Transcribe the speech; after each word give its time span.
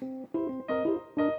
Thank 0.00 0.30
you. 0.34 1.29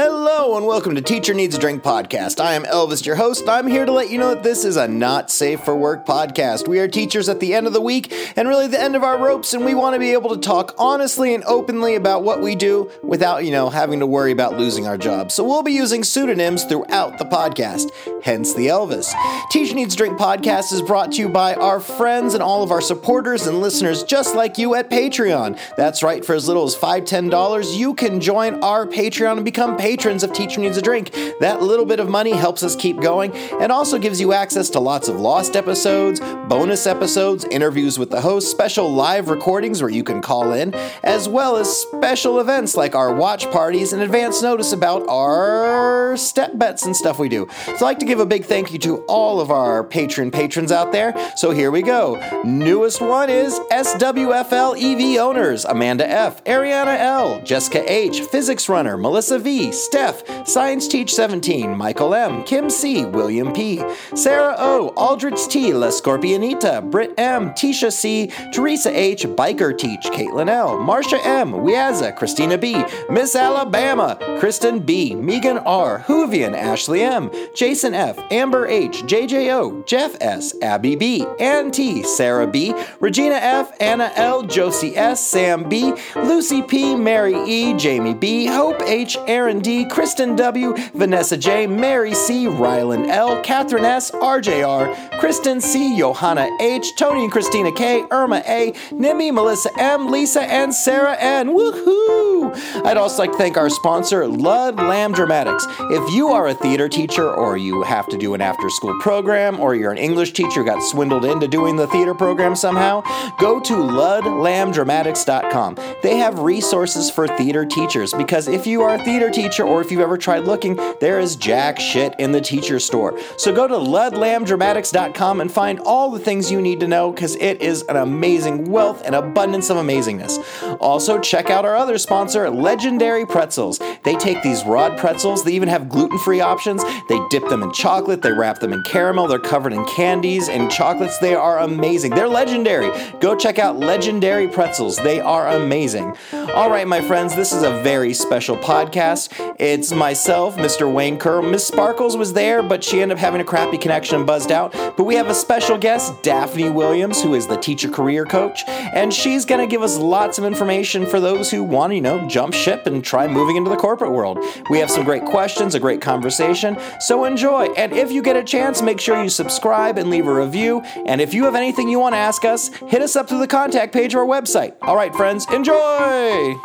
Hello 0.00 0.56
and 0.56 0.64
welcome 0.64 0.94
to 0.94 1.02
Teacher 1.02 1.34
Needs 1.34 1.56
a 1.56 1.58
Drink 1.58 1.82
podcast. 1.82 2.38
I 2.38 2.54
am 2.54 2.62
Elvis, 2.62 3.04
your 3.04 3.16
host, 3.16 3.48
I'm 3.48 3.66
here 3.66 3.84
to 3.84 3.90
let 3.90 4.10
you 4.10 4.18
know 4.18 4.32
that 4.32 4.44
this 4.44 4.64
is 4.64 4.76
a 4.76 4.86
not 4.86 5.28
safe 5.28 5.64
for 5.64 5.74
work 5.74 6.06
podcast. 6.06 6.68
We 6.68 6.78
are 6.78 6.86
teachers 6.86 7.28
at 7.28 7.40
the 7.40 7.52
end 7.52 7.66
of 7.66 7.72
the 7.72 7.80
week 7.80 8.12
and 8.36 8.46
really 8.46 8.68
the 8.68 8.80
end 8.80 8.94
of 8.94 9.02
our 9.02 9.18
ropes, 9.18 9.54
and 9.54 9.64
we 9.64 9.74
want 9.74 9.94
to 9.94 9.98
be 9.98 10.12
able 10.12 10.30
to 10.36 10.40
talk 10.40 10.72
honestly 10.78 11.34
and 11.34 11.42
openly 11.48 11.96
about 11.96 12.22
what 12.22 12.40
we 12.40 12.54
do 12.54 12.88
without, 13.02 13.44
you 13.44 13.50
know, 13.50 13.70
having 13.70 13.98
to 13.98 14.06
worry 14.06 14.30
about 14.30 14.56
losing 14.56 14.86
our 14.86 14.96
jobs. 14.96 15.34
So 15.34 15.42
we'll 15.42 15.64
be 15.64 15.72
using 15.72 16.04
pseudonyms 16.04 16.62
throughout 16.62 17.18
the 17.18 17.24
podcast, 17.24 17.90
hence 18.22 18.54
the 18.54 18.68
Elvis. 18.68 19.12
Teacher 19.50 19.74
Needs 19.74 19.94
a 19.94 19.96
Drink 19.96 20.16
podcast 20.16 20.72
is 20.72 20.80
brought 20.80 21.10
to 21.12 21.22
you 21.22 21.28
by 21.28 21.54
our 21.54 21.80
friends 21.80 22.34
and 22.34 22.42
all 22.42 22.62
of 22.62 22.70
our 22.70 22.80
supporters 22.80 23.48
and 23.48 23.60
listeners 23.60 24.04
just 24.04 24.36
like 24.36 24.58
you 24.58 24.76
at 24.76 24.90
Patreon. 24.90 25.58
That's 25.76 26.04
right, 26.04 26.24
for 26.24 26.36
as 26.36 26.46
little 26.46 26.66
as 26.66 26.76
$5, 26.76 27.02
$10, 27.02 27.76
you 27.76 27.94
can 27.94 28.20
join 28.20 28.62
our 28.62 28.86
Patreon 28.86 29.38
and 29.38 29.44
become 29.44 29.76
patrons 29.88 30.22
of 30.22 30.34
Teacher 30.34 30.60
Needs 30.60 30.76
a 30.76 30.82
Drink. 30.82 31.14
That 31.40 31.62
little 31.62 31.86
bit 31.86 31.98
of 31.98 32.10
money 32.10 32.32
helps 32.32 32.62
us 32.62 32.76
keep 32.76 33.00
going 33.00 33.32
and 33.58 33.72
also 33.72 33.98
gives 33.98 34.20
you 34.20 34.34
access 34.34 34.68
to 34.70 34.80
lots 34.80 35.08
of 35.08 35.18
lost 35.18 35.56
episodes, 35.56 36.20
bonus 36.20 36.86
episodes, 36.86 37.46
interviews 37.46 37.98
with 37.98 38.10
the 38.10 38.20
host, 38.20 38.50
special 38.50 38.92
live 38.92 39.30
recordings 39.30 39.80
where 39.80 39.90
you 39.90 40.04
can 40.04 40.20
call 40.20 40.52
in, 40.52 40.74
as 41.04 41.26
well 41.26 41.56
as 41.56 41.74
special 41.74 42.38
events 42.38 42.76
like 42.76 42.94
our 42.94 43.14
watch 43.14 43.50
parties 43.50 43.94
and 43.94 44.02
advance 44.02 44.42
notice 44.42 44.74
about 44.74 45.08
our 45.08 46.18
step 46.18 46.58
bets 46.58 46.84
and 46.84 46.94
stuff 46.94 47.18
we 47.18 47.30
do. 47.30 47.48
So 47.64 47.72
I'd 47.72 47.80
like 47.80 47.98
to 48.00 48.06
give 48.06 48.20
a 48.20 48.26
big 48.26 48.44
thank 48.44 48.74
you 48.74 48.78
to 48.80 48.98
all 49.04 49.40
of 49.40 49.50
our 49.50 49.82
patron 49.82 50.30
patrons 50.30 50.70
out 50.70 50.92
there. 50.92 51.14
So 51.38 51.50
here 51.50 51.70
we 51.70 51.80
go. 51.80 52.20
Newest 52.44 53.00
one 53.00 53.30
is 53.30 53.58
SWFL 53.70 54.76
EV 54.76 55.18
owners 55.18 55.64
Amanda 55.64 56.06
F, 56.06 56.44
Ariana 56.44 56.98
L, 56.98 57.40
Jessica 57.42 57.90
H, 57.90 58.20
Physics 58.20 58.68
Runner, 58.68 58.98
Melissa 58.98 59.38
V, 59.38 59.72
Steph, 59.78 60.46
Science 60.46 60.88
Teach 60.88 61.14
17, 61.14 61.76
Michael 61.76 62.14
M, 62.14 62.44
Kim 62.44 62.68
C, 62.68 63.04
William 63.04 63.52
P, 63.52 63.82
Sarah 64.14 64.56
O, 64.58 64.92
Aldrich 64.96 65.46
T, 65.48 65.72
La 65.72 65.88
Scorpionita, 65.88 66.82
Britt 66.90 67.14
M, 67.18 67.50
Tisha 67.50 67.92
C, 67.92 68.30
Teresa 68.52 68.90
H, 68.96 69.24
Biker 69.24 69.76
Teach, 69.76 70.06
Caitlin 70.06 70.48
L, 70.48 70.76
Marsha 70.78 71.24
M, 71.24 71.52
Wiaza, 71.52 72.14
Christina 72.16 72.58
B, 72.58 72.84
Miss 73.10 73.34
Alabama, 73.36 74.18
Kristen 74.38 74.80
B, 74.80 75.14
Megan 75.14 75.58
R, 75.58 76.04
Hoovian, 76.06 76.54
Ashley 76.54 77.02
M, 77.02 77.30
Jason 77.54 77.94
F, 77.94 78.18
Amber 78.30 78.66
H, 78.66 79.02
JJO, 79.04 79.86
Jeff 79.86 80.16
S, 80.20 80.54
Abby 80.62 80.96
B, 80.96 81.26
Ann 81.38 81.70
T, 81.70 82.02
Sarah 82.02 82.46
B, 82.46 82.74
Regina 83.00 83.36
F, 83.36 83.72
Anna 83.80 84.10
L, 84.16 84.42
Josie 84.42 84.96
S, 84.96 85.24
Sam 85.26 85.68
B, 85.68 85.92
Lucy 86.16 86.62
P, 86.62 86.94
Mary 86.94 87.36
E, 87.46 87.74
Jamie 87.74 88.14
B, 88.14 88.46
Hope 88.46 88.82
H, 88.82 89.16
Aaron 89.26 89.57
D, 89.60 89.84
Kristen 89.84 90.36
W, 90.36 90.74
Vanessa 90.94 91.36
J, 91.36 91.66
Mary 91.66 92.14
C, 92.14 92.46
Rylan 92.46 93.08
L, 93.08 93.40
Catherine 93.42 93.84
S, 93.84 94.10
RJR, 94.12 95.18
Kristen 95.18 95.60
C, 95.60 95.98
Johanna 95.98 96.48
H, 96.60 96.94
Tony 96.96 97.24
and 97.24 97.32
Christina 97.32 97.72
K, 97.72 98.04
Irma 98.10 98.42
A, 98.46 98.72
Nimi, 98.90 99.32
Melissa 99.32 99.70
M, 99.78 100.10
Lisa 100.10 100.42
and 100.42 100.72
Sarah 100.72 101.16
N. 101.18 101.48
Woohoo! 101.48 102.54
I'd 102.84 102.96
also 102.96 103.18
like 103.18 103.32
to 103.32 103.38
thank 103.38 103.56
our 103.56 103.68
sponsor, 103.68 104.26
Ludlam 104.26 105.12
Dramatics. 105.12 105.66
If 105.80 106.14
you 106.14 106.28
are 106.28 106.48
a 106.48 106.54
theater 106.54 106.88
teacher 106.88 107.28
or 107.28 107.56
you 107.56 107.82
have 107.82 108.06
to 108.08 108.16
do 108.16 108.34
an 108.34 108.40
after 108.40 108.70
school 108.70 108.96
program 109.00 109.58
or 109.58 109.74
you're 109.74 109.92
an 109.92 109.98
English 109.98 110.32
teacher 110.32 110.62
got 110.62 110.82
swindled 110.82 111.24
into 111.24 111.48
doing 111.48 111.76
the 111.76 111.86
theater 111.88 112.14
program 112.14 112.54
somehow, 112.54 113.02
go 113.38 113.58
to 113.60 113.74
ludlamdramatics.com. 113.74 115.76
They 116.02 116.16
have 116.16 116.38
resources 116.38 117.10
for 117.10 117.26
theater 117.26 117.66
teachers 117.66 118.14
because 118.14 118.48
if 118.48 118.66
you 118.66 118.82
are 118.82 118.94
a 118.94 119.04
theater 119.04 119.30
teacher 119.30 119.47
or 119.60 119.80
if 119.80 119.90
you've 119.90 120.00
ever 120.00 120.18
tried 120.18 120.44
looking, 120.44 120.78
there 121.00 121.18
is 121.18 121.36
jack 121.36 121.80
shit 121.80 122.14
in 122.18 122.32
the 122.32 122.40
teacher 122.40 122.78
store. 122.78 123.18
So 123.36 123.54
go 123.54 123.66
to 123.66 123.74
ludlamdramatics.com 123.74 125.40
and 125.40 125.50
find 125.50 125.80
all 125.80 126.10
the 126.10 126.18
things 126.18 126.50
you 126.50 126.60
need 126.60 126.80
to 126.80 126.88
know 126.88 127.10
because 127.10 127.36
it 127.36 127.62
is 127.62 127.82
an 127.88 127.96
amazing 127.96 128.70
wealth 128.70 129.02
and 129.04 129.14
abundance 129.14 129.70
of 129.70 129.76
amazingness. 129.78 130.38
Also, 130.80 131.18
check 131.18 131.50
out 131.50 131.64
our 131.64 131.76
other 131.76 131.98
sponsor, 131.98 132.50
Legendary 132.50 133.26
Pretzels. 133.26 133.78
They 134.04 134.16
take 134.16 134.42
these 134.42 134.64
rod 134.64 134.98
pretzels, 134.98 135.44
they 135.44 135.52
even 135.52 135.68
have 135.68 135.88
gluten 135.88 136.18
free 136.18 136.40
options. 136.40 136.82
They 137.08 137.18
dip 137.30 137.48
them 137.48 137.62
in 137.62 137.72
chocolate, 137.72 138.22
they 138.22 138.32
wrap 138.32 138.60
them 138.60 138.72
in 138.72 138.82
caramel, 138.82 139.26
they're 139.26 139.38
covered 139.38 139.72
in 139.72 139.84
candies 139.86 140.48
and 140.48 140.70
chocolates. 140.70 141.18
They 141.18 141.34
are 141.34 141.58
amazing. 141.58 142.14
They're 142.14 142.28
legendary. 142.28 142.90
Go 143.20 143.36
check 143.36 143.58
out 143.58 143.78
Legendary 143.78 144.48
Pretzels, 144.48 144.96
they 144.96 145.20
are 145.20 145.48
amazing. 145.48 146.16
All 146.54 146.70
right, 146.70 146.86
my 146.86 147.00
friends, 147.00 147.34
this 147.34 147.52
is 147.52 147.62
a 147.62 147.70
very 147.82 148.12
special 148.14 148.56
podcast. 148.56 149.32
It's 149.58 149.92
myself, 149.92 150.56
Mr. 150.56 150.92
Wayne 150.92 151.18
Kerr. 151.18 151.42
Miss 151.42 151.66
Sparkles 151.66 152.16
was 152.16 152.32
there, 152.32 152.62
but 152.62 152.82
she 152.82 153.00
ended 153.00 153.18
up 153.18 153.20
having 153.20 153.40
a 153.40 153.44
crappy 153.44 153.78
connection 153.78 154.16
and 154.16 154.26
buzzed 154.26 154.52
out. 154.52 154.72
But 154.72 155.04
we 155.04 155.14
have 155.16 155.28
a 155.28 155.34
special 155.34 155.78
guest, 155.78 156.22
Daphne 156.22 156.70
Williams, 156.70 157.22
who 157.22 157.34
is 157.34 157.46
the 157.46 157.56
teacher 157.56 157.88
career 157.88 158.24
coach, 158.24 158.62
and 158.66 159.12
she's 159.12 159.44
going 159.44 159.60
to 159.60 159.66
give 159.66 159.82
us 159.82 159.96
lots 159.96 160.38
of 160.38 160.44
information 160.44 161.06
for 161.06 161.20
those 161.20 161.50
who 161.50 161.62
want 161.62 161.90
to, 161.90 161.94
you 161.96 162.00
know, 162.00 162.26
jump 162.28 162.54
ship 162.54 162.86
and 162.86 163.04
try 163.04 163.26
moving 163.26 163.56
into 163.56 163.70
the 163.70 163.76
corporate 163.76 164.12
world. 164.12 164.38
We 164.70 164.78
have 164.78 164.90
some 164.90 165.04
great 165.04 165.24
questions, 165.24 165.74
a 165.74 165.80
great 165.80 166.00
conversation, 166.00 166.76
so 167.00 167.24
enjoy. 167.24 167.66
And 167.76 167.92
if 167.92 168.10
you 168.10 168.22
get 168.22 168.36
a 168.36 168.44
chance, 168.44 168.82
make 168.82 169.00
sure 169.00 169.22
you 169.22 169.28
subscribe 169.28 169.98
and 169.98 170.10
leave 170.10 170.26
a 170.26 170.34
review. 170.34 170.80
And 171.06 171.20
if 171.20 171.34
you 171.34 171.44
have 171.44 171.54
anything 171.54 171.88
you 171.88 172.00
want 172.00 172.14
to 172.14 172.18
ask 172.18 172.44
us, 172.44 172.68
hit 172.88 173.02
us 173.02 173.16
up 173.16 173.28
through 173.28 173.40
the 173.40 173.46
contact 173.46 173.92
page 173.92 174.14
of 174.14 174.20
our 174.20 174.26
website. 174.26 174.74
All 174.82 174.96
right, 174.96 175.14
friends, 175.14 175.46
enjoy! 175.52 176.56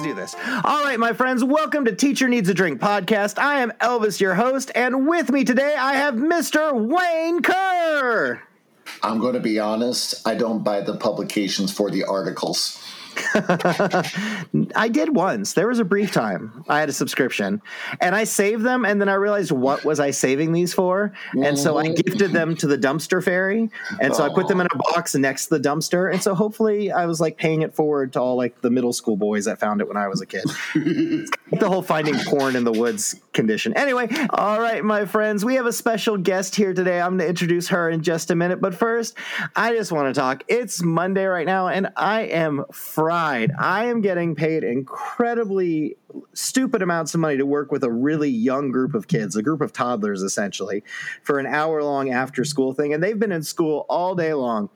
Let's 0.00 0.08
do 0.08 0.14
this. 0.14 0.34
All 0.64 0.84
right, 0.84 0.98
my 0.98 1.12
friends, 1.12 1.44
welcome 1.44 1.84
to 1.84 1.94
Teacher 1.94 2.28
Needs 2.28 2.48
a 2.48 2.54
Drink 2.54 2.80
podcast. 2.80 3.38
I 3.38 3.60
am 3.60 3.70
Elvis, 3.80 4.20
your 4.20 4.34
host, 4.34 4.70
and 4.74 5.06
with 5.06 5.30
me 5.30 5.44
today 5.44 5.74
I 5.76 5.94
have 5.94 6.14
Mr. 6.14 6.72
Wayne 6.72 7.42
Kerr. 7.42 8.42
I'm 9.02 9.18
going 9.18 9.34
to 9.34 9.40
be 9.40 9.58
honest, 9.58 10.26
I 10.26 10.34
don't 10.34 10.64
buy 10.64 10.80
the 10.80 10.96
publications 10.96 11.72
for 11.72 11.90
the 11.90 12.04
articles. 12.04 12.79
I 14.74 14.88
did 14.90 15.14
once. 15.14 15.52
There 15.54 15.68
was 15.68 15.78
a 15.78 15.84
brief 15.84 16.12
time 16.12 16.64
I 16.68 16.80
had 16.80 16.88
a 16.88 16.92
subscription, 16.92 17.62
and 18.00 18.14
I 18.14 18.24
saved 18.24 18.64
them, 18.64 18.84
and 18.84 19.00
then 19.00 19.08
I 19.08 19.14
realized 19.14 19.50
what 19.50 19.84
was 19.84 20.00
I 20.00 20.10
saving 20.10 20.52
these 20.52 20.72
for, 20.72 21.12
and 21.32 21.58
so 21.58 21.78
I 21.78 21.86
mm-hmm. 21.86 21.94
gifted 21.94 22.32
them 22.32 22.56
to 22.56 22.66
the 22.66 22.78
dumpster 22.78 23.22
fairy, 23.22 23.70
and 24.00 24.14
so 24.14 24.24
I 24.24 24.28
put 24.34 24.48
them 24.48 24.60
in 24.60 24.66
a 24.66 24.70
oh. 24.74 24.92
box 24.92 25.14
next 25.14 25.46
to 25.46 25.58
the 25.58 25.68
dumpster, 25.68 26.12
and 26.12 26.22
so 26.22 26.34
hopefully 26.34 26.90
I 26.92 27.06
was 27.06 27.20
like 27.20 27.36
paying 27.36 27.62
it 27.62 27.74
forward 27.74 28.12
to 28.14 28.20
all 28.20 28.36
like 28.36 28.60
the 28.60 28.70
middle 28.70 28.92
school 28.92 29.16
boys 29.16 29.44
that 29.44 29.60
found 29.60 29.80
it 29.80 29.88
when 29.88 29.96
I 29.96 30.08
was 30.08 30.20
a 30.20 30.26
kid. 30.26 30.44
the 30.74 31.68
whole 31.68 31.82
finding 31.82 32.18
porn 32.20 32.56
in 32.56 32.64
the 32.64 32.72
woods 32.72 33.20
condition. 33.32 33.76
Anyway, 33.76 34.08
all 34.30 34.60
right, 34.60 34.84
my 34.84 35.04
friends, 35.04 35.44
we 35.44 35.54
have 35.54 35.66
a 35.66 35.72
special 35.72 36.16
guest 36.16 36.54
here 36.54 36.74
today. 36.74 37.00
I'm 37.00 37.16
going 37.16 37.20
to 37.20 37.28
introduce 37.28 37.68
her 37.68 37.90
in 37.90 38.02
just 38.02 38.30
a 38.30 38.34
minute, 38.34 38.60
but 38.60 38.74
first, 38.74 39.16
I 39.56 39.74
just 39.74 39.92
want 39.92 40.12
to 40.12 40.18
talk. 40.18 40.44
It's 40.48 40.82
Monday 40.82 41.24
right 41.24 41.46
now, 41.46 41.68
and 41.68 41.92
I 41.96 42.22
am 42.22 42.64
fried. 43.00 43.50
I 43.58 43.86
am 43.86 44.02
getting 44.02 44.34
paid 44.34 44.62
incredibly 44.62 45.96
stupid 46.34 46.82
amounts 46.82 47.14
of 47.14 47.20
money 47.20 47.38
to 47.38 47.46
work 47.46 47.72
with 47.72 47.82
a 47.82 47.90
really 47.90 48.28
young 48.28 48.70
group 48.72 48.92
of 48.92 49.08
kids, 49.08 49.36
a 49.36 49.42
group 49.42 49.62
of 49.62 49.72
toddlers 49.72 50.22
essentially, 50.22 50.84
for 51.22 51.38
an 51.38 51.46
hour 51.46 51.82
long 51.82 52.10
after 52.10 52.44
school 52.44 52.74
thing. 52.74 52.92
And 52.92 53.02
they've 53.02 53.18
been 53.18 53.32
in 53.32 53.42
school 53.42 53.86
all 53.88 54.14
day 54.14 54.34
long. 54.34 54.68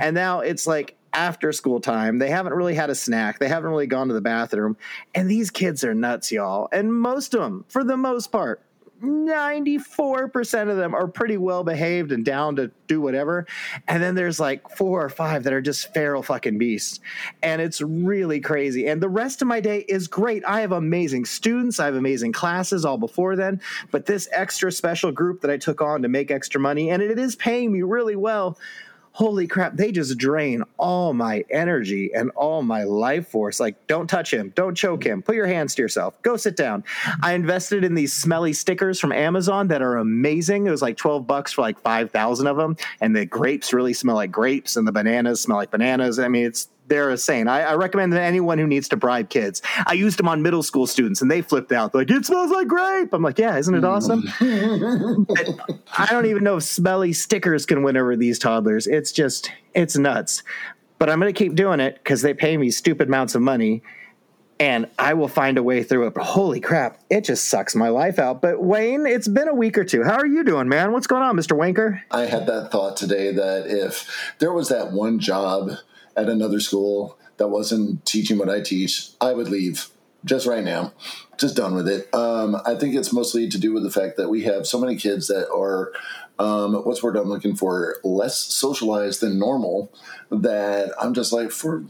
And 0.00 0.14
now 0.14 0.40
it's 0.40 0.66
like 0.66 0.96
after 1.12 1.52
school 1.52 1.78
time. 1.78 2.18
They 2.18 2.30
haven't 2.30 2.54
really 2.54 2.74
had 2.74 2.88
a 2.88 2.94
snack. 2.94 3.40
They 3.40 3.48
haven't 3.48 3.68
really 3.68 3.86
gone 3.86 4.08
to 4.08 4.14
the 4.14 4.22
bathroom. 4.22 4.78
And 5.14 5.30
these 5.30 5.50
kids 5.50 5.84
are 5.84 5.92
nuts, 5.92 6.32
y'all. 6.32 6.70
And 6.72 6.94
most 6.94 7.34
of 7.34 7.42
them, 7.42 7.66
for 7.68 7.84
the 7.84 7.98
most 7.98 8.32
part, 8.32 8.62
94% 9.02 10.70
of 10.70 10.76
them 10.76 10.94
are 10.94 11.06
pretty 11.06 11.36
well 11.36 11.64
behaved 11.64 12.12
and 12.12 12.24
down 12.24 12.56
to 12.56 12.70
do 12.86 13.00
whatever. 13.00 13.46
And 13.88 14.02
then 14.02 14.14
there's 14.14 14.40
like 14.40 14.68
four 14.70 15.04
or 15.04 15.08
five 15.08 15.44
that 15.44 15.52
are 15.52 15.60
just 15.60 15.92
feral 15.92 16.22
fucking 16.22 16.58
beasts. 16.58 17.00
And 17.42 17.60
it's 17.60 17.80
really 17.80 18.40
crazy. 18.40 18.86
And 18.86 19.02
the 19.02 19.08
rest 19.08 19.42
of 19.42 19.48
my 19.48 19.60
day 19.60 19.84
is 19.88 20.08
great. 20.08 20.44
I 20.44 20.60
have 20.60 20.72
amazing 20.72 21.26
students, 21.26 21.78
I 21.78 21.86
have 21.86 21.94
amazing 21.96 22.32
classes 22.32 22.84
all 22.84 22.98
before 22.98 23.36
then. 23.36 23.60
But 23.90 24.06
this 24.06 24.28
extra 24.32 24.72
special 24.72 25.12
group 25.12 25.42
that 25.42 25.50
I 25.50 25.58
took 25.58 25.82
on 25.82 26.02
to 26.02 26.08
make 26.08 26.30
extra 26.30 26.60
money, 26.60 26.90
and 26.90 27.02
it 27.02 27.18
is 27.18 27.36
paying 27.36 27.72
me 27.72 27.82
really 27.82 28.16
well 28.16 28.58
holy 29.16 29.46
crap, 29.46 29.74
they 29.74 29.90
just 29.90 30.18
drain 30.18 30.62
all 30.76 31.14
my 31.14 31.42
energy 31.48 32.12
and 32.14 32.30
all 32.32 32.62
my 32.62 32.82
life 32.82 33.26
force. 33.28 33.58
Like, 33.58 33.86
don't 33.86 34.08
touch 34.08 34.30
him, 34.30 34.52
don't 34.54 34.74
choke 34.74 35.06
him, 35.06 35.22
put 35.22 35.36
your 35.36 35.46
hands 35.46 35.74
to 35.74 35.80
yourself, 35.82 36.20
go 36.20 36.36
sit 36.36 36.54
down. 36.54 36.84
I 37.22 37.32
invested 37.32 37.82
in 37.82 37.94
these 37.94 38.12
smelly 38.12 38.52
stickers 38.52 39.00
from 39.00 39.12
Amazon 39.12 39.68
that 39.68 39.80
are 39.80 39.96
amazing. 39.96 40.66
It 40.66 40.70
was 40.70 40.82
like 40.82 40.98
12 40.98 41.26
bucks 41.26 41.54
for 41.54 41.62
like 41.62 41.80
5,000 41.80 42.46
of 42.46 42.58
them. 42.58 42.76
And 43.00 43.16
the 43.16 43.24
grapes 43.24 43.72
really 43.72 43.94
smell 43.94 44.16
like 44.16 44.30
grapes, 44.30 44.76
and 44.76 44.86
the 44.86 44.92
bananas 44.92 45.40
smell 45.40 45.56
like 45.56 45.70
bananas. 45.70 46.18
I 46.18 46.28
mean, 46.28 46.44
it's 46.44 46.68
they're 46.88 47.10
insane. 47.10 47.48
I, 47.48 47.62
I 47.62 47.74
recommend 47.74 48.12
that 48.12 48.22
anyone 48.22 48.58
who 48.58 48.66
needs 48.66 48.88
to 48.88 48.96
bribe 48.96 49.28
kids. 49.28 49.62
I 49.86 49.94
used 49.94 50.18
them 50.18 50.28
on 50.28 50.42
middle 50.42 50.62
school 50.62 50.86
students, 50.86 51.22
and 51.22 51.30
they 51.30 51.42
flipped 51.42 51.72
out. 51.72 51.92
They're 51.92 52.02
like, 52.02 52.10
"It 52.10 52.26
smells 52.26 52.50
like 52.50 52.68
grape." 52.68 53.12
I'm 53.12 53.22
like, 53.22 53.38
"Yeah, 53.38 53.56
isn't 53.56 53.74
it 53.74 53.82
mm. 53.82 53.88
awesome?" 53.88 54.24
I 55.98 56.06
don't 56.10 56.26
even 56.26 56.44
know 56.44 56.56
if 56.56 56.62
smelly 56.62 57.12
stickers 57.12 57.66
can 57.66 57.82
win 57.82 57.96
over 57.96 58.16
these 58.16 58.38
toddlers. 58.38 58.86
It's 58.86 59.12
just, 59.12 59.50
it's 59.74 59.96
nuts. 59.96 60.42
but 60.98 61.10
I'm 61.10 61.20
going 61.20 61.32
to 61.32 61.38
keep 61.38 61.54
doing 61.54 61.80
it 61.80 61.96
because 61.96 62.22
they 62.22 62.34
pay 62.34 62.56
me 62.56 62.70
stupid 62.70 63.08
amounts 63.08 63.34
of 63.34 63.42
money 63.42 63.82
and 64.58 64.88
I 64.98 65.14
will 65.14 65.28
find 65.28 65.58
a 65.58 65.62
way 65.62 65.82
through 65.82 66.06
it. 66.06 66.14
But 66.14 66.24
holy 66.24 66.60
crap, 66.60 67.00
it 67.10 67.24
just 67.24 67.48
sucks 67.48 67.74
my 67.74 67.88
life 67.88 68.18
out. 68.18 68.40
But 68.40 68.62
Wayne, 68.62 69.06
it's 69.06 69.28
been 69.28 69.48
a 69.48 69.54
week 69.54 69.76
or 69.76 69.84
two. 69.84 70.02
How 70.02 70.16
are 70.16 70.26
you 70.26 70.44
doing, 70.44 70.68
man? 70.68 70.92
What's 70.92 71.06
going 71.06 71.22
on, 71.22 71.36
Mr. 71.36 71.56
Wanker? 71.56 72.00
I 72.10 72.22
had 72.22 72.46
that 72.46 72.70
thought 72.72 72.96
today 72.96 73.32
that 73.32 73.66
if 73.66 74.34
there 74.38 74.52
was 74.52 74.68
that 74.68 74.92
one 74.92 75.18
job 75.18 75.72
at 76.16 76.28
another 76.28 76.60
school 76.60 77.18
that 77.36 77.48
wasn't 77.48 78.04
teaching 78.04 78.38
what 78.38 78.48
I 78.48 78.60
teach, 78.60 79.10
I 79.20 79.32
would 79.34 79.48
leave 79.48 79.88
just 80.24 80.46
right 80.46 80.64
now. 80.64 80.92
Just 81.38 81.56
done 81.56 81.74
with 81.74 81.86
it. 81.88 82.12
Um, 82.14 82.56
I 82.64 82.74
think 82.74 82.94
it's 82.94 83.12
mostly 83.12 83.48
to 83.48 83.58
do 83.58 83.72
with 83.72 83.82
the 83.82 83.90
fact 83.90 84.16
that 84.16 84.30
we 84.30 84.44
have 84.44 84.66
so 84.66 84.80
many 84.80 84.96
kids 84.96 85.28
that 85.28 85.50
are, 85.50 85.92
um, 86.38 86.74
what's 86.84 87.02
word 87.02 87.16
I'm 87.16 87.28
looking 87.28 87.54
for, 87.54 87.96
less 88.02 88.38
socialized 88.38 89.20
than 89.20 89.38
normal. 89.38 89.92
That 90.30 90.92
I'm 91.00 91.14
just 91.14 91.32
like, 91.32 91.50
for 91.50 91.84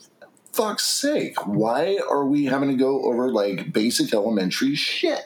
fuck's 0.52 0.84
sake, 0.84 1.46
why 1.46 1.98
are 2.10 2.24
we 2.26 2.46
having 2.46 2.70
to 2.70 2.74
go 2.74 3.02
over 3.04 3.30
like 3.30 3.72
basic 3.72 4.12
elementary 4.12 4.74
shit? 4.74 5.24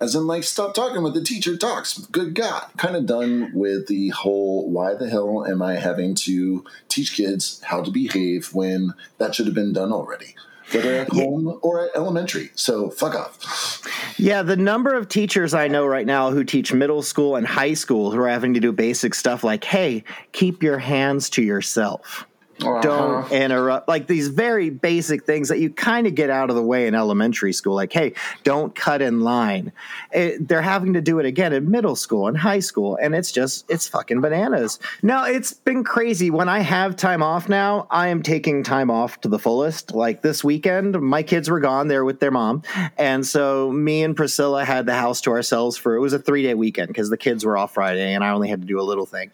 As 0.00 0.14
in, 0.14 0.26
like, 0.26 0.44
stop 0.44 0.74
talking 0.74 1.02
with 1.02 1.14
the 1.14 1.22
teacher 1.22 1.56
talks. 1.56 1.98
Good 1.98 2.34
God. 2.34 2.66
Kind 2.78 2.96
of 2.96 3.06
done 3.06 3.50
with 3.52 3.86
the 3.86 4.08
whole 4.08 4.70
why 4.70 4.94
the 4.94 5.10
hell 5.10 5.46
am 5.46 5.60
I 5.60 5.74
having 5.74 6.14
to 6.16 6.64
teach 6.88 7.14
kids 7.14 7.60
how 7.64 7.82
to 7.82 7.90
behave 7.90 8.54
when 8.54 8.94
that 9.18 9.34
should 9.34 9.46
have 9.46 9.54
been 9.54 9.72
done 9.72 9.92
already? 9.92 10.34
whether 10.72 10.94
at 10.94 11.08
home 11.08 11.58
or 11.62 11.84
at 11.86 11.90
elementary. 11.94 12.50
So 12.54 12.90
fuck 12.90 13.14
off. 13.14 13.82
Yeah, 14.16 14.42
the 14.42 14.56
number 14.56 14.94
of 14.94 15.08
teachers 15.08 15.54
I 15.54 15.68
know 15.68 15.86
right 15.86 16.06
now 16.06 16.30
who 16.30 16.44
teach 16.44 16.72
middle 16.72 17.02
school 17.02 17.36
and 17.36 17.46
high 17.46 17.74
school 17.74 18.10
who 18.10 18.20
are 18.20 18.28
having 18.28 18.54
to 18.54 18.60
do 18.60 18.72
basic 18.72 19.14
stuff 19.14 19.42
like, 19.42 19.64
hey, 19.64 20.04
keep 20.32 20.62
your 20.62 20.78
hands 20.78 21.30
to 21.30 21.42
yourself. 21.42 22.26
Uh-huh. 22.62 22.80
Don't 22.80 23.32
interrupt. 23.32 23.88
Like 23.88 24.06
these 24.06 24.28
very 24.28 24.70
basic 24.70 25.24
things 25.24 25.48
that 25.48 25.58
you 25.58 25.70
kind 25.70 26.06
of 26.06 26.14
get 26.14 26.30
out 26.30 26.50
of 26.50 26.56
the 26.56 26.62
way 26.62 26.86
in 26.86 26.94
elementary 26.94 27.52
school. 27.52 27.74
Like, 27.74 27.92
hey, 27.92 28.14
don't 28.44 28.74
cut 28.74 29.02
in 29.02 29.20
line. 29.20 29.72
It, 30.12 30.46
they're 30.46 30.62
having 30.62 30.94
to 30.94 31.00
do 31.00 31.18
it 31.18 31.26
again 31.26 31.52
in 31.52 31.70
middle 31.70 31.96
school 31.96 32.28
and 32.28 32.36
high 32.36 32.60
school. 32.60 32.98
And 33.00 33.14
it's 33.14 33.32
just, 33.32 33.70
it's 33.70 33.88
fucking 33.88 34.20
bananas. 34.20 34.78
No, 35.02 35.24
it's 35.24 35.52
been 35.52 35.84
crazy. 35.84 36.30
When 36.30 36.48
I 36.48 36.60
have 36.60 36.96
time 36.96 37.22
off 37.22 37.48
now, 37.48 37.86
I 37.90 38.08
am 38.08 38.22
taking 38.22 38.62
time 38.62 38.90
off 38.90 39.20
to 39.22 39.28
the 39.28 39.38
fullest. 39.38 39.94
Like 39.94 40.22
this 40.22 40.44
weekend, 40.44 41.00
my 41.00 41.22
kids 41.22 41.48
were 41.48 41.60
gone 41.60 41.88
there 41.88 42.04
with 42.04 42.20
their 42.20 42.30
mom. 42.30 42.62
And 42.98 43.26
so 43.26 43.70
me 43.72 44.02
and 44.02 44.14
Priscilla 44.16 44.64
had 44.64 44.86
the 44.86 44.94
house 44.94 45.20
to 45.22 45.30
ourselves 45.30 45.76
for, 45.76 45.94
it 45.94 46.00
was 46.00 46.12
a 46.12 46.18
three 46.18 46.42
day 46.42 46.54
weekend 46.54 46.88
because 46.88 47.10
the 47.10 47.16
kids 47.16 47.44
were 47.44 47.56
off 47.56 47.74
Friday 47.74 48.14
and 48.14 48.22
I 48.22 48.30
only 48.30 48.48
had 48.48 48.60
to 48.60 48.66
do 48.66 48.80
a 48.80 48.82
little 48.82 49.06
thing. 49.06 49.30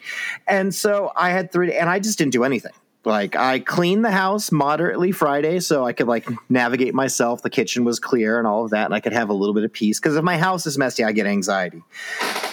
And 0.46 0.74
so 0.74 1.12
I 1.16 1.30
had 1.30 1.52
three, 1.52 1.74
and 1.76 1.88
I 1.88 1.98
just 1.98 2.18
didn't 2.18 2.32
do 2.32 2.44
anything. 2.44 2.72
Like 3.06 3.36
I 3.36 3.60
cleaned 3.60 4.04
the 4.04 4.10
house 4.10 4.50
moderately 4.50 5.12
Friday 5.12 5.60
so 5.60 5.86
I 5.86 5.92
could 5.92 6.08
like 6.08 6.28
navigate 6.50 6.92
myself. 6.92 7.40
The 7.40 7.50
kitchen 7.50 7.84
was 7.84 8.00
clear 8.00 8.36
and 8.36 8.48
all 8.48 8.64
of 8.64 8.72
that, 8.72 8.86
and 8.86 8.94
I 8.94 8.98
could 8.98 9.12
have 9.12 9.28
a 9.28 9.32
little 9.32 9.54
bit 9.54 9.62
of 9.62 9.72
peace. 9.72 10.00
Because 10.00 10.16
if 10.16 10.24
my 10.24 10.36
house 10.36 10.66
is 10.66 10.76
messy, 10.76 11.04
I 11.04 11.12
get 11.12 11.24
anxiety. 11.24 11.84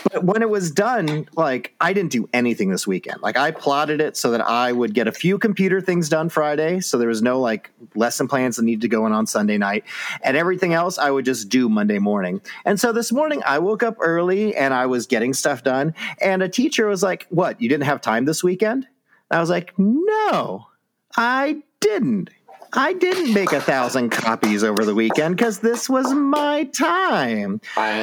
But 0.03 0.23
when 0.23 0.43
it 0.43 0.49
was 0.51 0.69
done, 0.69 1.27
like 1.35 1.73
I 1.81 1.91
didn't 1.91 2.11
do 2.11 2.29
anything 2.33 2.69
this 2.69 2.85
weekend. 2.85 3.23
Like 3.23 3.35
I 3.35 3.49
plotted 3.49 3.99
it 3.99 4.15
so 4.15 4.29
that 4.29 4.41
I 4.41 4.71
would 4.71 4.93
get 4.93 5.07
a 5.07 5.11
few 5.11 5.39
computer 5.39 5.81
things 5.81 6.07
done 6.07 6.29
Friday, 6.29 6.81
so 6.81 6.99
there 6.99 7.07
was 7.07 7.23
no 7.23 7.39
like 7.39 7.71
lesson 7.95 8.27
plans 8.27 8.57
that 8.57 8.63
needed 8.63 8.81
to 8.81 8.87
go 8.87 9.07
in 9.07 9.11
on 9.11 9.25
Sunday 9.25 9.57
night, 9.57 9.85
and 10.21 10.37
everything 10.37 10.75
else 10.75 10.99
I 10.99 11.09
would 11.09 11.25
just 11.25 11.49
do 11.49 11.67
Monday 11.67 11.97
morning. 11.97 12.41
And 12.63 12.79
so 12.79 12.93
this 12.93 13.11
morning 13.11 13.41
I 13.43 13.57
woke 13.57 13.81
up 13.81 13.97
early 13.99 14.55
and 14.55 14.71
I 14.71 14.85
was 14.85 15.07
getting 15.07 15.33
stuff 15.33 15.63
done, 15.63 15.95
and 16.21 16.43
a 16.43 16.47
teacher 16.47 16.85
was 16.85 17.01
like, 17.01 17.25
"What? 17.31 17.59
You 17.59 17.69
didn't 17.69 17.85
have 17.85 18.01
time 18.01 18.25
this 18.25 18.43
weekend?" 18.43 18.87
I 19.33 19.39
was 19.39 19.49
like, 19.49 19.73
no, 19.77 20.67
I 21.17 21.63
didn't. 21.79 22.29
I 22.75 22.93
didn't 22.93 23.33
make 23.33 23.51
a 23.51 23.61
thousand 23.61 24.09
copies 24.09 24.63
over 24.63 24.83
the 24.83 24.95
weekend 24.95 25.37
because 25.37 25.59
this 25.59 25.87
was 25.87 26.11
my 26.11 26.63
time. 26.65 27.61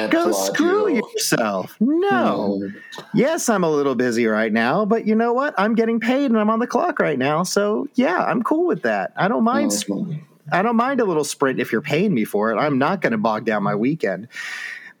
Go 0.09 0.31
screw 0.31 0.87
you. 0.87 1.01
yourself. 1.13 1.75
No. 1.81 2.61
Mm. 2.61 2.75
Yes, 3.13 3.49
I'm 3.49 3.65
a 3.65 3.69
little 3.69 3.95
busy 3.95 4.27
right 4.27 4.53
now, 4.53 4.85
but 4.85 5.05
you 5.05 5.13
know 5.13 5.33
what? 5.33 5.53
I'm 5.57 5.75
getting 5.75 5.99
paid 5.99 6.31
and 6.31 6.39
I'm 6.39 6.49
on 6.49 6.59
the 6.59 6.67
clock 6.67 6.99
right 6.99 7.19
now. 7.19 7.43
So 7.43 7.89
yeah, 7.95 8.19
I'm 8.19 8.43
cool 8.43 8.65
with 8.65 8.83
that. 8.83 9.11
I 9.17 9.27
don't 9.27 9.43
mind. 9.43 9.71
Mm. 9.71 10.21
I 10.53 10.61
don't 10.61 10.77
mind 10.77 11.01
a 11.01 11.05
little 11.05 11.23
sprint 11.25 11.59
if 11.59 11.71
you're 11.71 11.81
paying 11.81 12.13
me 12.13 12.23
for 12.23 12.51
it. 12.51 12.57
I'm 12.57 12.77
not 12.77 13.01
going 13.01 13.11
to 13.11 13.17
bog 13.17 13.45
down 13.45 13.63
my 13.63 13.75
weekend. 13.75 14.27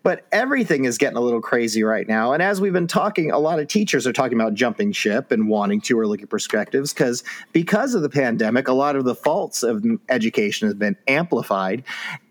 But 0.03 0.25
everything 0.31 0.85
is 0.85 0.97
getting 0.97 1.17
a 1.17 1.21
little 1.21 1.41
crazy 1.41 1.83
right 1.83 2.07
now. 2.07 2.33
And 2.33 2.41
as 2.41 2.59
we've 2.59 2.73
been 2.73 2.87
talking, 2.87 3.31
a 3.31 3.37
lot 3.37 3.59
of 3.59 3.67
teachers 3.67 4.07
are 4.07 4.13
talking 4.13 4.39
about 4.39 4.55
jumping 4.55 4.91
ship 4.91 5.31
and 5.31 5.47
wanting 5.47 5.81
to 5.81 5.99
or 5.99 6.07
looking 6.07 6.23
at 6.23 6.29
perspectives 6.29 6.93
because 6.93 7.23
because 7.51 7.93
of 7.93 8.01
the 8.01 8.09
pandemic, 8.09 8.67
a 8.67 8.73
lot 8.73 8.95
of 8.95 9.05
the 9.05 9.15
faults 9.15 9.61
of 9.63 9.83
education 10.09 10.67
has 10.67 10.75
been 10.75 10.97
amplified. 11.07 11.83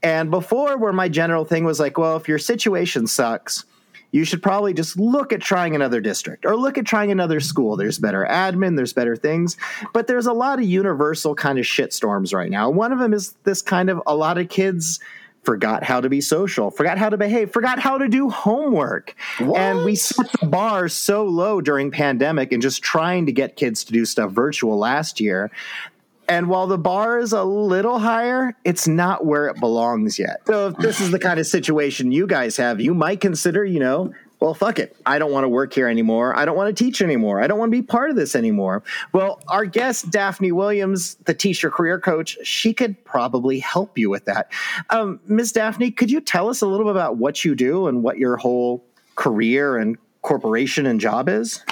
And 0.02 0.30
before, 0.30 0.78
where 0.78 0.92
my 0.92 1.08
general 1.08 1.44
thing 1.44 1.64
was 1.64 1.78
like, 1.78 1.96
well, 1.96 2.16
if 2.16 2.28
your 2.28 2.38
situation 2.38 3.06
sucks, 3.06 3.64
you 4.12 4.24
should 4.24 4.42
probably 4.42 4.74
just 4.74 4.98
look 4.98 5.32
at 5.32 5.40
trying 5.40 5.74
another 5.74 6.00
district 6.00 6.44
or 6.44 6.56
look 6.56 6.78
at 6.78 6.84
trying 6.84 7.10
another 7.10 7.40
school. 7.40 7.76
There's 7.76 7.98
better 7.98 8.26
admin, 8.28 8.76
there's 8.76 8.92
better 8.92 9.16
things, 9.16 9.56
but 9.92 10.06
there's 10.06 10.26
a 10.26 10.32
lot 10.32 10.58
of 10.58 10.64
universal 10.64 11.34
kind 11.34 11.58
of 11.58 11.64
shitstorms 11.64 12.34
right 12.34 12.50
now. 12.50 12.70
One 12.70 12.92
of 12.92 12.98
them 12.98 13.12
is 13.12 13.34
this 13.44 13.62
kind 13.62 13.90
of 13.90 14.02
a 14.06 14.16
lot 14.16 14.38
of 14.38 14.48
kids 14.48 15.00
forgot 15.42 15.82
how 15.82 16.00
to 16.00 16.08
be 16.08 16.20
social, 16.20 16.70
forgot 16.70 16.98
how 16.98 17.08
to 17.08 17.16
behave, 17.16 17.52
forgot 17.52 17.78
how 17.78 17.98
to 17.98 18.08
do 18.08 18.28
homework. 18.28 19.14
What? 19.38 19.58
And 19.58 19.84
we 19.84 19.94
set 19.94 20.30
the 20.40 20.46
bar 20.46 20.88
so 20.88 21.24
low 21.24 21.60
during 21.60 21.90
pandemic 21.90 22.52
and 22.52 22.60
just 22.60 22.82
trying 22.82 23.26
to 23.26 23.32
get 23.32 23.56
kids 23.56 23.84
to 23.84 23.92
do 23.92 24.04
stuff 24.04 24.32
virtual 24.32 24.78
last 24.78 25.20
year. 25.20 25.50
And 26.28 26.48
while 26.48 26.68
the 26.68 26.78
bar 26.78 27.18
is 27.18 27.32
a 27.32 27.42
little 27.42 27.98
higher, 27.98 28.54
it's 28.64 28.86
not 28.86 29.26
where 29.26 29.48
it 29.48 29.58
belongs 29.58 30.18
yet. 30.18 30.42
So 30.46 30.68
if 30.68 30.76
this 30.76 31.00
is 31.00 31.10
the 31.10 31.18
kind 31.18 31.40
of 31.40 31.46
situation 31.46 32.12
you 32.12 32.28
guys 32.28 32.56
have, 32.56 32.80
you 32.80 32.94
might 32.94 33.20
consider, 33.20 33.64
you 33.64 33.80
know, 33.80 34.14
well, 34.40 34.54
fuck 34.54 34.78
it. 34.78 34.96
I 35.04 35.18
don't 35.18 35.32
want 35.32 35.44
to 35.44 35.48
work 35.48 35.74
here 35.74 35.86
anymore. 35.86 36.34
I 36.36 36.46
don't 36.46 36.56
want 36.56 36.74
to 36.74 36.84
teach 36.84 37.02
anymore. 37.02 37.42
I 37.42 37.46
don't 37.46 37.58
want 37.58 37.70
to 37.70 37.78
be 37.78 37.82
part 37.82 38.08
of 38.08 38.16
this 38.16 38.34
anymore. 38.34 38.82
Well, 39.12 39.42
our 39.48 39.66
guest, 39.66 40.10
Daphne 40.10 40.50
Williams, 40.50 41.16
the 41.26 41.34
teacher 41.34 41.70
career 41.70 42.00
coach, 42.00 42.38
she 42.42 42.72
could 42.72 43.02
probably 43.04 43.58
help 43.58 43.98
you 43.98 44.08
with 44.08 44.24
that. 44.24 44.50
Um, 44.88 45.20
Ms. 45.26 45.52
Daphne, 45.52 45.90
could 45.90 46.10
you 46.10 46.20
tell 46.20 46.48
us 46.48 46.62
a 46.62 46.66
little 46.66 46.86
bit 46.86 46.92
about 46.92 47.18
what 47.18 47.44
you 47.44 47.54
do 47.54 47.86
and 47.86 48.02
what 48.02 48.16
your 48.16 48.38
whole 48.38 48.82
career 49.16 49.76
and 49.76 49.98
corporation 50.22 50.86
and 50.86 51.00
job 51.00 51.28
is? 51.28 51.62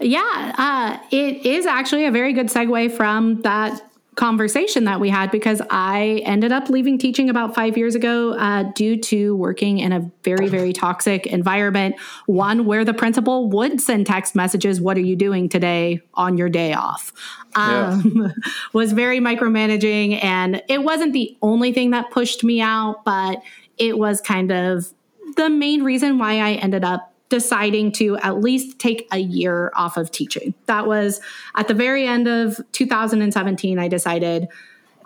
Yeah, 0.00 0.54
uh, 0.56 1.04
it 1.10 1.44
is 1.44 1.66
actually 1.66 2.06
a 2.06 2.12
very 2.12 2.32
good 2.32 2.46
segue 2.46 2.92
from 2.92 3.42
that 3.42 3.87
conversation 4.18 4.82
that 4.82 4.98
we 4.98 5.08
had 5.08 5.30
because 5.30 5.62
I 5.70 6.22
ended 6.24 6.50
up 6.50 6.68
leaving 6.68 6.98
teaching 6.98 7.30
about 7.30 7.54
five 7.54 7.78
years 7.78 7.94
ago 7.94 8.32
uh, 8.32 8.64
due 8.74 8.96
to 8.96 9.36
working 9.36 9.78
in 9.78 9.92
a 9.92 10.10
very, 10.24 10.48
very 10.48 10.72
toxic 10.72 11.28
environment. 11.28 11.94
One 12.26 12.66
where 12.66 12.84
the 12.84 12.92
principal 12.92 13.48
would 13.50 13.80
send 13.80 14.08
text 14.08 14.34
messages, 14.34 14.80
What 14.80 14.96
are 14.96 15.02
you 15.02 15.14
doing 15.14 15.48
today 15.48 16.00
on 16.14 16.36
your 16.36 16.48
day 16.48 16.72
off? 16.72 17.12
Um, 17.54 18.32
yeah. 18.36 18.50
was 18.72 18.92
very 18.92 19.20
micromanaging. 19.20 20.22
And 20.22 20.64
it 20.68 20.82
wasn't 20.82 21.12
the 21.12 21.36
only 21.40 21.72
thing 21.72 21.92
that 21.92 22.10
pushed 22.10 22.42
me 22.42 22.60
out, 22.60 23.04
but 23.04 23.40
it 23.78 23.98
was 23.98 24.20
kind 24.20 24.50
of 24.50 24.92
the 25.36 25.48
main 25.48 25.84
reason 25.84 26.18
why 26.18 26.40
I 26.40 26.54
ended 26.54 26.82
up 26.82 27.07
deciding 27.28 27.92
to 27.92 28.16
at 28.18 28.40
least 28.40 28.78
take 28.78 29.06
a 29.12 29.18
year 29.18 29.70
off 29.76 29.96
of 29.96 30.10
teaching. 30.10 30.54
That 30.66 30.86
was 30.86 31.20
at 31.56 31.68
the 31.68 31.74
very 31.74 32.06
end 32.06 32.26
of 32.26 32.60
2017. 32.72 33.78
I 33.78 33.88
decided 33.88 34.48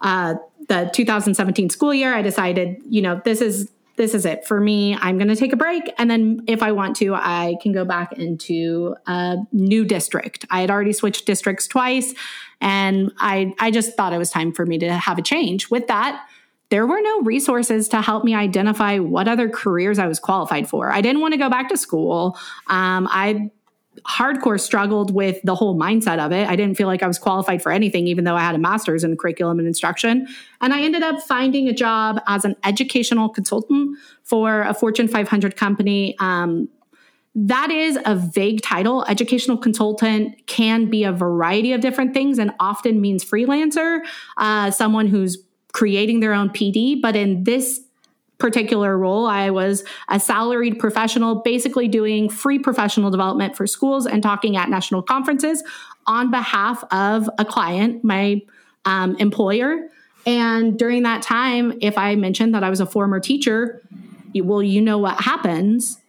uh, 0.00 0.34
the 0.68 0.90
2017 0.92 1.70
school 1.70 1.92
year. 1.92 2.14
I 2.14 2.22
decided, 2.22 2.80
you 2.88 3.02
know, 3.02 3.20
this 3.24 3.40
is 3.40 3.70
this 3.96 4.14
is 4.14 4.24
it 4.24 4.46
for 4.46 4.58
me. 4.58 4.96
I'm 4.96 5.18
going 5.18 5.28
to 5.28 5.36
take 5.36 5.52
a 5.52 5.56
break, 5.56 5.92
and 5.98 6.10
then 6.10 6.42
if 6.46 6.62
I 6.62 6.72
want 6.72 6.96
to, 6.96 7.14
I 7.14 7.56
can 7.60 7.72
go 7.72 7.84
back 7.84 8.14
into 8.14 8.96
a 9.06 9.36
new 9.52 9.84
district. 9.84 10.46
I 10.50 10.62
had 10.62 10.70
already 10.70 10.94
switched 10.94 11.26
districts 11.26 11.66
twice, 11.66 12.14
and 12.60 13.12
I 13.18 13.54
I 13.58 13.70
just 13.70 13.94
thought 13.94 14.12
it 14.14 14.18
was 14.18 14.30
time 14.30 14.52
for 14.52 14.64
me 14.64 14.78
to 14.78 14.92
have 14.92 15.18
a 15.18 15.22
change. 15.22 15.68
With 15.70 15.88
that 15.88 16.26
there 16.72 16.86
were 16.86 17.02
no 17.02 17.20
resources 17.20 17.86
to 17.86 18.00
help 18.00 18.24
me 18.24 18.34
identify 18.34 18.98
what 18.98 19.28
other 19.28 19.46
careers 19.46 19.98
I 19.98 20.06
was 20.06 20.18
qualified 20.18 20.66
for. 20.66 20.90
I 20.90 21.02
didn't 21.02 21.20
want 21.20 21.32
to 21.32 21.38
go 21.38 21.50
back 21.50 21.68
to 21.68 21.76
school. 21.76 22.38
Um, 22.66 23.06
I 23.10 23.50
hardcore 24.08 24.58
struggled 24.58 25.14
with 25.14 25.38
the 25.44 25.54
whole 25.54 25.78
mindset 25.78 26.18
of 26.18 26.32
it. 26.32 26.48
I 26.48 26.56
didn't 26.56 26.78
feel 26.78 26.86
like 26.86 27.02
I 27.02 27.06
was 27.06 27.18
qualified 27.18 27.62
for 27.62 27.70
anything, 27.70 28.06
even 28.06 28.24
though 28.24 28.36
I 28.36 28.40
had 28.40 28.54
a 28.54 28.58
master's 28.58 29.04
in 29.04 29.14
curriculum 29.18 29.58
and 29.58 29.68
instruction. 29.68 30.26
And 30.62 30.72
I 30.72 30.80
ended 30.80 31.02
up 31.02 31.20
finding 31.20 31.68
a 31.68 31.74
job 31.74 32.22
as 32.26 32.46
an 32.46 32.56
educational 32.64 33.28
consultant 33.28 33.98
for 34.22 34.62
a 34.62 34.72
Fortune 34.72 35.08
500 35.08 35.56
company. 35.56 36.16
Um, 36.20 36.70
that 37.34 37.70
is 37.70 37.98
a 38.06 38.14
vague 38.14 38.62
title. 38.62 39.04
Educational 39.04 39.58
consultant 39.58 40.46
can 40.46 40.88
be 40.88 41.04
a 41.04 41.12
variety 41.12 41.74
of 41.74 41.82
different 41.82 42.14
things 42.14 42.38
and 42.38 42.50
often 42.60 43.02
means 43.02 43.22
freelancer, 43.22 44.00
uh, 44.38 44.70
someone 44.70 45.06
who's 45.06 45.36
creating 45.72 46.20
their 46.20 46.32
own 46.32 46.50
PD. 46.50 47.00
But 47.00 47.16
in 47.16 47.44
this 47.44 47.80
particular 48.38 48.98
role, 48.98 49.26
I 49.26 49.50
was 49.50 49.84
a 50.08 50.18
salaried 50.18 50.78
professional, 50.78 51.36
basically 51.36 51.86
doing 51.86 52.28
free 52.28 52.58
professional 52.58 53.10
development 53.10 53.56
for 53.56 53.66
schools 53.66 54.04
and 54.04 54.22
talking 54.22 54.56
at 54.56 54.68
national 54.68 55.02
conferences 55.02 55.62
on 56.06 56.30
behalf 56.30 56.82
of 56.90 57.30
a 57.38 57.44
client, 57.44 58.02
my 58.02 58.42
um, 58.84 59.14
employer. 59.16 59.88
And 60.26 60.76
during 60.76 61.04
that 61.04 61.22
time, 61.22 61.78
if 61.80 61.96
I 61.96 62.16
mentioned 62.16 62.54
that 62.54 62.64
I 62.64 62.70
was 62.70 62.80
a 62.80 62.86
former 62.86 63.20
teacher, 63.20 63.80
well, 64.34 64.62
you 64.62 64.80
know 64.80 64.98
what 64.98 65.20
happens. 65.20 66.01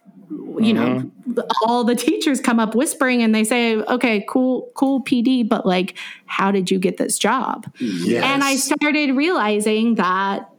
You 0.60 0.72
know, 0.72 1.10
Mm-hmm. 1.26 1.40
all 1.62 1.84
the 1.84 1.94
teachers 1.94 2.40
come 2.40 2.60
up 2.60 2.74
whispering 2.74 3.22
and 3.22 3.34
they 3.34 3.44
say, 3.44 3.76
okay, 3.76 4.24
cool, 4.28 4.70
cool 4.74 5.02
PD, 5.02 5.48
but 5.48 5.64
like, 5.66 5.94
how 6.26 6.50
did 6.50 6.70
you 6.70 6.78
get 6.78 6.96
this 6.96 7.18
job? 7.18 7.66
Yes. 7.80 8.22
And 8.24 8.44
I 8.44 8.56
started 8.56 9.16
realizing 9.16 9.94
that 9.96 10.50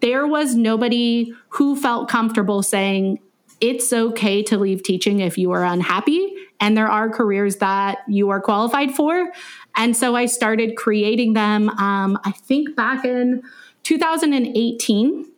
there 0.00 0.26
was 0.26 0.54
nobody 0.54 1.32
who 1.50 1.76
felt 1.76 2.08
comfortable 2.08 2.62
saying, 2.62 3.18
it's 3.60 3.92
okay 3.92 4.42
to 4.44 4.58
leave 4.58 4.82
teaching 4.82 5.20
if 5.20 5.38
you 5.38 5.52
are 5.52 5.64
unhappy. 5.64 6.34
And 6.60 6.76
there 6.76 6.88
are 6.88 7.10
careers 7.10 7.56
that 7.56 7.98
you 8.08 8.30
are 8.30 8.40
qualified 8.40 8.94
for. 8.94 9.30
And 9.76 9.96
so 9.96 10.16
I 10.16 10.26
started 10.26 10.76
creating 10.76 11.34
them, 11.34 11.68
um, 11.70 12.18
I 12.24 12.30
think 12.32 12.74
back 12.76 13.04
in 13.04 13.42
2018. 13.82 15.30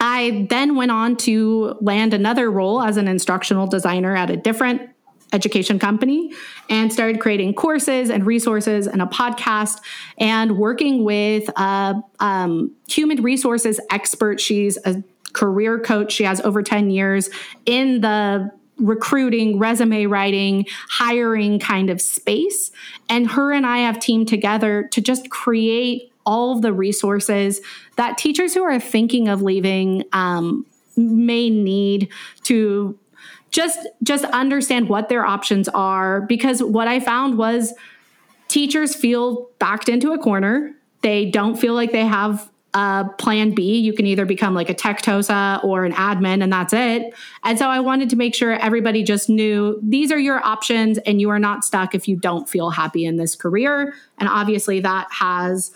I 0.00 0.46
then 0.50 0.76
went 0.76 0.90
on 0.90 1.16
to 1.18 1.76
land 1.80 2.14
another 2.14 2.50
role 2.50 2.82
as 2.82 2.96
an 2.96 3.08
instructional 3.08 3.66
designer 3.66 4.14
at 4.16 4.30
a 4.30 4.36
different 4.36 4.82
education 5.32 5.78
company 5.78 6.32
and 6.70 6.92
started 6.92 7.20
creating 7.20 7.54
courses 7.54 8.08
and 8.08 8.24
resources 8.24 8.86
and 8.86 9.02
a 9.02 9.06
podcast 9.06 9.80
and 10.18 10.56
working 10.56 11.04
with 11.04 11.48
a 11.58 12.00
um, 12.20 12.70
human 12.88 13.22
resources 13.22 13.80
expert. 13.90 14.40
She's 14.40 14.78
a 14.84 15.02
career 15.32 15.78
coach. 15.80 16.12
She 16.12 16.24
has 16.24 16.40
over 16.40 16.62
10 16.62 16.90
years 16.90 17.28
in 17.66 18.00
the 18.00 18.50
recruiting, 18.78 19.58
resume 19.58 20.06
writing, 20.06 20.66
hiring 20.88 21.58
kind 21.58 21.90
of 21.90 22.00
space. 22.00 22.70
And 23.08 23.30
her 23.30 23.52
and 23.52 23.66
I 23.66 23.78
have 23.78 24.00
teamed 24.00 24.28
together 24.28 24.88
to 24.92 25.00
just 25.00 25.30
create 25.30 26.12
all 26.26 26.52
of 26.52 26.62
the 26.62 26.72
resources 26.72 27.60
that 27.96 28.18
teachers 28.18 28.54
who 28.54 28.62
are 28.62 28.80
thinking 28.80 29.28
of 29.28 29.42
leaving 29.42 30.04
um, 30.12 30.66
may 30.96 31.50
need 31.50 32.08
to 32.44 32.98
just 33.50 33.86
just 34.02 34.24
understand 34.26 34.88
what 34.88 35.08
their 35.08 35.24
options 35.24 35.68
are. 35.68 36.22
Because 36.22 36.62
what 36.62 36.88
i 36.88 37.00
found 37.00 37.38
was 37.38 37.72
teachers 38.48 38.94
feel 38.94 39.48
backed 39.58 39.88
into 39.88 40.12
a 40.12 40.18
corner. 40.18 40.74
They 41.02 41.30
don't 41.30 41.56
feel 41.56 41.74
like 41.74 41.92
they 41.92 42.04
have 42.04 42.50
a 42.74 43.06
plan 43.18 43.54
b. 43.54 43.78
You 43.78 43.92
can 43.92 44.06
either 44.06 44.26
become 44.26 44.54
like 44.54 44.68
a 44.68 44.74
tech 44.74 45.00
TOSA 45.02 45.60
or 45.62 45.84
an 45.84 45.92
admin 45.92 46.42
and 46.42 46.52
that's 46.52 46.72
it. 46.72 47.14
And 47.44 47.56
so 47.56 47.68
i 47.68 47.78
wanted 47.78 48.10
to 48.10 48.16
make 48.16 48.34
sure 48.34 48.52
everybody 48.52 49.04
just 49.04 49.28
knew 49.28 49.78
these 49.82 50.10
are 50.10 50.18
your 50.18 50.44
options 50.44 50.98
and 50.98 51.20
you 51.20 51.30
are 51.30 51.38
not 51.38 51.64
stuck 51.64 51.94
if 51.94 52.08
you 52.08 52.16
don't 52.16 52.48
feel 52.48 52.70
happy 52.70 53.04
in 53.04 53.16
this 53.16 53.36
career. 53.36 53.94
And 54.18 54.28
obviously 54.28 54.80
that 54.80 55.06
has 55.12 55.70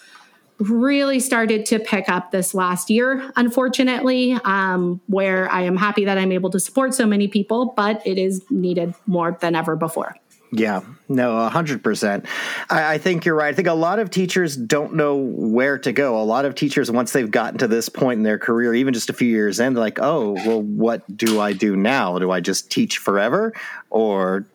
really 0.58 1.20
started 1.20 1.66
to 1.66 1.78
pick 1.78 2.08
up 2.08 2.30
this 2.30 2.54
last 2.54 2.90
year, 2.90 3.30
unfortunately, 3.36 4.32
um, 4.44 5.00
where 5.06 5.50
I 5.50 5.62
am 5.62 5.76
happy 5.76 6.04
that 6.04 6.18
I'm 6.18 6.32
able 6.32 6.50
to 6.50 6.60
support 6.60 6.94
so 6.94 7.06
many 7.06 7.28
people, 7.28 7.72
but 7.76 8.04
it 8.06 8.18
is 8.18 8.44
needed 8.50 8.94
more 9.06 9.36
than 9.40 9.54
ever 9.54 9.76
before. 9.76 10.16
Yeah, 10.50 10.80
no, 11.10 11.36
a 11.36 11.50
hundred 11.50 11.84
percent. 11.84 12.24
I 12.70 12.96
think 12.96 13.26
you're 13.26 13.34
right. 13.34 13.48
I 13.48 13.52
think 13.52 13.68
a 13.68 13.74
lot 13.74 13.98
of 13.98 14.10
teachers 14.10 14.56
don't 14.56 14.94
know 14.94 15.16
where 15.16 15.76
to 15.78 15.92
go. 15.92 16.20
A 16.20 16.24
lot 16.24 16.46
of 16.46 16.54
teachers, 16.54 16.90
once 16.90 17.12
they've 17.12 17.30
gotten 17.30 17.58
to 17.58 17.68
this 17.68 17.90
point 17.90 18.16
in 18.18 18.22
their 18.22 18.38
career, 18.38 18.74
even 18.74 18.94
just 18.94 19.10
a 19.10 19.12
few 19.12 19.28
years 19.28 19.60
in, 19.60 19.74
they're 19.74 19.82
like, 19.82 19.98
"Oh, 20.00 20.32
well, 20.46 20.62
what 20.62 21.02
do 21.14 21.38
I 21.38 21.52
do 21.52 21.76
now? 21.76 22.18
Do 22.18 22.30
I 22.30 22.40
just 22.40 22.70
teach 22.70 22.96
forever, 22.96 23.52
or 23.90 24.46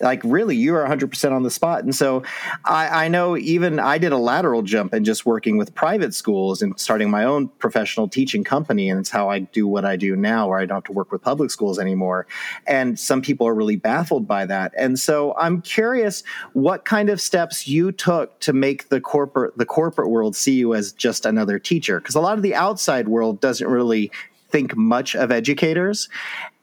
like 0.00 0.20
really 0.24 0.56
you 0.56 0.74
are 0.74 0.86
100% 0.86 1.32
on 1.32 1.42
the 1.42 1.50
spot. 1.50 1.84
And 1.84 1.94
so 1.94 2.22
I, 2.64 3.04
I, 3.04 3.08
know 3.08 3.36
even 3.36 3.78
i 3.78 3.98
did 3.98 4.12
a 4.12 4.16
lateral 4.18 4.62
jump 4.62 4.92
in 4.92 5.04
just 5.04 5.24
working 5.24 5.56
with 5.56 5.74
private 5.74 6.12
schools 6.12 6.60
and 6.60 6.78
starting 6.78 7.08
my 7.08 7.24
own 7.24 7.48
professional 7.48 8.08
teaching 8.08 8.42
company 8.42 8.90
and 8.90 8.98
it's 8.98 9.10
how 9.10 9.30
i 9.30 9.38
do 9.38 9.66
what 9.68 9.84
i 9.84 9.94
do 9.94 10.16
now 10.16 10.48
where 10.48 10.58
i 10.58 10.66
don't 10.66 10.78
have 10.78 10.84
to 10.84 10.92
work 10.92 11.12
with 11.12 11.22
public 11.22 11.50
schools 11.50 11.78
anymore. 11.78 12.26
And 12.66 12.98
some 12.98 13.22
people 13.22 13.46
are 13.46 13.54
really 13.54 13.76
baffled 13.76 14.26
by 14.26 14.44
that. 14.46 14.72
And 14.76 14.98
so 14.98 15.34
i'm 15.38 15.62
curious 15.62 16.24
what 16.52 16.84
kind 16.84 17.08
of 17.08 17.20
steps 17.20 17.68
you 17.68 17.92
took 17.92 18.38
to 18.40 18.52
make 18.52 18.88
the 18.88 19.00
corporate 19.00 19.56
the 19.56 19.66
corporate 19.66 20.10
world 20.10 20.34
see 20.34 20.54
you 20.54 20.74
as 20.74 20.92
just 20.92 21.24
another 21.24 21.58
teacher 21.58 22.00
because 22.00 22.14
a 22.14 22.20
lot 22.20 22.36
of 22.36 22.42
the 22.42 22.54
outside 22.54 23.08
world 23.08 23.40
doesn't 23.40 23.68
really 23.68 24.10
think 24.50 24.76
much 24.76 25.14
of 25.14 25.30
educators 25.30 26.08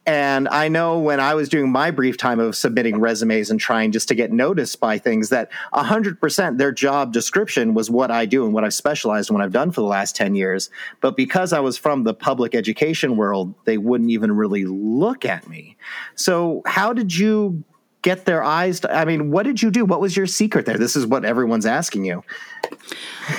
and 0.05 0.49
I 0.49 0.67
know 0.67 0.99
when 0.99 1.19
I 1.19 1.33
was 1.33 1.47
doing 1.47 1.71
my 1.71 1.89
brief 1.89 2.17
time 2.17 2.39
of 2.39 2.55
submitting 2.55 2.99
resumes 2.99 3.49
and 3.49 3.59
trying 3.59 3.91
just 3.91 4.09
to 4.09 4.15
get 4.15 4.33
noticed 4.33 4.79
by 4.79 4.97
things 4.97 5.29
that 5.29 5.49
100% 5.73 6.57
their 6.57 6.71
job 6.73 7.13
description 7.13 7.73
was 7.73 7.89
what 7.89 8.11
I 8.11 8.25
do 8.25 8.43
and 8.43 8.53
what 8.53 8.65
I've 8.65 8.73
specialized 8.73 9.29
in, 9.29 9.35
what 9.35 9.43
I've 9.43 9.53
done 9.53 9.71
for 9.71 9.79
the 9.79 9.87
last 9.87 10.15
10 10.15 10.35
years. 10.35 10.69
But 10.99 11.15
because 11.15 11.53
I 11.53 11.61
was 11.61 11.77
from 11.77 12.03
the 12.03 12.13
public 12.13 12.53
education 12.53 13.15
world, 13.15 13.53
they 13.63 13.77
wouldn't 13.77 14.09
even 14.09 14.33
really 14.33 14.65
look 14.65 15.23
at 15.23 15.47
me. 15.47 15.77
So, 16.15 16.61
how 16.65 16.91
did 16.91 17.15
you 17.15 17.63
get 18.03 18.25
their 18.25 18.43
eyes? 18.43 18.81
To, 18.81 18.95
I 18.95 19.05
mean, 19.05 19.31
what 19.31 19.43
did 19.43 19.61
you 19.61 19.71
do? 19.71 19.85
What 19.85 19.99
was 19.99 20.15
your 20.15 20.27
secret 20.27 20.67
there? 20.67 20.77
This 20.77 20.95
is 20.95 21.07
what 21.07 21.25
everyone's 21.25 21.65
asking 21.65 22.05
you. 22.05 22.23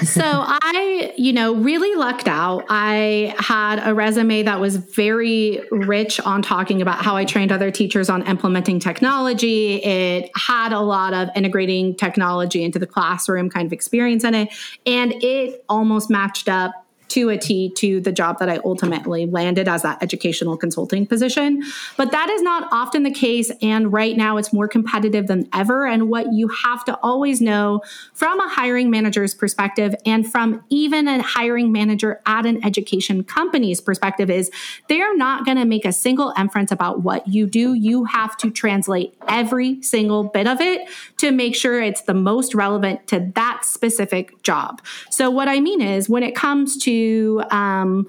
so 0.03 0.23
I, 0.25 1.13
you 1.17 1.33
know, 1.33 1.55
really 1.55 1.95
lucked 1.97 2.27
out. 2.27 2.65
I 2.69 3.35
had 3.39 3.81
a 3.87 3.95
resume 3.95 4.43
that 4.43 4.61
was 4.61 4.77
very 4.77 5.63
rich 5.71 6.19
on 6.21 6.43
talking 6.43 6.83
about 6.83 7.05
how 7.05 7.17
I 7.17 7.25
trained 7.25 7.53
other 7.53 7.71
teachers 7.71 8.11
on 8.11 8.27
implementing 8.27 8.81
technology. 8.81 9.77
It 9.77 10.31
had 10.37 10.73
a 10.73 10.81
lot 10.81 11.15
of 11.15 11.29
integrating 11.37 11.95
technology 11.95 12.65
into 12.65 12.79
the 12.79 12.87
classroom 12.87 13.51
kind 13.51 13.67
of 13.67 13.73
experience 13.73 14.25
in 14.25 14.35
it. 14.35 14.49
And 14.87 15.13
it 15.23 15.65
almost 15.69 16.11
matched 16.11 16.49
up 16.49 16.84
to 17.09 17.29
a 17.29 17.39
T 17.39 17.71
to 17.77 18.01
the 18.01 18.13
job 18.13 18.39
that 18.39 18.49
I 18.49 18.59
ultimately 18.65 19.27
landed 19.27 19.69
as 19.69 19.83
that 19.83 20.03
educational 20.03 20.57
consulting 20.57 21.07
position. 21.07 21.63
But 21.97 22.11
that 22.11 22.29
is 22.31 22.43
not 22.43 22.69
often 22.73 23.03
the 23.03 23.11
case. 23.11 23.51
And 23.63 23.93
right 23.93 24.17
now 24.17 24.37
it's 24.37 24.53
more 24.53 24.69
competitive 24.69 25.27
than 25.27 25.49
ever. 25.53 25.87
And 25.87 26.09
what 26.09 26.33
you 26.33 26.49
have 26.65 26.85
to 26.87 26.99
always 27.03 27.41
know 27.41 27.83
from 28.15 28.41
a 28.41 28.49
hiring 28.49 28.91
manager's 28.91 29.35
perspective 29.35 29.95
and 30.05 30.31
from 30.31 30.65
even 30.71 31.07
a 31.07 31.23
hiring 31.23 31.73
manager 31.73 32.21
at 32.27 32.47
an 32.47 32.65
education 32.65 33.23
company's 33.23 33.81
perspective 33.81 34.31
is 34.31 34.51
they're 34.89 35.17
not 35.17 35.45
going 35.45 35.57
to 35.57 35.65
make 35.65 35.85
a 35.85 35.93
single 35.93 36.33
inference 36.39 36.73
about 36.73 37.03
what 37.03 37.29
you 37.29 37.47
do. 37.47 37.75
You 37.75 38.05
have 38.05 38.37
to 38.39 38.51
translate 38.51 39.15
every 39.29 39.83
single 39.83 40.25
bit 40.25 40.47
of 40.47 40.61
it 40.61 40.89
to 41.19 41.31
make 41.31 41.55
sure 41.55 41.81
it's 41.81 42.03
the 42.03 42.15
most 42.15 42.55
relevant 42.55 43.07
to 43.09 43.31
that 43.35 43.65
specific 43.65 44.43
job. 44.43 44.81
So 45.11 45.31
what 45.31 45.49
I 45.49 45.61
mean 45.61 45.81
is 45.81 46.09
when 46.09 46.23
it 46.23 46.35
comes 46.35 46.77
to 46.79 47.04
um, 47.51 48.07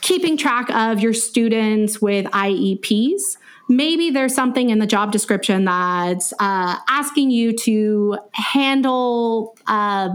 keeping 0.00 0.36
track 0.36 0.70
of 0.70 1.00
your 1.00 1.12
students 1.12 2.00
with 2.00 2.26
IEPs. 2.26 3.36
Maybe 3.68 4.10
there's 4.10 4.34
something 4.34 4.70
in 4.70 4.78
the 4.78 4.86
job 4.86 5.10
description 5.10 5.64
that's 5.64 6.32
uh, 6.38 6.78
asking 6.88 7.32
you 7.32 7.52
to 7.58 8.16
handle 8.32 9.56
uh, 9.66 10.10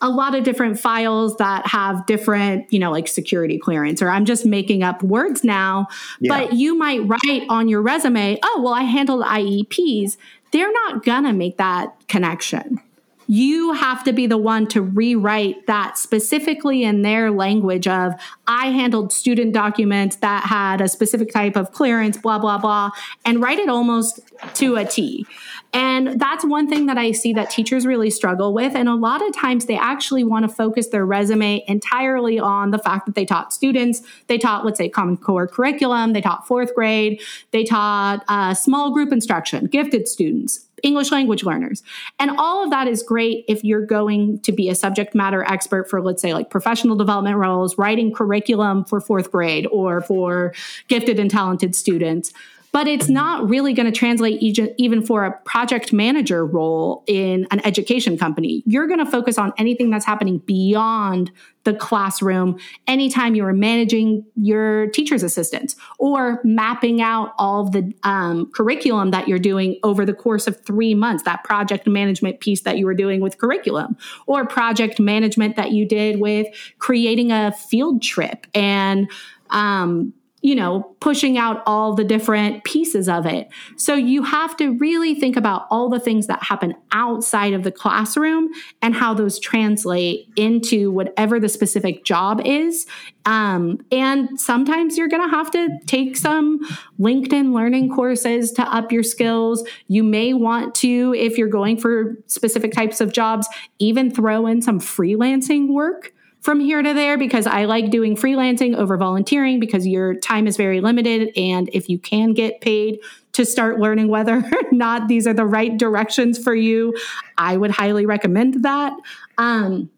a 0.00 0.08
lot 0.08 0.34
of 0.34 0.44
different 0.44 0.78
files 0.78 1.36
that 1.36 1.66
have 1.66 2.04
different, 2.06 2.72
you 2.72 2.78
know, 2.78 2.90
like 2.90 3.06
security 3.06 3.58
clearance, 3.58 4.02
or 4.02 4.08
I'm 4.10 4.24
just 4.24 4.44
making 4.44 4.82
up 4.82 5.02
words 5.02 5.44
now. 5.44 5.86
Yeah. 6.20 6.36
But 6.36 6.54
you 6.54 6.76
might 6.76 7.00
write 7.06 7.44
on 7.48 7.68
your 7.68 7.82
resume, 7.82 8.38
oh, 8.42 8.60
well, 8.64 8.74
I 8.74 8.82
handled 8.82 9.24
IEPs. 9.24 10.16
They're 10.50 10.72
not 10.72 11.04
gonna 11.04 11.32
make 11.32 11.58
that 11.58 11.94
connection 12.08 12.80
you 13.30 13.74
have 13.74 14.02
to 14.04 14.12
be 14.12 14.26
the 14.26 14.38
one 14.38 14.66
to 14.66 14.80
rewrite 14.80 15.66
that 15.66 15.98
specifically 15.98 16.82
in 16.82 17.02
their 17.02 17.30
language 17.30 17.86
of 17.86 18.14
I 18.46 18.70
handled 18.70 19.12
student 19.12 19.52
documents 19.52 20.16
that 20.16 20.44
had 20.44 20.80
a 20.80 20.88
specific 20.88 21.30
type 21.30 21.54
of 21.54 21.72
clearance, 21.72 22.16
blah, 22.16 22.38
blah, 22.38 22.56
blah, 22.56 22.90
and 23.26 23.42
write 23.42 23.58
it 23.58 23.68
almost 23.68 24.20
to 24.54 24.76
a 24.76 24.84
T. 24.86 25.26
And 25.74 26.18
that's 26.18 26.42
one 26.42 26.68
thing 26.68 26.86
that 26.86 26.96
I 26.96 27.12
see 27.12 27.34
that 27.34 27.50
teachers 27.50 27.84
really 27.84 28.08
struggle 28.08 28.54
with. 28.54 28.74
And 28.74 28.88
a 28.88 28.94
lot 28.94 29.20
of 29.26 29.36
times 29.36 29.66
they 29.66 29.76
actually 29.76 30.24
want 30.24 30.48
to 30.48 30.54
focus 30.54 30.88
their 30.88 31.04
resume 31.04 31.62
entirely 31.68 32.40
on 32.40 32.70
the 32.70 32.78
fact 32.78 33.04
that 33.04 33.14
they 33.14 33.26
taught 33.26 33.52
students. 33.52 34.00
They 34.28 34.38
taught, 34.38 34.64
let's 34.64 34.78
say, 34.78 34.88
Common 34.88 35.18
Core 35.18 35.46
curriculum. 35.46 36.14
They 36.14 36.22
taught 36.22 36.46
fourth 36.46 36.74
grade. 36.74 37.20
They 37.50 37.64
taught 37.64 38.24
uh, 38.28 38.54
small 38.54 38.90
group 38.94 39.12
instruction, 39.12 39.66
gifted 39.66 40.08
students, 40.08 40.67
English 40.82 41.10
language 41.10 41.44
learners. 41.44 41.82
And 42.18 42.32
all 42.38 42.64
of 42.64 42.70
that 42.70 42.88
is 42.88 43.02
great 43.02 43.44
if 43.48 43.64
you're 43.64 43.84
going 43.84 44.40
to 44.40 44.52
be 44.52 44.68
a 44.68 44.74
subject 44.74 45.14
matter 45.14 45.44
expert 45.44 45.88
for, 45.88 46.02
let's 46.02 46.22
say, 46.22 46.34
like 46.34 46.50
professional 46.50 46.96
development 46.96 47.36
roles, 47.36 47.76
writing 47.78 48.12
curriculum 48.12 48.84
for 48.84 49.00
fourth 49.00 49.30
grade 49.30 49.66
or 49.70 50.00
for 50.00 50.54
gifted 50.88 51.18
and 51.18 51.30
talented 51.30 51.74
students. 51.74 52.32
But 52.78 52.86
it's 52.86 53.08
not 53.08 53.48
really 53.48 53.72
going 53.72 53.92
to 53.92 53.98
translate 53.98 54.40
even 54.40 55.04
for 55.04 55.24
a 55.24 55.32
project 55.40 55.92
manager 55.92 56.46
role 56.46 57.02
in 57.08 57.44
an 57.50 57.60
education 57.66 58.16
company. 58.16 58.62
You're 58.66 58.86
going 58.86 59.04
to 59.04 59.10
focus 59.10 59.36
on 59.36 59.52
anything 59.58 59.90
that's 59.90 60.06
happening 60.06 60.38
beyond 60.38 61.32
the 61.64 61.74
classroom 61.74 62.56
anytime 62.86 63.34
you 63.34 63.44
are 63.44 63.52
managing 63.52 64.24
your 64.36 64.86
teacher's 64.90 65.24
assistants 65.24 65.74
or 65.98 66.40
mapping 66.44 67.02
out 67.02 67.32
all 67.36 67.68
the 67.68 67.92
um, 68.04 68.48
curriculum 68.52 69.10
that 69.10 69.26
you're 69.26 69.40
doing 69.40 69.80
over 69.82 70.06
the 70.06 70.14
course 70.14 70.46
of 70.46 70.64
three 70.64 70.94
months, 70.94 71.24
that 71.24 71.42
project 71.42 71.84
management 71.88 72.38
piece 72.38 72.60
that 72.60 72.78
you 72.78 72.86
were 72.86 72.94
doing 72.94 73.20
with 73.20 73.38
curriculum, 73.38 73.96
or 74.28 74.46
project 74.46 75.00
management 75.00 75.56
that 75.56 75.72
you 75.72 75.84
did 75.84 76.20
with 76.20 76.46
creating 76.78 77.32
a 77.32 77.50
field 77.50 78.02
trip 78.02 78.46
and 78.54 79.10
um, 79.50 80.12
you 80.40 80.54
know, 80.54 80.94
pushing 81.00 81.36
out 81.36 81.62
all 81.66 81.94
the 81.94 82.04
different 82.04 82.62
pieces 82.62 83.08
of 83.08 83.26
it. 83.26 83.48
So 83.76 83.94
you 83.94 84.22
have 84.22 84.56
to 84.58 84.76
really 84.78 85.14
think 85.14 85.36
about 85.36 85.66
all 85.70 85.88
the 85.88 85.98
things 85.98 86.28
that 86.28 86.42
happen 86.42 86.74
outside 86.92 87.54
of 87.54 87.64
the 87.64 87.72
classroom 87.72 88.48
and 88.80 88.94
how 88.94 89.14
those 89.14 89.38
translate 89.40 90.28
into 90.36 90.92
whatever 90.92 91.40
the 91.40 91.48
specific 91.48 92.04
job 92.04 92.40
is. 92.44 92.86
Um, 93.26 93.84
and 93.90 94.40
sometimes 94.40 94.96
you're 94.96 95.08
going 95.08 95.28
to 95.28 95.36
have 95.36 95.50
to 95.50 95.68
take 95.86 96.16
some 96.16 96.60
LinkedIn 97.00 97.52
learning 97.52 97.94
courses 97.94 98.52
to 98.52 98.62
up 98.62 98.92
your 98.92 99.02
skills. 99.02 99.66
You 99.88 100.04
may 100.04 100.34
want 100.34 100.74
to, 100.76 101.14
if 101.16 101.36
you're 101.36 101.48
going 101.48 101.78
for 101.78 102.16
specific 102.26 102.72
types 102.72 103.00
of 103.00 103.12
jobs, 103.12 103.48
even 103.80 104.14
throw 104.14 104.46
in 104.46 104.62
some 104.62 104.78
freelancing 104.78 105.68
work 105.68 106.12
from 106.40 106.60
here 106.60 106.82
to 106.82 106.94
there 106.94 107.18
because 107.18 107.46
I 107.46 107.64
like 107.64 107.90
doing 107.90 108.16
freelancing 108.16 108.76
over 108.76 108.96
volunteering 108.96 109.58
because 109.58 109.86
your 109.86 110.14
time 110.14 110.46
is 110.46 110.56
very 110.56 110.80
limited. 110.80 111.30
And 111.36 111.68
if 111.72 111.88
you 111.88 111.98
can 111.98 112.32
get 112.32 112.60
paid 112.60 113.00
to 113.32 113.44
start 113.44 113.78
learning 113.78 114.08
whether 114.08 114.36
or 114.52 114.72
not 114.72 115.08
these 115.08 115.26
are 115.26 115.34
the 115.34 115.46
right 115.46 115.76
directions 115.76 116.42
for 116.42 116.54
you, 116.54 116.96
I 117.36 117.56
would 117.56 117.70
highly 117.70 118.06
recommend 118.06 118.62
that. 118.64 118.92
Um, 119.36 119.90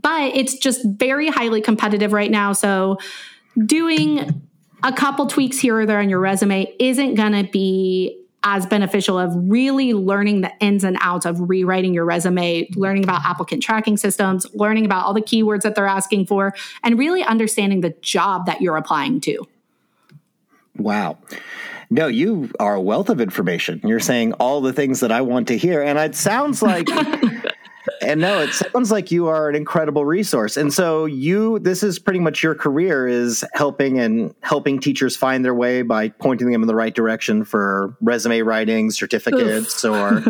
but 0.00 0.34
it's 0.34 0.56
just 0.56 0.84
very 0.84 1.28
highly 1.28 1.60
competitive 1.60 2.12
right 2.12 2.30
now. 2.30 2.52
So 2.52 2.98
doing 3.66 4.42
a 4.82 4.92
couple 4.92 5.26
tweaks 5.26 5.58
here 5.58 5.78
or 5.78 5.86
there 5.86 6.00
on 6.00 6.08
your 6.08 6.18
resume 6.18 6.72
isn't 6.78 7.14
going 7.14 7.32
to 7.32 7.50
be 7.50 8.21
as 8.44 8.66
beneficial 8.66 9.18
of 9.18 9.32
really 9.34 9.94
learning 9.94 10.40
the 10.40 10.52
ins 10.60 10.84
and 10.84 10.96
outs 11.00 11.26
of 11.26 11.48
rewriting 11.48 11.94
your 11.94 12.04
resume, 12.04 12.68
learning 12.74 13.04
about 13.04 13.24
applicant 13.24 13.62
tracking 13.62 13.96
systems, 13.96 14.46
learning 14.54 14.84
about 14.84 15.04
all 15.06 15.14
the 15.14 15.22
keywords 15.22 15.62
that 15.62 15.74
they're 15.74 15.86
asking 15.86 16.26
for, 16.26 16.54
and 16.82 16.98
really 16.98 17.22
understanding 17.22 17.80
the 17.80 17.94
job 18.00 18.46
that 18.46 18.60
you're 18.60 18.76
applying 18.76 19.20
to. 19.20 19.46
Wow. 20.76 21.18
No, 21.90 22.06
you 22.06 22.50
are 22.58 22.74
a 22.74 22.80
wealth 22.80 23.10
of 23.10 23.20
information. 23.20 23.80
You're 23.84 24.00
saying 24.00 24.32
all 24.34 24.62
the 24.62 24.72
things 24.72 25.00
that 25.00 25.12
I 25.12 25.20
want 25.20 25.48
to 25.48 25.58
hear. 25.58 25.82
And 25.82 25.98
it 25.98 26.14
sounds 26.14 26.62
like 26.62 26.88
and 28.02 28.20
no, 28.20 28.40
it 28.40 28.52
sounds 28.52 28.90
like 28.90 29.10
you 29.10 29.28
are 29.28 29.48
an 29.48 29.54
incredible 29.54 30.04
resource. 30.04 30.56
And 30.56 30.72
so 30.72 31.04
you, 31.04 31.58
this 31.60 31.82
is 31.82 31.98
pretty 31.98 32.20
much 32.20 32.42
your 32.42 32.54
career 32.54 33.06
is 33.06 33.44
helping 33.54 33.98
and 33.98 34.34
helping 34.42 34.80
teachers 34.80 35.16
find 35.16 35.44
their 35.44 35.54
way 35.54 35.82
by 35.82 36.08
pointing 36.08 36.50
them 36.50 36.62
in 36.62 36.68
the 36.68 36.74
right 36.74 36.94
direction 36.94 37.44
for 37.44 37.96
resume 38.00 38.42
writing, 38.42 38.90
certificates, 38.90 39.84
Oof. 39.84 39.94
or. 39.94 40.22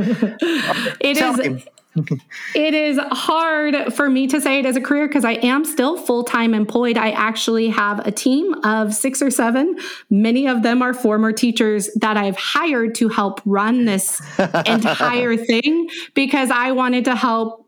it 1.01 1.17
is. 1.17 1.67
it 2.55 2.75
is 2.75 2.99
hard 3.11 3.93
for 3.93 4.09
me 4.09 4.27
to 4.27 4.41
say 4.41 4.61
it 4.61 4.67
as 4.67 4.77
a 4.77 4.81
career 4.81 5.07
because 5.07 5.25
I 5.25 5.33
am 5.33 5.65
still 5.65 5.99
full 5.99 6.25
time 6.25 6.55
employed. 6.55 6.97
I 6.97 7.11
actually 7.11 7.69
have 7.69 8.07
a 8.07 8.11
team 8.11 8.55
of 8.65 8.95
six 8.95 9.21
or 9.21 9.31
seven. 9.31 9.79
Many 10.09 10.49
of 10.49 10.63
them 10.63 10.81
are 10.81 10.95
former 10.95 11.33
teachers 11.33 11.91
that 11.97 12.17
I've 12.17 12.37
hired 12.37 12.95
to 12.97 13.09
help 13.09 13.41
run 13.45 13.85
this 13.85 14.23
entire 14.39 15.37
thing 15.37 15.89
because 16.15 16.51
I 16.51 16.73
wanted 16.73 17.05
to 17.07 17.15
help 17.15 17.62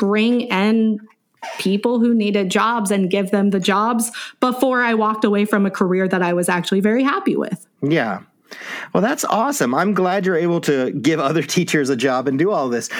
bring 0.00 0.40
in 0.40 0.98
people 1.58 2.00
who 2.00 2.14
needed 2.14 2.50
jobs 2.50 2.90
and 2.90 3.10
give 3.10 3.30
them 3.30 3.50
the 3.50 3.60
jobs 3.60 4.10
before 4.40 4.82
I 4.82 4.94
walked 4.94 5.24
away 5.24 5.44
from 5.44 5.64
a 5.64 5.70
career 5.70 6.08
that 6.08 6.22
I 6.22 6.32
was 6.32 6.48
actually 6.48 6.80
very 6.80 7.02
happy 7.02 7.36
with. 7.36 7.66
Yeah. 7.82 8.22
Well, 8.92 9.02
that's 9.02 9.24
awesome. 9.24 9.74
I'm 9.74 9.94
glad 9.94 10.26
you're 10.26 10.36
able 10.36 10.60
to 10.62 10.90
give 10.92 11.20
other 11.20 11.42
teachers 11.42 11.90
a 11.90 11.96
job 11.96 12.28
and 12.28 12.38
do 12.38 12.50
all 12.50 12.68
this. 12.68 12.90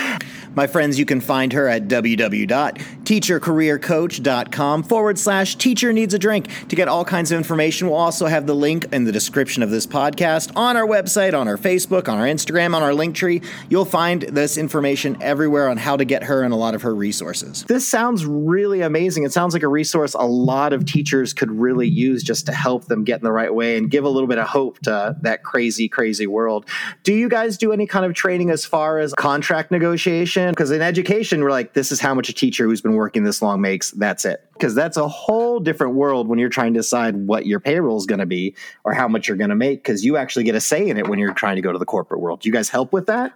My 0.54 0.66
friends, 0.66 0.98
you 0.98 1.04
can 1.04 1.20
find 1.20 1.52
her 1.52 1.68
at 1.68 1.88
www.teachercareercoach.com 1.88 4.82
forward 4.82 5.18
slash 5.18 5.56
teacher 5.56 5.92
needs 5.92 6.14
a 6.14 6.18
drink 6.18 6.48
to 6.68 6.76
get 6.76 6.88
all 6.88 7.04
kinds 7.04 7.32
of 7.32 7.38
information. 7.38 7.88
We'll 7.88 7.98
also 7.98 8.26
have 8.26 8.46
the 8.46 8.54
link 8.54 8.86
in 8.92 9.04
the 9.04 9.12
description 9.12 9.62
of 9.62 9.70
this 9.70 9.86
podcast 9.86 10.56
on 10.56 10.76
our 10.76 10.86
website, 10.86 11.38
on 11.38 11.46
our 11.46 11.56
Facebook, 11.56 12.08
on 12.08 12.18
our 12.18 12.26
Instagram, 12.26 12.74
on 12.74 12.82
our 12.82 12.94
link 12.94 13.14
tree. 13.14 13.42
You'll 13.68 13.84
find 13.84 14.22
this 14.22 14.58
information 14.58 15.16
everywhere 15.20 15.68
on 15.68 15.76
how 15.76 15.96
to 15.96 16.04
get 16.04 16.24
her 16.24 16.42
and 16.42 16.52
a 16.52 16.56
lot 16.56 16.74
of 16.74 16.82
her 16.82 16.94
resources. 16.94 17.64
This 17.64 17.88
sounds 17.88 18.26
really 18.26 18.80
amazing. 18.80 19.24
It 19.24 19.32
sounds 19.32 19.54
like 19.54 19.62
a 19.62 19.68
resource 19.68 20.14
a 20.14 20.26
lot 20.26 20.72
of 20.72 20.84
teachers 20.84 21.32
could 21.32 21.50
really 21.50 21.88
use 21.88 22.22
just 22.22 22.46
to 22.46 22.52
help 22.52 22.86
them 22.86 23.04
get 23.04 23.20
in 23.20 23.24
the 23.24 23.32
right 23.32 23.54
way 23.54 23.76
and 23.76 23.90
give 23.90 24.04
a 24.04 24.08
little 24.08 24.28
bit 24.28 24.38
of 24.38 24.48
hope 24.48 24.78
to 24.80 25.16
crazy, 25.42 25.88
crazy 25.88 26.26
world. 26.26 26.66
Do 27.02 27.12
you 27.12 27.28
guys 27.28 27.58
do 27.58 27.72
any 27.72 27.86
kind 27.86 28.04
of 28.04 28.14
training 28.14 28.50
as 28.50 28.64
far 28.64 28.98
as 28.98 29.14
contract 29.14 29.70
negotiation? 29.70 30.50
Because 30.50 30.70
in 30.70 30.82
education, 30.82 31.42
we're 31.42 31.50
like, 31.50 31.74
this 31.74 31.92
is 31.92 32.00
how 32.00 32.14
much 32.14 32.28
a 32.28 32.32
teacher 32.32 32.64
who's 32.64 32.80
been 32.80 32.94
working 32.94 33.24
this 33.24 33.42
long 33.42 33.60
makes. 33.60 33.90
That's 33.92 34.24
it. 34.24 34.46
Because 34.52 34.74
that's 34.74 34.96
a 34.96 35.08
whole 35.08 35.60
different 35.60 35.94
world 35.94 36.28
when 36.28 36.38
you're 36.38 36.48
trying 36.48 36.74
to 36.74 36.80
decide 36.80 37.16
what 37.16 37.46
your 37.46 37.60
payroll 37.60 37.96
is 37.96 38.06
going 38.06 38.18
to 38.18 38.26
be 38.26 38.54
or 38.84 38.92
how 38.92 39.08
much 39.08 39.28
you're 39.28 39.36
going 39.36 39.50
to 39.50 39.56
make. 39.56 39.82
Because 39.82 40.04
you 40.04 40.16
actually 40.16 40.44
get 40.44 40.54
a 40.54 40.60
say 40.60 40.88
in 40.88 40.96
it 40.96 41.08
when 41.08 41.18
you're 41.18 41.32
trying 41.34 41.56
to 41.56 41.62
go 41.62 41.72
to 41.72 41.78
the 41.78 41.86
corporate 41.86 42.20
world. 42.20 42.40
Do 42.40 42.48
you 42.48 42.52
guys 42.52 42.68
help 42.68 42.92
with 42.92 43.06
that? 43.06 43.32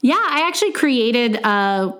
Yeah, 0.00 0.20
I 0.20 0.46
actually 0.46 0.72
created 0.72 1.36
a 1.36 1.96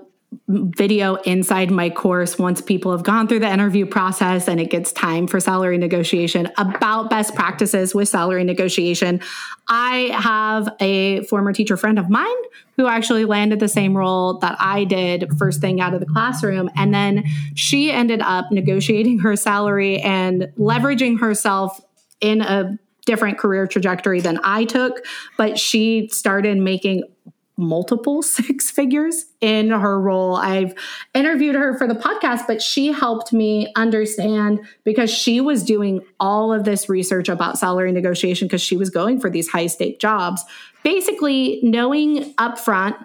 video 0.49 1.17
inside 1.17 1.71
my 1.71 1.91
course 1.91 2.39
once 2.39 2.61
people 2.61 2.93
have 2.93 3.03
gone 3.03 3.29
through 3.29 3.41
the 3.41 3.51
interview 3.51 3.87
process 3.87 4.49
and 4.49 4.61
it 4.61 4.71
gets 4.71 4.93
time 4.93 5.27
for 5.27 5.41
salary 5.41 5.79
negotiation 5.79 6.51
about 6.57 7.11
best 7.11 7.35
practices 7.35 7.95
with 7.95 8.09
salary 8.09 8.45
negotiation. 8.45 9.21
I 9.69 10.11
have 10.15 10.69
a 10.81 11.25
former 11.25 11.53
teacher 11.53 11.77
friend 11.77 11.99
of 11.99 12.11
mine 12.11 12.27
who 12.77 12.87
actually 12.87 13.25
landed 13.25 13.61
the 13.61 13.69
same 13.69 13.97
role 13.97 14.39
that 14.39 14.57
I 14.59 14.85
did 14.85 15.29
first 15.39 15.61
thing 15.61 15.81
out 15.81 15.95
of 15.95 16.01
the 16.01 16.07
classroom. 16.07 16.69
And 16.77 16.93
then 16.93 17.25
she 17.55 17.91
ended 17.91 18.21
up 18.21 18.51
negotiating 18.51 19.21
her 19.21 19.37
salary 19.37 20.01
and 20.01 20.49
leveraging 20.59 21.21
herself 21.21 21.81
in 22.21 22.41
a 22.41 22.79
different 23.07 23.39
career 23.39 23.67
trajectory 23.67 24.21
than 24.21 24.39
I 24.43 24.65
took, 24.65 25.05
but 25.37 25.59
she 25.59 26.09
started 26.09 26.57
making 26.59 27.03
multiple 27.57 28.23
six 28.23 28.71
figures 28.71 29.27
in 29.41 29.71
her 29.71 30.01
role. 30.01 30.37
I've 30.37 30.75
interviewed 31.15 31.55
her 31.55 31.77
for 31.77 31.87
the 31.87 31.95
podcast, 31.95 32.47
but 32.47 32.63
she 32.63 32.93
helped 32.93 33.33
me 33.33 33.73
understand 33.77 34.61
because 34.85 35.11
she 35.11 35.41
was 35.41 35.63
doing 35.63 36.01
all 36.21 36.53
of 36.53 36.65
this 36.65 36.89
research 36.89 37.29
about 37.29 37.59
salary 37.59 37.93
negotiation 37.93 38.49
because 38.49 38.63
she 38.63 38.77
was 38.77 38.91
going 38.91 39.21
for 39.21 39.31
these 39.31 39.49
high 39.49 39.67
stake 39.67 40.01
jobs. 40.01 40.45
Basically, 40.83 41.61
knowing 41.63 42.35
upfront 42.35 42.97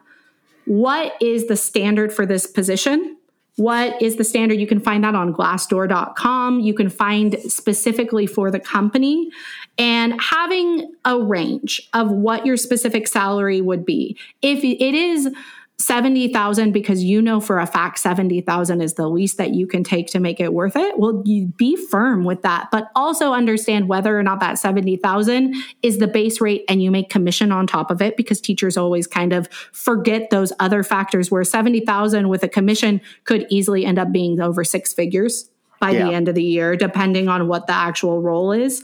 what 0.66 1.16
is 1.20 1.48
the 1.48 1.58
standard 1.58 2.14
for 2.14 2.28
this 2.28 2.46
position 2.46 3.18
what 3.60 4.02
is 4.02 4.16
the 4.16 4.24
standard? 4.24 4.58
You 4.58 4.68
can 4.68 4.80
find 4.80 5.04
that 5.04 5.16
on 5.16 5.34
glassdoor.com. 5.34 6.62
You 6.62 6.74
can 6.74 6.90
find 6.90 7.38
specifically 7.52 8.26
for 8.26 8.50
the 8.52 8.60
company 8.60 9.32
and 9.80 10.22
having 10.22 10.94
a 11.06 11.18
range 11.18 11.90
of 11.94 12.12
what 12.12 12.46
your 12.46 12.58
specific 12.58 13.08
salary 13.08 13.62
would 13.62 13.86
be. 13.86 14.18
If 14.42 14.64
it 14.64 14.94
is 14.94 15.30
70,000 15.80 16.74
because 16.74 17.06
you 17.06 17.22
know 17.22 17.40
for 17.40 17.58
a 17.58 17.66
fact 17.66 18.00
70,000 18.00 18.82
is 18.82 18.96
the 18.96 19.08
least 19.08 19.38
that 19.38 19.54
you 19.54 19.66
can 19.66 19.82
take 19.82 20.08
to 20.08 20.20
make 20.20 20.42
it 20.42 20.54
worth 20.54 20.76
it, 20.76 21.00
well 21.00 21.24
you 21.26 21.48
be 21.56 21.78
firm 21.78 22.26
with 22.26 22.42
that, 22.42 22.68
but 22.70 22.92
also 22.98 23.32
understand 23.32 23.88
whether 23.88 24.20
or 24.20 24.22
not 24.22 24.42
that 24.42 24.60
70,000 24.60 25.56
is 25.82 26.00
the 26.00 26.08
base 26.08 26.42
rate 26.42 26.66
and 26.68 26.84
you 26.84 26.92
make 26.92 27.10
commission 27.10 27.54
on 27.54 27.66
top 27.66 27.92
of 27.92 28.02
it 28.02 28.18
because 28.18 28.42
teachers 28.42 28.76
always 28.76 29.08
kind 29.08 29.32
of 29.32 29.48
forget 29.72 30.30
those 30.32 30.52
other 30.60 30.84
factors 30.84 31.32
where 31.32 31.46
70,000 31.46 32.28
with 32.28 32.44
a 32.44 32.50
commission 32.50 33.00
could 33.24 33.48
easily 33.50 33.86
end 33.86 33.98
up 33.98 34.12
being 34.12 34.42
over 34.42 34.66
six 34.66 34.92
figures 34.92 35.50
by 35.80 35.92
yeah. 35.92 36.04
the 36.04 36.14
end 36.14 36.28
of 36.28 36.36
the 36.36 36.44
year 36.44 36.76
depending 36.76 37.30
on 37.30 37.48
what 37.48 37.68
the 37.68 37.74
actual 37.74 38.22
role 38.22 38.52
is. 38.52 38.84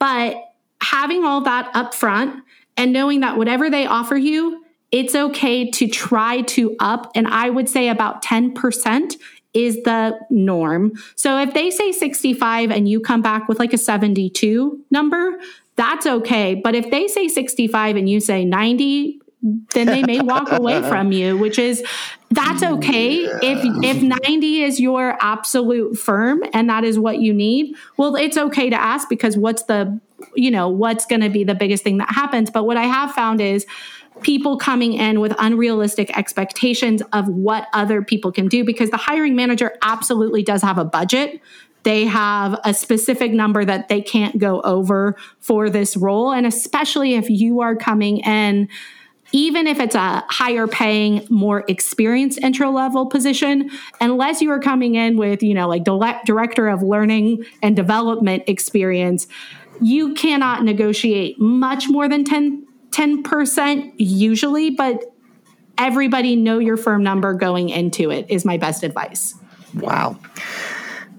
But 0.00 0.52
having 0.82 1.24
all 1.24 1.42
that 1.42 1.70
up 1.74 1.94
front 1.94 2.42
and 2.76 2.92
knowing 2.92 3.20
that 3.20 3.36
whatever 3.36 3.70
they 3.70 3.86
offer 3.86 4.16
you 4.16 4.64
it's 4.92 5.14
okay 5.14 5.70
to 5.70 5.88
try 5.88 6.42
to 6.42 6.76
up. 6.80 7.10
And 7.14 7.28
I 7.28 7.50
would 7.50 7.68
say 7.68 7.88
about 7.88 8.22
10% 8.22 9.16
is 9.54 9.82
the 9.82 10.18
norm. 10.30 10.92
So 11.16 11.38
if 11.40 11.54
they 11.54 11.70
say 11.70 11.92
65 11.92 12.70
and 12.70 12.88
you 12.88 13.00
come 13.00 13.22
back 13.22 13.48
with 13.48 13.58
like 13.58 13.72
a 13.72 13.78
72 13.78 14.84
number, 14.90 15.38
that's 15.76 16.06
okay. 16.06 16.54
But 16.54 16.74
if 16.74 16.90
they 16.90 17.08
say 17.08 17.28
65 17.28 17.96
and 17.96 18.08
you 18.08 18.20
say 18.20 18.44
90, 18.44 19.20
then 19.42 19.86
they 19.86 20.02
may 20.02 20.20
walk 20.20 20.52
away 20.52 20.82
from 20.88 21.12
you, 21.12 21.36
which 21.36 21.58
is 21.58 21.82
that's 22.30 22.62
okay. 22.62 23.24
Yeah. 23.24 23.38
If 23.42 23.58
if 23.84 24.02
90 24.02 24.62
is 24.62 24.80
your 24.80 25.16
absolute 25.20 25.98
firm 25.98 26.42
and 26.52 26.68
that 26.68 26.84
is 26.84 26.98
what 26.98 27.20
you 27.20 27.32
need, 27.32 27.74
well, 27.96 28.16
it's 28.16 28.36
okay 28.36 28.70
to 28.70 28.80
ask 28.80 29.08
because 29.08 29.36
what's 29.36 29.64
the 29.64 29.98
you 30.34 30.50
know, 30.50 30.68
what's 30.68 31.06
going 31.06 31.22
to 31.22 31.30
be 31.30 31.44
the 31.44 31.54
biggest 31.54 31.82
thing 31.82 31.98
that 31.98 32.10
happens. 32.10 32.50
But 32.50 32.64
what 32.64 32.76
I 32.76 32.84
have 32.84 33.12
found 33.12 33.40
is 33.40 33.66
people 34.22 34.58
coming 34.58 34.92
in 34.92 35.20
with 35.20 35.34
unrealistic 35.38 36.16
expectations 36.16 37.02
of 37.12 37.28
what 37.28 37.68
other 37.72 38.02
people 38.02 38.32
can 38.32 38.48
do 38.48 38.64
because 38.64 38.90
the 38.90 38.96
hiring 38.96 39.34
manager 39.34 39.72
absolutely 39.82 40.42
does 40.42 40.62
have 40.62 40.78
a 40.78 40.84
budget. 40.84 41.40
They 41.82 42.04
have 42.04 42.60
a 42.64 42.74
specific 42.74 43.32
number 43.32 43.64
that 43.64 43.88
they 43.88 44.02
can't 44.02 44.38
go 44.38 44.60
over 44.60 45.16
for 45.38 45.70
this 45.70 45.96
role. 45.96 46.32
And 46.32 46.46
especially 46.46 47.14
if 47.14 47.30
you 47.30 47.60
are 47.60 47.74
coming 47.74 48.18
in, 48.18 48.68
even 49.32 49.66
if 49.66 49.78
it's 49.78 49.94
a 49.94 50.24
higher 50.28 50.66
paying, 50.66 51.26
more 51.30 51.64
experienced 51.68 52.38
intro 52.38 52.70
level 52.70 53.06
position, 53.06 53.70
unless 54.00 54.40
you 54.40 54.50
are 54.50 54.60
coming 54.60 54.94
in 54.96 55.16
with, 55.16 55.42
you 55.42 55.54
know, 55.54 55.68
like 55.68 55.84
director 55.84 56.68
of 56.68 56.82
learning 56.82 57.44
and 57.62 57.76
development 57.76 58.42
experience, 58.46 59.26
you 59.80 60.14
cannot 60.14 60.64
negotiate 60.64 61.40
much 61.40 61.88
more 61.88 62.08
than 62.08 62.24
10 62.24 62.66
10% 62.90 63.92
usually, 63.98 64.70
but 64.70 65.14
everybody 65.78 66.36
know 66.36 66.58
your 66.58 66.76
firm 66.76 67.02
number 67.02 67.32
going 67.34 67.68
into 67.68 68.10
it 68.10 68.26
is 68.28 68.44
my 68.44 68.56
best 68.56 68.82
advice. 68.82 69.34
Wow. 69.74 70.18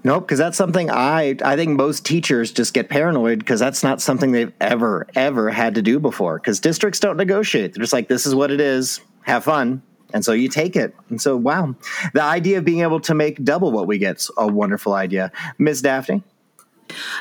Nope, 0.04 0.24
because 0.24 0.38
that's 0.38 0.56
something 0.56 0.90
I 0.90 1.36
I 1.44 1.56
think 1.56 1.76
most 1.76 2.04
teachers 2.04 2.50
just 2.50 2.74
get 2.74 2.88
paranoid 2.88 3.38
because 3.38 3.60
that's 3.60 3.82
not 3.82 4.00
something 4.00 4.32
they've 4.32 4.52
ever 4.60 5.06
ever 5.14 5.50
had 5.50 5.76
to 5.76 5.82
do 5.82 6.00
before. 6.00 6.38
Because 6.38 6.58
districts 6.60 6.98
don't 6.98 7.16
negotiate; 7.16 7.74
they're 7.74 7.82
just 7.82 7.92
like, 7.92 8.08
"This 8.08 8.26
is 8.26 8.34
what 8.34 8.50
it 8.50 8.60
is. 8.60 9.00
Have 9.22 9.44
fun." 9.44 9.82
And 10.12 10.24
so 10.24 10.32
you 10.32 10.48
take 10.48 10.76
it. 10.76 10.94
And 11.08 11.20
so, 11.20 11.36
wow, 11.36 11.74
the 12.12 12.22
idea 12.22 12.58
of 12.58 12.64
being 12.64 12.80
able 12.80 13.00
to 13.00 13.14
make 13.14 13.42
double 13.42 13.72
what 13.72 13.86
we 13.86 13.98
get's 13.98 14.30
a 14.36 14.46
wonderful 14.46 14.92
idea, 14.92 15.32
Ms. 15.58 15.82
Daphne. 15.82 16.22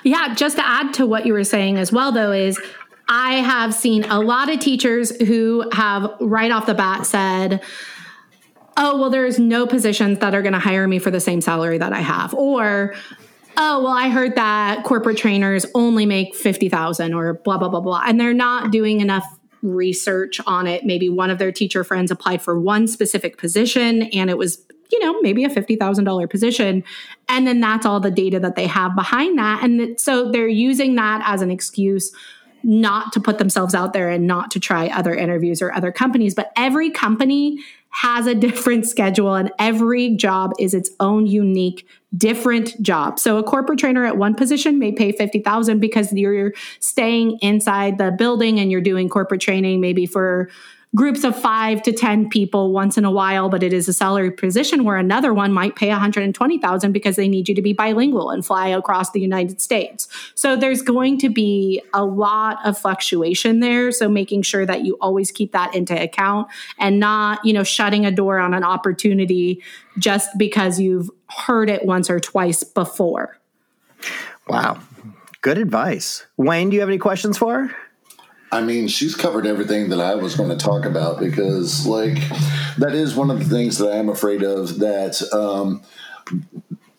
Yeah, 0.04 0.34
just 0.34 0.58
to 0.58 0.66
add 0.68 0.94
to 0.96 1.06
what 1.06 1.26
you 1.26 1.34
were 1.34 1.46
saying 1.46 1.78
as 1.78 1.92
well, 1.92 2.12
though, 2.12 2.32
is 2.32 2.60
I 3.08 3.36
have 3.36 3.74
seen 3.74 4.04
a 4.06 4.20
lot 4.20 4.50
of 4.50 4.60
teachers 4.60 5.16
who 5.22 5.70
have 5.72 6.12
right 6.20 6.52
off 6.52 6.66
the 6.66 6.74
bat 6.74 7.06
said, 7.06 7.62
oh, 8.78 9.00
well, 9.00 9.10
there's 9.10 9.40
no 9.40 9.68
positions 9.68 10.20
that 10.20 10.34
are 10.34 10.42
going 10.42 10.54
to 10.54 10.60
hire 10.60 10.88
me 10.88 11.00
for 11.00 11.12
the 11.12 11.20
same 11.20 11.42
salary 11.42 11.78
that 11.78 11.94
I 11.94 12.00
have. 12.00 12.34
Or, 12.34 12.94
oh, 13.58 13.84
well, 13.84 13.94
I 13.94 14.10
heard 14.10 14.36
that 14.36 14.84
corporate 14.84 15.18
trainers 15.18 15.66
only 15.76 16.06
make 16.06 16.36
50,000 16.36 17.14
or 17.14 17.36
blah, 17.36 17.58
blah, 17.58 17.70
blah, 17.70 17.82
blah. 17.82 18.04
And 18.06 18.20
they're 18.20 18.34
not 18.34 18.72
doing 18.72 19.02
enough 19.02 19.26
research 19.62 20.42
on 20.48 20.68
it. 20.68 20.86
Maybe 20.86 21.10
one 21.10 21.30
of 21.30 21.38
their 21.38 21.52
teacher 21.52 21.84
friends 21.84 22.12
applied 22.12 22.42
for 22.42 22.60
one 22.60 22.88
specific 22.88 23.38
position 23.38 24.04
and 24.04 24.30
it 24.30 24.38
was 24.38 24.66
you 24.92 25.00
know, 25.00 25.22
maybe 25.22 25.46
a 25.46 25.50
$50,000 25.50 26.30
position. 26.30 26.84
And 27.30 27.48
then 27.48 27.62
that's 27.62 27.86
all 27.86 28.00
the 28.00 28.12
data 28.12 28.40
that 28.42 28.56
they 28.56 28.68
have 28.68 28.96
behind 28.96 29.38
that. 29.40 29.64
And 29.64 30.00
so 30.00 30.30
they're 30.32 30.48
using 30.48 30.96
that 30.96 31.22
as 31.26 31.42
an 31.42 31.50
excuse 31.50 32.12
not 32.64 33.12
to 33.14 33.20
put 33.20 33.38
themselves 33.38 33.74
out 33.74 33.94
there 33.94 34.10
and 34.10 34.28
not 34.28 34.52
to 34.52 34.60
try 34.60 34.88
other 34.88 35.16
interviews 35.16 35.62
or 35.62 35.74
other 35.74 35.92
companies. 35.92 36.36
But 36.36 36.52
every 36.56 36.92
company 36.92 37.60
has 37.92 38.26
a 38.26 38.34
different 38.34 38.86
schedule 38.88 39.36
and 39.36 39.52
every 39.60 40.16
job 40.16 40.52
is 40.60 40.74
its 40.74 40.90
own 41.00 41.28
unique 41.28 41.86
different 42.18 42.82
job. 42.82 43.20
So 43.20 43.38
a 43.38 43.44
corporate 43.44 43.80
trainer 43.80 44.06
at 44.06 44.18
one 44.18 44.34
position 44.34 44.80
may 44.80 44.92
pay 44.92 45.12
50,000 45.12 45.80
because 45.80 46.12
you're 46.12 46.54
staying 46.80 47.38
inside 47.42 47.98
the 47.98 48.12
building 48.12 48.60
and 48.60 48.72
you're 48.72 48.82
doing 48.82 49.08
corporate 49.08 49.42
training 49.42 49.80
maybe 49.80 50.06
for 50.06 50.50
groups 50.94 51.24
of 51.24 51.40
five 51.40 51.82
to 51.84 51.94
10 51.94 52.30
people 52.30 52.74
once 52.74 52.98
in 52.98 53.06
a 53.06 53.12
while, 53.12 53.48
but 53.48 53.64
it 53.64 53.72
is 53.72 53.88
a 53.88 53.94
salary 53.94 54.30
position 54.30 54.84
where 54.84 54.98
another 54.98 55.34
one 55.34 55.54
might 55.54 55.76
pay 55.76 55.88
120,000 55.90 56.92
because 56.92 57.16
they 57.16 57.30
need 57.30 57.48
you 57.48 57.56
to 57.56 57.62
be 57.62 57.72
bilingual 57.72 58.30
and 58.30 58.46
fly 58.46 58.68
across 58.68 59.12
the 59.12 59.22
United 59.22 59.62
States. 59.62 60.10
So 60.36 60.58
there's 60.58 60.82
going 60.82 61.18
to 61.20 61.30
be 61.30 61.82
a 61.94 62.04
lot 62.04 62.58
of 62.66 62.78
fluctuation 62.78 63.62
there. 63.62 63.92
So 63.92 64.10
making 64.10 64.42
sure 64.42 64.66
that 64.66 64.84
you 64.84 64.98
always 65.00 65.32
keep 65.32 65.54
that 65.54 65.74
into 65.74 66.00
account 66.00 66.50
and 66.78 67.00
not, 67.00 67.40
you 67.46 67.54
know, 67.54 67.64
shutting 67.64 68.06
a 68.06 68.12
door 68.12 68.38
on 68.40 68.54
an 68.54 68.64
opportunity 68.64 69.64
just 69.98 70.30
because 70.38 70.80
you've 70.80 71.10
heard 71.28 71.70
it 71.70 71.86
once 71.86 72.10
or 72.10 72.20
twice 72.20 72.66
before. 72.66 73.38
Wow. 74.48 74.80
Good 75.42 75.58
advice. 75.58 76.26
Wayne, 76.36 76.70
do 76.70 76.76
you 76.76 76.82
have 76.82 76.90
any 76.90 76.98
questions 76.98 77.38
for 77.38 77.64
her? 77.68 77.76
I 78.52 78.62
mean, 78.62 78.88
she's 78.88 79.16
covered 79.16 79.46
everything 79.46 79.90
that 79.90 80.02
I 80.02 80.16
was 80.16 80.36
going 80.36 80.50
to 80.50 80.58
talk 80.58 80.86
about 80.86 81.20
because, 81.20 81.86
like, 81.86 82.18
that 82.78 82.94
is 82.94 83.16
one 83.16 83.32
of 83.32 83.40
the 83.40 83.46
things 83.46 83.78
that 83.78 83.92
I 83.92 83.96
am 83.96 84.10
afraid 84.10 84.44
of. 84.44 84.80
That 84.80 85.22
um, 85.32 85.82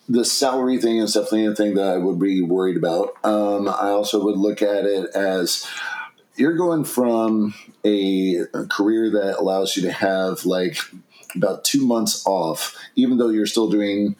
the 0.09 0.25
salary 0.25 0.79
thing 0.79 0.97
is 0.97 1.13
definitely 1.13 1.45
a 1.45 1.55
thing 1.55 1.75
that 1.75 1.87
I 1.87 1.97
would 1.97 2.19
be 2.19 2.41
worried 2.41 2.77
about. 2.77 3.13
Um, 3.23 3.67
I 3.67 3.89
also 3.89 4.23
would 4.23 4.37
look 4.37 4.61
at 4.61 4.85
it 4.85 5.11
as 5.15 5.67
you're 6.35 6.57
going 6.57 6.85
from 6.85 7.53
a, 7.85 8.37
a 8.53 8.65
career 8.65 9.11
that 9.11 9.37
allows 9.37 9.75
you 9.75 9.83
to 9.83 9.91
have 9.91 10.45
like 10.45 10.77
about 11.35 11.63
two 11.63 11.85
months 11.85 12.23
off, 12.25 12.77
even 12.95 13.17
though 13.17 13.29
you're 13.29 13.45
still 13.45 13.69
doing 13.69 14.15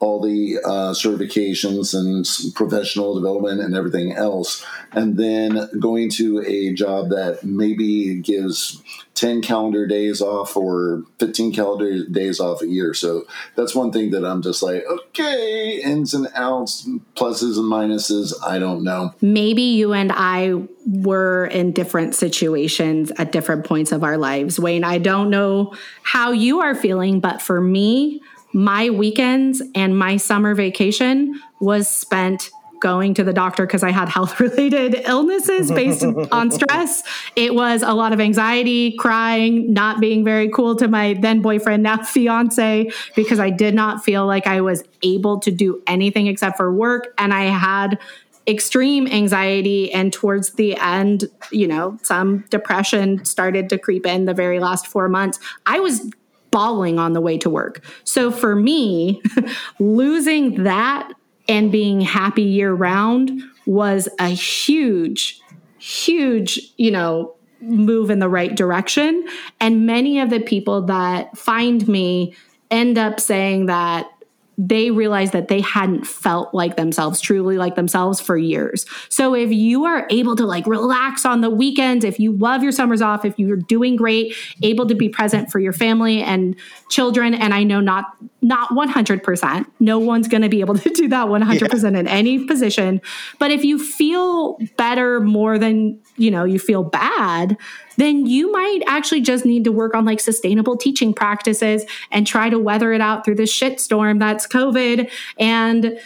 all 0.00 0.20
the 0.20 0.58
uh, 0.64 0.92
certifications 0.92 1.94
and 1.94 2.54
professional 2.54 3.14
development 3.14 3.60
and 3.60 3.74
everything 3.74 4.12
else, 4.12 4.64
and 4.92 5.16
then 5.16 5.68
going 5.80 6.08
to 6.10 6.40
a 6.46 6.72
job 6.72 7.08
that 7.08 7.42
maybe 7.42 8.14
gives 8.16 8.82
10 9.14 9.42
calendar 9.42 9.84
days 9.84 10.22
off 10.22 10.56
or 10.56 11.02
15 11.18 11.52
calendar 11.52 12.04
days 12.04 12.38
off 12.38 12.62
a 12.62 12.68
year. 12.68 12.94
So 12.94 13.26
that's 13.56 13.74
one 13.74 13.90
thing 13.90 14.12
that 14.12 14.24
I'm 14.24 14.42
just 14.42 14.62
like, 14.62 14.84
okay, 14.88 15.80
ins 15.82 16.14
and 16.14 16.28
outs, 16.34 16.88
pluses 17.16 17.58
and 17.58 17.70
minuses, 17.70 18.32
I 18.46 18.60
don't 18.60 18.84
know. 18.84 19.12
Maybe 19.20 19.62
you 19.62 19.92
and 19.92 20.12
I 20.14 20.54
were 20.86 21.46
in 21.46 21.72
different 21.72 22.14
situations 22.14 23.10
at 23.18 23.32
different 23.32 23.64
points 23.64 23.90
of 23.90 24.04
our 24.04 24.16
lives. 24.16 24.60
Wayne, 24.60 24.84
I 24.84 24.98
don't 24.98 25.30
know 25.30 25.74
how 26.04 26.30
you 26.30 26.60
are 26.60 26.76
feeling, 26.76 27.18
but 27.18 27.42
for 27.42 27.60
me, 27.60 28.22
my 28.52 28.90
weekends 28.90 29.62
and 29.74 29.98
my 29.98 30.16
summer 30.16 30.54
vacation 30.54 31.40
was 31.60 31.88
spent 31.88 32.50
going 32.80 33.14
to 33.14 33.24
the 33.24 33.32
doctor 33.32 33.66
because 33.66 33.82
I 33.82 33.90
had 33.90 34.08
health 34.08 34.38
related 34.40 34.94
illnesses 35.06 35.70
based 35.70 36.04
on 36.32 36.50
stress. 36.50 37.02
It 37.36 37.54
was 37.54 37.82
a 37.82 37.92
lot 37.92 38.12
of 38.12 38.20
anxiety, 38.20 38.96
crying, 38.96 39.72
not 39.72 40.00
being 40.00 40.24
very 40.24 40.48
cool 40.48 40.76
to 40.76 40.88
my 40.88 41.14
then 41.14 41.42
boyfriend, 41.42 41.82
now 41.82 42.02
fiance, 42.02 42.90
because 43.16 43.40
I 43.40 43.50
did 43.50 43.74
not 43.74 44.04
feel 44.04 44.26
like 44.26 44.46
I 44.46 44.60
was 44.60 44.84
able 45.02 45.40
to 45.40 45.50
do 45.50 45.82
anything 45.86 46.26
except 46.26 46.56
for 46.56 46.72
work. 46.72 47.14
And 47.18 47.32
I 47.34 47.44
had 47.44 47.98
extreme 48.46 49.06
anxiety. 49.06 49.92
And 49.92 50.12
towards 50.12 50.54
the 50.54 50.74
end, 50.76 51.24
you 51.52 51.66
know, 51.66 51.98
some 52.02 52.44
depression 52.48 53.24
started 53.24 53.68
to 53.68 53.78
creep 53.78 54.06
in 54.06 54.24
the 54.24 54.32
very 54.32 54.58
last 54.58 54.86
four 54.86 55.08
months. 55.08 55.38
I 55.66 55.80
was 55.80 56.10
bawling 56.50 56.98
on 56.98 57.12
the 57.12 57.20
way 57.20 57.38
to 57.38 57.50
work. 57.50 57.84
So 58.04 58.30
for 58.30 58.54
me, 58.54 59.22
losing 59.78 60.64
that 60.64 61.12
and 61.48 61.72
being 61.72 62.00
happy 62.00 62.42
year 62.42 62.72
round 62.72 63.42
was 63.66 64.08
a 64.18 64.28
huge, 64.28 65.40
huge, 65.78 66.60
you 66.76 66.90
know, 66.90 67.34
move 67.60 68.10
in 68.10 68.18
the 68.18 68.28
right 68.28 68.54
direction. 68.54 69.26
And 69.60 69.86
many 69.86 70.20
of 70.20 70.30
the 70.30 70.40
people 70.40 70.82
that 70.82 71.36
find 71.36 71.86
me 71.88 72.34
end 72.70 72.98
up 72.98 73.18
saying 73.18 73.66
that 73.66 74.10
they 74.60 74.90
realized 74.90 75.32
that 75.32 75.46
they 75.46 75.60
hadn't 75.60 76.04
felt 76.04 76.52
like 76.52 76.76
themselves, 76.76 77.20
truly 77.20 77.56
like 77.56 77.76
themselves 77.76 78.20
for 78.20 78.36
years. 78.36 78.84
So 79.08 79.32
if 79.34 79.52
you 79.52 79.84
are 79.84 80.04
able 80.10 80.34
to 80.34 80.44
like 80.44 80.66
relax 80.66 81.24
on 81.24 81.42
the 81.42 81.48
weekends, 81.48 82.04
if 82.04 82.18
you 82.18 82.32
love 82.32 82.64
your 82.64 82.72
summers 82.72 83.00
off, 83.00 83.24
if 83.24 83.38
you're 83.38 83.56
doing 83.56 83.94
great, 83.94 84.34
able 84.62 84.86
to 84.88 84.96
be 84.96 85.08
present 85.08 85.52
for 85.52 85.60
your 85.60 85.72
family 85.72 86.22
and 86.22 86.56
children, 86.90 87.34
and 87.34 87.54
I 87.54 87.62
know 87.62 87.80
not 87.80 88.06
not 88.40 88.70
100%, 88.70 89.66
no 89.80 89.98
one's 89.98 90.28
going 90.28 90.42
to 90.42 90.48
be 90.48 90.60
able 90.60 90.78
to 90.78 90.90
do 90.90 91.08
that 91.08 91.26
100% 91.26 91.92
yeah. 91.92 91.98
in 91.98 92.08
any 92.08 92.44
position, 92.44 93.00
but 93.38 93.52
if 93.52 93.64
you 93.64 93.78
feel 93.78 94.58
better 94.76 95.20
more 95.20 95.58
than, 95.58 96.00
you 96.16 96.30
know, 96.30 96.44
you 96.44 96.58
feel 96.58 96.82
bad, 96.82 97.56
then 97.98 98.26
you 98.26 98.50
might 98.50 98.80
actually 98.86 99.20
just 99.20 99.44
need 99.44 99.64
to 99.64 99.72
work 99.72 99.94
on 99.94 100.04
like 100.04 100.20
sustainable 100.20 100.76
teaching 100.76 101.12
practices 101.12 101.84
and 102.10 102.26
try 102.26 102.48
to 102.48 102.58
weather 102.58 102.92
it 102.92 103.00
out 103.00 103.24
through 103.24 103.34
this 103.34 103.52
shitstorm 103.52 104.20
that's 104.20 104.46
COVID. 104.46 105.10
And 105.38 105.98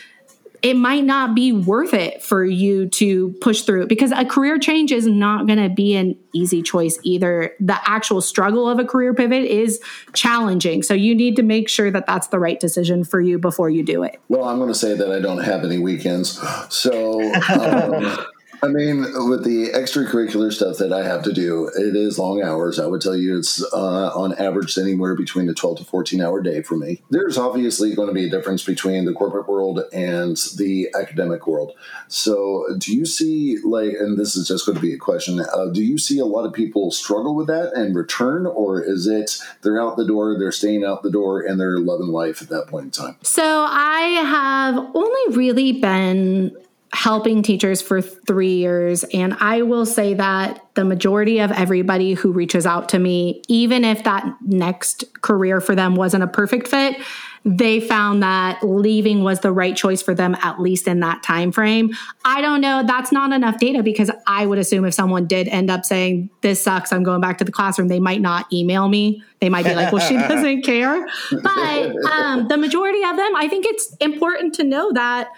it 0.62 0.74
might 0.74 1.04
not 1.04 1.34
be 1.34 1.52
worth 1.52 1.92
it 1.92 2.22
for 2.22 2.44
you 2.44 2.88
to 2.88 3.32
push 3.40 3.62
through 3.62 3.88
because 3.88 4.12
a 4.12 4.24
career 4.24 4.58
change 4.58 4.92
is 4.92 5.06
not 5.06 5.46
going 5.46 5.58
to 5.58 5.68
be 5.68 5.94
an 5.96 6.16
easy 6.32 6.62
choice 6.62 6.98
either. 7.02 7.52
The 7.58 7.78
actual 7.84 8.20
struggle 8.20 8.68
of 8.68 8.78
a 8.78 8.84
career 8.84 9.12
pivot 9.12 9.44
is 9.44 9.80
challenging. 10.14 10.82
So 10.84 10.94
you 10.94 11.14
need 11.14 11.36
to 11.36 11.42
make 11.42 11.68
sure 11.68 11.90
that 11.90 12.06
that's 12.06 12.28
the 12.28 12.38
right 12.38 12.58
decision 12.60 13.02
for 13.04 13.20
you 13.20 13.38
before 13.38 13.70
you 13.70 13.82
do 13.82 14.04
it. 14.04 14.20
Well, 14.28 14.44
I'm 14.44 14.58
going 14.58 14.70
to 14.70 14.74
say 14.74 14.94
that 14.94 15.10
I 15.10 15.18
don't 15.18 15.42
have 15.42 15.64
any 15.64 15.78
weekends. 15.78 16.40
So. 16.70 17.20
Um, 17.50 18.16
I 18.64 18.68
mean, 18.68 19.00
with 19.28 19.42
the 19.42 19.70
extracurricular 19.74 20.52
stuff 20.52 20.78
that 20.78 20.92
I 20.92 21.04
have 21.04 21.24
to 21.24 21.32
do, 21.32 21.68
it 21.76 21.96
is 21.96 22.16
long 22.16 22.42
hours. 22.42 22.78
I 22.78 22.86
would 22.86 23.00
tell 23.00 23.16
you 23.16 23.36
it's 23.36 23.60
uh, 23.72 24.12
on 24.14 24.34
average 24.34 24.78
anywhere 24.78 25.16
between 25.16 25.48
a 25.48 25.54
12 25.54 25.78
to 25.78 25.84
14 25.84 26.20
hour 26.20 26.40
day 26.40 26.62
for 26.62 26.76
me. 26.76 27.02
There's 27.10 27.36
obviously 27.36 27.92
going 27.96 28.06
to 28.06 28.14
be 28.14 28.24
a 28.24 28.30
difference 28.30 28.62
between 28.62 29.04
the 29.04 29.14
corporate 29.14 29.48
world 29.48 29.80
and 29.92 30.36
the 30.58 30.88
academic 30.94 31.48
world. 31.48 31.72
So, 32.06 32.64
do 32.78 32.94
you 32.94 33.04
see, 33.04 33.58
like, 33.64 33.94
and 33.94 34.16
this 34.16 34.36
is 34.36 34.46
just 34.46 34.64
going 34.64 34.76
to 34.76 34.82
be 34.82 34.94
a 34.94 34.98
question, 34.98 35.40
uh, 35.40 35.66
do 35.66 35.82
you 35.82 35.98
see 35.98 36.20
a 36.20 36.24
lot 36.24 36.46
of 36.46 36.52
people 36.52 36.92
struggle 36.92 37.34
with 37.34 37.48
that 37.48 37.72
and 37.74 37.96
return, 37.96 38.46
or 38.46 38.80
is 38.80 39.08
it 39.08 39.38
they're 39.62 39.82
out 39.82 39.96
the 39.96 40.06
door, 40.06 40.38
they're 40.38 40.52
staying 40.52 40.84
out 40.84 41.02
the 41.02 41.10
door, 41.10 41.40
and 41.40 41.58
they're 41.58 41.80
loving 41.80 42.06
life 42.06 42.40
at 42.40 42.48
that 42.50 42.68
point 42.68 42.84
in 42.84 42.90
time? 42.92 43.16
So, 43.22 43.66
I 43.68 44.02
have 44.24 44.76
only 44.94 45.36
really 45.36 45.72
been 45.72 46.56
helping 46.92 47.42
teachers 47.42 47.80
for 47.80 48.02
three 48.02 48.54
years. 48.56 49.04
And 49.14 49.34
I 49.40 49.62
will 49.62 49.86
say 49.86 50.14
that 50.14 50.64
the 50.74 50.84
majority 50.84 51.38
of 51.40 51.50
everybody 51.50 52.12
who 52.12 52.32
reaches 52.32 52.66
out 52.66 52.90
to 52.90 52.98
me, 52.98 53.42
even 53.48 53.84
if 53.84 54.04
that 54.04 54.26
next 54.42 55.04
career 55.22 55.60
for 55.60 55.74
them 55.74 55.94
wasn't 55.94 56.22
a 56.22 56.26
perfect 56.26 56.68
fit, 56.68 56.96
they 57.44 57.80
found 57.80 58.22
that 58.22 58.62
leaving 58.62 59.24
was 59.24 59.40
the 59.40 59.50
right 59.50 59.74
choice 59.74 60.00
for 60.00 60.14
them 60.14 60.36
at 60.42 60.60
least 60.60 60.86
in 60.86 61.00
that 61.00 61.22
time 61.22 61.50
frame. 61.50 61.90
I 62.24 62.40
don't 62.40 62.60
know 62.60 62.84
that's 62.86 63.10
not 63.10 63.32
enough 63.32 63.58
data 63.58 63.82
because 63.82 64.10
i 64.26 64.46
would 64.46 64.58
assume 64.58 64.84
if 64.84 64.94
someone 64.94 65.26
did 65.26 65.48
end 65.48 65.70
up 65.70 65.84
saying 65.84 66.30
this 66.40 66.62
sucks 66.62 66.92
i'm 66.92 67.02
going 67.02 67.20
back 67.20 67.38
to 67.38 67.44
the 67.44 67.52
classroom 67.52 67.88
they 67.88 68.00
might 68.00 68.20
not 68.20 68.52
email 68.52 68.88
me. 68.88 69.22
They 69.40 69.48
might 69.48 69.64
be 69.64 69.74
like 69.74 69.92
well 69.92 70.06
she 70.06 70.16
doesn't 70.28 70.62
care. 70.62 71.04
But 71.32 71.96
um, 72.06 72.46
the 72.46 72.56
majority 72.56 73.02
of 73.02 73.16
them 73.16 73.34
i 73.34 73.48
think 73.48 73.66
it's 73.66 73.92
important 73.96 74.54
to 74.54 74.64
know 74.64 74.92
that 74.92 75.28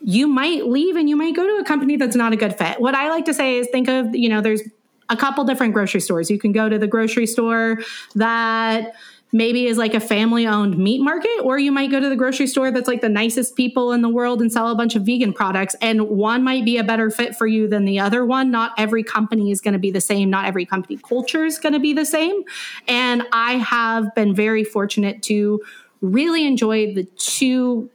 you 0.00 0.28
might 0.28 0.66
leave 0.66 0.96
and 0.96 1.08
you 1.08 1.16
might 1.16 1.34
go 1.34 1.46
to 1.46 1.60
a 1.60 1.64
company 1.64 1.96
that's 1.96 2.16
not 2.16 2.32
a 2.32 2.36
good 2.36 2.56
fit. 2.56 2.80
What 2.80 2.94
I 2.94 3.08
like 3.10 3.24
to 3.26 3.34
say 3.34 3.58
is 3.58 3.68
think 3.68 3.88
of, 3.88 4.14
you 4.14 4.28
know, 4.28 4.40
there's 4.40 4.62
a 5.08 5.16
couple 5.16 5.44
different 5.44 5.74
grocery 5.74 6.00
stores. 6.00 6.30
You 6.30 6.38
can 6.38 6.52
go 6.52 6.68
to 6.68 6.78
the 6.78 6.86
grocery 6.86 7.26
store 7.26 7.78
that 8.14 8.94
maybe 9.32 9.66
is 9.66 9.76
like 9.76 9.92
a 9.92 10.00
family 10.00 10.46
owned 10.46 10.78
meat 10.78 11.00
market, 11.00 11.40
or 11.42 11.58
you 11.58 11.70
might 11.70 11.90
go 11.90 12.00
to 12.00 12.08
the 12.08 12.16
grocery 12.16 12.46
store 12.46 12.70
that's 12.70 12.88
like 12.88 13.00
the 13.00 13.08
nicest 13.08 13.56
people 13.56 13.92
in 13.92 14.00
the 14.00 14.08
world 14.08 14.40
and 14.40 14.50
sell 14.50 14.70
a 14.70 14.74
bunch 14.74 14.96
of 14.96 15.04
vegan 15.04 15.32
products. 15.32 15.76
And 15.82 16.08
one 16.08 16.42
might 16.42 16.64
be 16.64 16.78
a 16.78 16.84
better 16.84 17.10
fit 17.10 17.36
for 17.36 17.46
you 17.46 17.68
than 17.68 17.84
the 17.84 17.98
other 17.98 18.24
one. 18.24 18.50
Not 18.50 18.72
every 18.78 19.02
company 19.02 19.50
is 19.50 19.60
going 19.60 19.74
to 19.74 19.78
be 19.78 19.90
the 19.90 20.00
same. 20.00 20.30
Not 20.30 20.46
every 20.46 20.64
company 20.64 20.96
culture 20.96 21.44
is 21.44 21.58
going 21.58 21.74
to 21.74 21.80
be 21.80 21.92
the 21.92 22.06
same. 22.06 22.42
And 22.86 23.26
I 23.32 23.54
have 23.54 24.14
been 24.14 24.34
very 24.34 24.64
fortunate 24.64 25.22
to 25.24 25.60
really 26.00 26.46
enjoy 26.46 26.94
the 26.94 27.04
two 27.16 27.90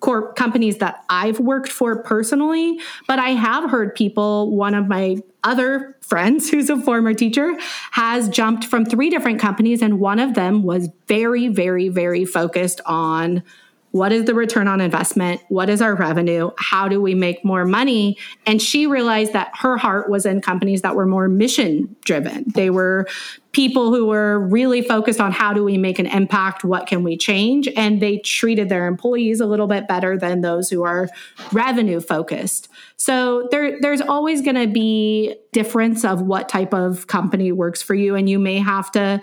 corp 0.00 0.36
companies 0.36 0.78
that 0.78 1.04
I've 1.08 1.40
worked 1.40 1.70
for 1.70 2.02
personally, 2.02 2.80
but 3.06 3.18
I 3.18 3.30
have 3.30 3.70
heard 3.70 3.94
people, 3.94 4.54
one 4.54 4.74
of 4.74 4.86
my 4.86 5.16
other 5.44 5.96
friends 6.00 6.50
who's 6.50 6.70
a 6.70 6.76
former 6.76 7.14
teacher 7.14 7.56
has 7.92 8.28
jumped 8.28 8.64
from 8.64 8.84
three 8.84 9.10
different 9.10 9.40
companies 9.40 9.82
and 9.82 10.00
one 10.00 10.18
of 10.18 10.34
them 10.34 10.62
was 10.62 10.88
very 11.06 11.48
very 11.48 11.88
very 11.88 12.24
focused 12.24 12.80
on 12.86 13.42
what 13.90 14.12
is 14.12 14.24
the 14.24 14.34
return 14.34 14.68
on 14.68 14.80
investment? 14.80 15.40
What 15.48 15.70
is 15.70 15.80
our 15.80 15.94
revenue? 15.94 16.50
How 16.58 16.88
do 16.88 17.00
we 17.00 17.14
make 17.14 17.44
more 17.44 17.64
money? 17.64 18.18
And 18.46 18.60
she 18.60 18.86
realized 18.86 19.32
that 19.32 19.50
her 19.54 19.76
heart 19.76 20.10
was 20.10 20.26
in 20.26 20.40
companies 20.40 20.82
that 20.82 20.94
were 20.94 21.06
more 21.06 21.28
mission 21.28 21.96
driven. 22.04 22.44
They 22.54 22.70
were 22.70 23.06
people 23.52 23.92
who 23.92 24.06
were 24.06 24.38
really 24.38 24.82
focused 24.82 25.20
on 25.20 25.32
how 25.32 25.54
do 25.54 25.64
we 25.64 25.78
make 25.78 25.98
an 25.98 26.06
impact? 26.06 26.64
What 26.64 26.86
can 26.86 27.02
we 27.02 27.16
change? 27.16 27.66
And 27.76 28.00
they 28.00 28.18
treated 28.18 28.68
their 28.68 28.86
employees 28.86 29.40
a 29.40 29.46
little 29.46 29.66
bit 29.66 29.88
better 29.88 30.18
than 30.18 30.42
those 30.42 30.68
who 30.68 30.84
are 30.84 31.08
revenue 31.52 32.00
focused. 32.00 32.68
So 32.96 33.48
there, 33.50 33.80
there's 33.80 34.02
always 34.02 34.42
going 34.42 34.56
to 34.56 34.66
be 34.66 35.34
difference 35.52 36.04
of 36.04 36.20
what 36.20 36.48
type 36.48 36.74
of 36.74 37.06
company 37.06 37.50
works 37.52 37.82
for 37.82 37.94
you. 37.94 38.14
And 38.14 38.28
you 38.28 38.38
may 38.38 38.58
have 38.58 38.92
to 38.92 39.20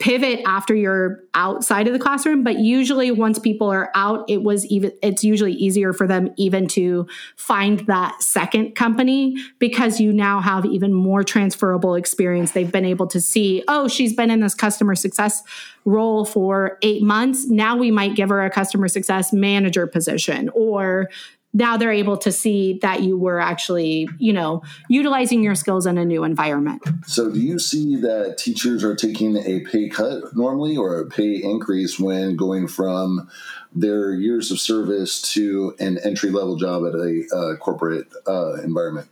pivot 0.00 0.40
after 0.44 0.74
you're 0.74 1.20
outside 1.34 1.86
of 1.86 1.92
the 1.92 1.98
classroom 1.98 2.42
but 2.42 2.58
usually 2.58 3.12
once 3.12 3.38
people 3.38 3.68
are 3.68 3.90
out 3.94 4.24
it 4.28 4.42
was 4.42 4.66
even 4.66 4.90
it's 5.02 5.22
usually 5.22 5.52
easier 5.52 5.92
for 5.92 6.06
them 6.06 6.28
even 6.36 6.66
to 6.66 7.06
find 7.36 7.80
that 7.86 8.20
second 8.20 8.74
company 8.74 9.36
because 9.58 10.00
you 10.00 10.12
now 10.12 10.40
have 10.40 10.64
even 10.66 10.92
more 10.92 11.22
transferable 11.22 11.94
experience. 11.94 12.52
They've 12.52 12.70
been 12.70 12.84
able 12.84 13.06
to 13.08 13.20
see 13.20 13.62
oh 13.68 13.88
she's 13.88 14.14
been 14.14 14.30
in 14.30 14.40
this 14.40 14.54
customer 14.54 14.94
success 14.94 15.42
role 15.84 16.24
for 16.24 16.78
8 16.82 17.02
months. 17.02 17.46
Now 17.46 17.76
we 17.76 17.90
might 17.90 18.16
give 18.16 18.30
her 18.30 18.44
a 18.44 18.50
customer 18.50 18.88
success 18.88 19.32
manager 19.32 19.86
position 19.86 20.50
or 20.54 21.08
now 21.54 21.76
they're 21.76 21.92
able 21.92 22.16
to 22.18 22.32
see 22.32 22.78
that 22.82 23.02
you 23.02 23.16
were 23.16 23.40
actually, 23.40 24.08
you 24.18 24.32
know, 24.32 24.62
utilizing 24.88 25.42
your 25.42 25.54
skills 25.54 25.86
in 25.86 25.96
a 25.96 26.04
new 26.04 26.24
environment. 26.24 26.82
So, 27.06 27.30
do 27.30 27.40
you 27.40 27.58
see 27.58 27.96
that 27.96 28.36
teachers 28.36 28.82
are 28.84 28.96
taking 28.96 29.36
a 29.36 29.60
pay 29.60 29.88
cut 29.88 30.36
normally 30.36 30.76
or 30.76 31.00
a 31.00 31.06
pay 31.06 31.40
increase 31.42 31.98
when 31.98 32.36
going 32.36 32.66
from 32.66 33.30
their 33.72 34.12
years 34.12 34.50
of 34.50 34.58
service 34.58 35.22
to 35.32 35.74
an 35.78 35.98
entry 35.98 36.30
level 36.30 36.56
job 36.56 36.84
at 36.84 36.94
a 36.94 37.24
uh, 37.34 37.56
corporate 37.56 38.08
uh, 38.26 38.54
environment? 38.62 39.08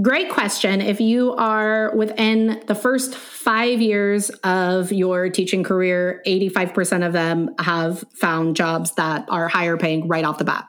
Great 0.00 0.30
question. 0.30 0.80
If 0.80 1.00
you 1.00 1.34
are 1.34 1.94
within 1.94 2.62
the 2.66 2.74
first 2.74 3.14
five 3.14 3.80
years 3.82 4.30
of 4.42 4.90
your 4.90 5.28
teaching 5.28 5.62
career, 5.62 6.22
85% 6.26 7.06
of 7.06 7.12
them 7.12 7.54
have 7.58 8.02
found 8.14 8.56
jobs 8.56 8.92
that 8.92 9.26
are 9.28 9.48
higher 9.48 9.76
paying 9.76 10.08
right 10.08 10.24
off 10.24 10.38
the 10.38 10.44
bat. 10.44 10.66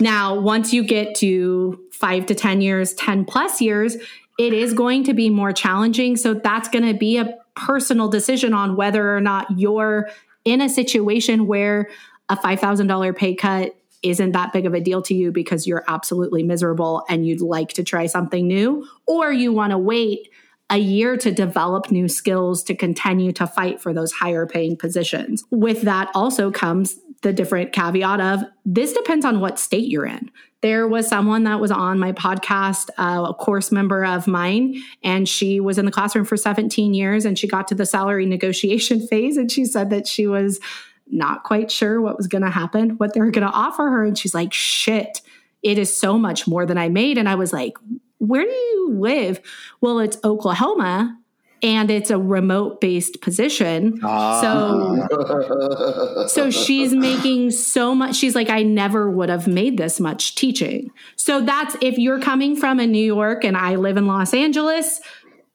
Now, 0.00 0.38
once 0.38 0.72
you 0.72 0.84
get 0.84 1.14
to 1.16 1.80
five 1.92 2.26
to 2.26 2.34
10 2.34 2.60
years, 2.60 2.94
10 2.94 3.24
plus 3.24 3.60
years, 3.60 3.96
it 4.38 4.52
is 4.52 4.72
going 4.74 5.04
to 5.04 5.14
be 5.14 5.30
more 5.30 5.52
challenging. 5.52 6.16
So 6.16 6.34
that's 6.34 6.68
going 6.68 6.86
to 6.86 6.94
be 6.94 7.18
a 7.18 7.38
personal 7.54 8.08
decision 8.08 8.52
on 8.52 8.74
whether 8.74 9.16
or 9.16 9.20
not 9.20 9.46
you're 9.56 10.08
in 10.44 10.60
a 10.60 10.68
situation 10.68 11.46
where 11.46 11.88
a 12.28 12.36
$5,000 12.36 13.16
pay 13.16 13.34
cut 13.34 13.76
isn't 14.02 14.32
that 14.32 14.52
big 14.52 14.66
of 14.66 14.74
a 14.74 14.80
deal 14.80 15.00
to 15.02 15.14
you 15.14 15.32
because 15.32 15.66
you're 15.66 15.84
absolutely 15.88 16.42
miserable 16.42 17.04
and 17.08 17.26
you'd 17.26 17.40
like 17.40 17.70
to 17.70 17.84
try 17.84 18.06
something 18.06 18.46
new, 18.46 18.86
or 19.06 19.32
you 19.32 19.52
want 19.52 19.70
to 19.70 19.78
wait 19.78 20.28
a 20.70 20.78
year 20.78 21.16
to 21.16 21.30
develop 21.30 21.90
new 21.90 22.08
skills 22.08 22.62
to 22.64 22.74
continue 22.74 23.32
to 23.32 23.46
fight 23.46 23.80
for 23.80 23.92
those 23.92 24.12
higher 24.12 24.46
paying 24.46 24.76
positions. 24.76 25.44
With 25.50 25.82
that 25.82 26.10
also 26.14 26.50
comes 26.50 26.98
the 27.24 27.32
different 27.32 27.72
caveat 27.72 28.20
of 28.20 28.44
this 28.64 28.92
depends 28.92 29.24
on 29.24 29.40
what 29.40 29.58
state 29.58 29.88
you're 29.88 30.06
in. 30.06 30.30
There 30.60 30.86
was 30.86 31.08
someone 31.08 31.44
that 31.44 31.58
was 31.58 31.70
on 31.70 31.98
my 31.98 32.12
podcast, 32.12 32.90
uh, 32.98 33.26
a 33.28 33.34
course 33.34 33.72
member 33.72 34.04
of 34.04 34.26
mine, 34.26 34.80
and 35.02 35.28
she 35.28 35.58
was 35.58 35.78
in 35.78 35.86
the 35.86 35.90
classroom 35.90 36.26
for 36.26 36.36
17 36.36 36.94
years 36.94 37.24
and 37.24 37.38
she 37.38 37.48
got 37.48 37.66
to 37.68 37.74
the 37.74 37.86
salary 37.86 38.26
negotiation 38.36 39.04
phase 39.06 39.36
and 39.36 39.50
she 39.50 39.64
said 39.64 39.90
that 39.90 40.06
she 40.06 40.26
was 40.26 40.60
not 41.06 41.44
quite 41.44 41.70
sure 41.70 42.00
what 42.00 42.16
was 42.16 42.26
going 42.26 42.44
to 42.44 42.50
happen, 42.50 42.90
what 42.90 43.14
they 43.14 43.20
were 43.20 43.30
going 43.30 43.46
to 43.46 43.52
offer 43.52 43.90
her. 43.90 44.04
And 44.04 44.16
she's 44.16 44.34
like, 44.34 44.52
shit, 44.52 45.20
it 45.62 45.78
is 45.78 45.94
so 45.94 46.18
much 46.18 46.46
more 46.46 46.66
than 46.66 46.78
I 46.78 46.88
made. 46.88 47.18
And 47.18 47.28
I 47.28 47.34
was 47.34 47.52
like, 47.52 47.74
where 48.18 48.44
do 48.44 48.50
you 48.50 48.90
live? 48.98 49.40
Well, 49.80 49.98
it's 49.98 50.18
Oklahoma 50.24 51.18
and 51.64 51.90
it's 51.90 52.10
a 52.10 52.18
remote 52.18 52.80
based 52.80 53.22
position. 53.22 53.98
Ah. 54.04 54.40
So 54.40 56.26
so 56.28 56.50
she's 56.50 56.92
making 56.92 57.50
so 57.50 57.94
much 57.94 58.16
she's 58.16 58.34
like 58.34 58.50
I 58.50 58.62
never 58.62 59.10
would 59.10 59.30
have 59.30 59.48
made 59.48 59.78
this 59.78 59.98
much 59.98 60.34
teaching. 60.34 60.90
So 61.16 61.40
that's 61.40 61.74
if 61.80 61.98
you're 61.98 62.20
coming 62.20 62.54
from 62.54 62.78
a 62.78 62.86
New 62.86 63.04
York 63.04 63.44
and 63.44 63.56
I 63.56 63.76
live 63.76 63.96
in 63.96 64.06
Los 64.06 64.34
Angeles, 64.34 65.00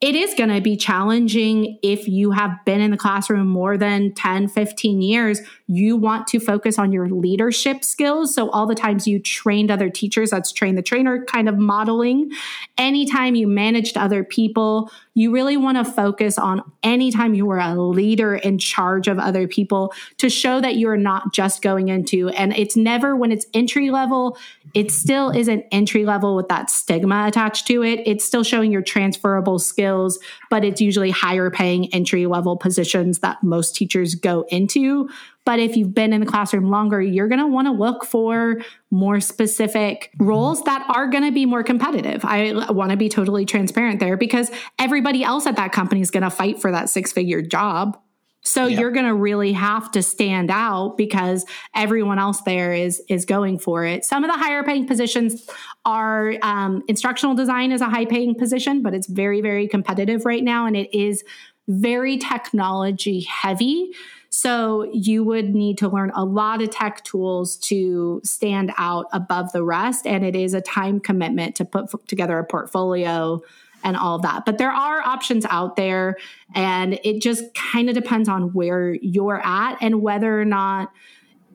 it 0.02 0.15
is 0.15 0.34
going 0.34 0.50
to 0.50 0.62
be 0.62 0.78
challenging 0.78 1.78
if 1.84 2.08
you 2.08 2.32
have 2.32 2.52
been 2.65 2.80
in 2.80 2.89
the 2.89 2.98
classroom 2.98 3.48
more 3.48 3.78
than 3.78 4.13
10, 4.13 4.48
15 4.48 5.02
years. 5.02 5.41
You 5.67 5.98
want 5.98 6.26
to 6.28 6.39
focus 6.39 6.80
on 6.80 6.93
your 6.93 7.10
leadership 7.10 7.84
skills. 7.84 8.34
So, 8.34 8.50
all 8.52 8.65
the 8.65 8.76
times 8.76 9.08
you 9.08 9.19
trained 9.19 9.69
other 9.69 9.89
teachers, 9.89 10.30
that's 10.30 10.54
train 10.54 10.76
the 10.76 10.82
trainer 10.82 11.26
kind 11.26 11.50
of 11.50 11.58
modeling. 11.58 12.32
Anytime 12.78 13.36
you 13.36 13.45
managed 13.45 13.98
other 13.98 14.24
people, 14.24 14.89
you 15.13 15.32
really 15.32 15.58
want 15.58 15.78
to 15.78 15.91
focus 15.91 16.38
on 16.38 16.62
anytime 16.84 17.34
you 17.34 17.45
were 17.45 17.60
a 17.60 17.76
leader 17.76 18.36
in 18.36 18.58
charge 18.58 19.08
of 19.08 19.19
other 19.19 19.48
people 19.48 19.93
to 20.17 20.30
show 20.30 20.62
that 20.62 20.78
you're 20.78 20.98
not 20.98 21.34
just 21.34 21.62
going 21.62 21.89
into, 21.89 22.30
and 22.30 22.56
it's 22.56 22.76
never 22.76 23.15
when 23.15 23.32
it's 23.32 23.45
entry 23.54 23.89
level, 23.89 24.38
it 24.74 24.91
still 24.91 25.32
isn't 25.32 25.65
entry 25.72 26.06
level 26.06 26.36
with 26.36 26.48
that 26.48 26.69
stigma 26.69 27.26
attached 27.28 27.67
to 27.67 27.84
it. 27.84 28.02
It's 28.06 28.24
still 28.24 28.43
showing 28.43 28.72
your 28.72 28.82
transferable 28.82 29.60
skills, 29.60 30.19
but 30.50 30.63
it's 30.63 30.80
usually 30.80 31.12
higher 31.12 31.50
paying 31.50 31.93
entry 31.93 32.26
level 32.26 32.56
positions 32.56 33.19
that 33.19 33.43
most 33.43 33.76
teachers 33.76 34.15
go 34.15 34.45
into. 34.50 35.10
But 35.50 35.58
if 35.58 35.76
you've 35.76 35.96
been 35.96 36.14
in 36.14 36.20
the 36.20 36.28
classroom 36.28 36.70
longer, 36.70 37.02
you're 37.02 37.28
going 37.28 37.40
to 37.40 37.48
want 37.48 37.66
to 37.66 37.72
look 37.72 38.06
for 38.06 38.58
more 38.92 39.20
specific 39.20 40.12
roles 40.20 40.62
that 40.66 40.86
are 40.96 41.08
going 41.08 41.24
to 41.24 41.32
be 41.32 41.48
more 41.48 41.64
competitive. 41.64 42.24
I 42.24 42.54
want 42.70 42.92
to 42.92 42.98
be 42.98 43.10
totally 43.10 43.46
transparent 43.46 44.00
there 44.00 44.16
because 44.16 44.52
everybody 44.78 45.24
else 45.24 45.48
at 45.48 45.56
that 45.56 45.72
company 45.72 46.02
is 46.02 46.12
going 46.12 46.22
to 46.22 46.30
fight 46.30 46.62
for 46.62 46.72
that 46.72 46.88
six 46.88 47.12
figure 47.12 47.42
job. 47.42 48.00
So 48.44 48.68
yep. 48.68 48.80
you're 48.80 48.92
going 48.92 49.08
to 49.08 49.16
really 49.16 49.54
have 49.54 49.90
to 49.94 50.04
stand 50.04 50.52
out 50.52 50.98
because 50.98 51.48
everyone 51.74 52.20
else 52.20 52.42
there 52.42 52.72
is 52.72 53.02
is 53.10 53.26
going 53.26 53.58
for 53.58 53.86
it. 53.86 54.06
Some 54.06 54.24
of 54.24 54.32
the 54.32 54.38
higher 54.38 54.64
paying 54.64 54.86
positions 54.86 55.50
are 55.84 56.36
um, 56.44 56.84
instructional 56.88 57.34
design 57.34 57.72
is 57.72 57.82
a 57.82 57.90
high 57.90 58.06
paying 58.06 58.36
position, 58.36 58.84
but 58.84 58.94
it's 58.94 59.08
very 59.08 59.42
very 59.42 59.68
competitive 59.68 60.28
right 60.28 60.44
now, 60.44 60.68
and 60.68 60.78
it 60.78 60.96
is 60.96 61.24
very 61.68 62.20
technology 62.20 63.22
heavy. 63.22 63.92
So 64.41 64.89
you 64.93 65.25
would 65.25 65.54
need 65.54 65.78
to 65.80 65.89
learn 65.89 66.12
a 66.15 66.23
lot 66.23 66.62
of 66.62 66.69
tech 66.69 67.04
tools 67.04 67.58
to 67.58 68.21
stand 68.23 68.71
out 68.78 69.08
above 69.12 69.52
the 69.52 69.65
rest. 69.65 70.08
And 70.08 70.23
it 70.23 70.34
is 70.34 70.54
a 70.54 70.62
time 70.62 71.02
commitment 71.02 71.56
to 71.56 71.65
put 71.65 72.08
together 72.08 72.39
a 72.39 72.45
portfolio 72.45 73.41
and 73.84 73.97
all 73.97 74.15
of 74.15 74.21
that. 74.21 74.45
But 74.45 74.58
there 74.58 74.71
are 74.71 75.02
options 75.02 75.45
out 75.49 75.75
there. 75.75 76.15
And 76.56 77.02
it 77.04 77.21
just 77.21 77.54
kind 77.54 77.89
of 77.89 77.95
depends 77.95 78.30
on 78.30 78.54
where 78.54 78.93
you're 78.93 79.45
at 79.45 79.78
and 79.82 80.02
whether 80.02 80.39
or 80.39 80.45
not 80.45 80.93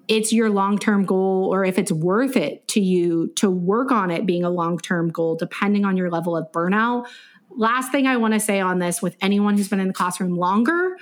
it's 0.07 0.31
your 0.31 0.51
long 0.51 0.77
term 0.77 1.07
goal 1.07 1.49
or 1.51 1.65
if 1.65 1.79
it's 1.79 1.91
worth 1.91 2.37
it 2.37 2.69
to 2.69 2.83
you 2.83 3.33
to 3.37 3.49
work 3.49 3.93
on 3.93 4.11
it 4.11 4.27
being 4.27 4.45
a 4.45 4.51
long 4.51 4.79
term 4.79 5.09
goal, 5.09 5.37
depending 5.37 5.87
on 5.87 5.97
your 5.97 6.11
level 6.11 6.37
of 6.37 6.53
burnout. 6.53 7.07
Last 7.57 7.93
thing 7.93 8.07
I 8.07 8.19
want 8.19 8.35
to 8.35 8.41
say 8.41 8.61
on 8.61 8.79
this 8.79 9.01
with 9.01 9.17
anyone 9.23 9.57
who's 9.57 9.69
been 9.69 9.81
in 9.81 9.89
the 9.89 9.95
classroom 9.95 10.35
longer, 10.35 10.97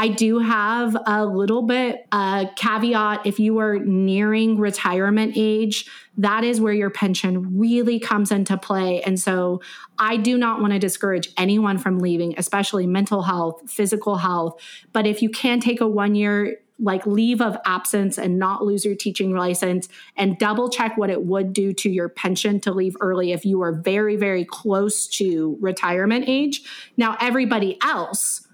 I 0.00 0.06
do 0.06 0.38
have 0.38 0.96
a 1.06 1.26
little 1.26 1.62
bit 1.62 2.06
uh, 2.12 2.46
caveat. 2.54 3.26
If 3.26 3.40
you 3.40 3.58
are 3.58 3.80
nearing 3.80 4.58
retirement 4.58 5.32
age, 5.34 5.86
that 6.16 6.44
is 6.44 6.60
where 6.60 6.72
your 6.72 6.88
pension 6.88 7.58
really 7.58 7.98
comes 7.98 8.30
into 8.30 8.56
play. 8.56 9.02
And 9.02 9.18
so 9.18 9.60
I 9.98 10.16
do 10.16 10.38
not 10.38 10.60
want 10.60 10.72
to 10.72 10.78
discourage 10.78 11.30
anyone 11.36 11.78
from 11.78 11.98
leaving, 11.98 12.34
especially 12.38 12.86
mental 12.86 13.22
health, 13.22 13.68
physical 13.68 14.16
health. 14.16 14.60
But 14.92 15.04
if 15.04 15.20
you 15.20 15.30
can 15.30 15.58
take 15.58 15.80
a 15.80 15.88
one 15.88 16.14
year 16.14 16.58
like 16.80 17.04
leave 17.04 17.40
of 17.40 17.56
absence 17.64 18.18
and 18.18 18.38
not 18.38 18.64
lose 18.64 18.84
your 18.84 18.94
teaching 18.94 19.34
license 19.34 19.88
and 20.16 20.38
double 20.38 20.70
check 20.70 20.96
what 20.96 21.10
it 21.10 21.24
would 21.24 21.52
do 21.52 21.72
to 21.72 21.90
your 21.90 22.08
pension 22.08 22.60
to 22.60 22.72
leave 22.72 22.94
early 23.00 23.32
if 23.32 23.44
you 23.44 23.60
are 23.60 23.72
very 23.72 24.14
very 24.14 24.44
close 24.44 25.08
to 25.08 25.58
retirement 25.60 26.24
age 26.28 26.62
now 26.96 27.16
everybody 27.20 27.76
else 27.82 28.47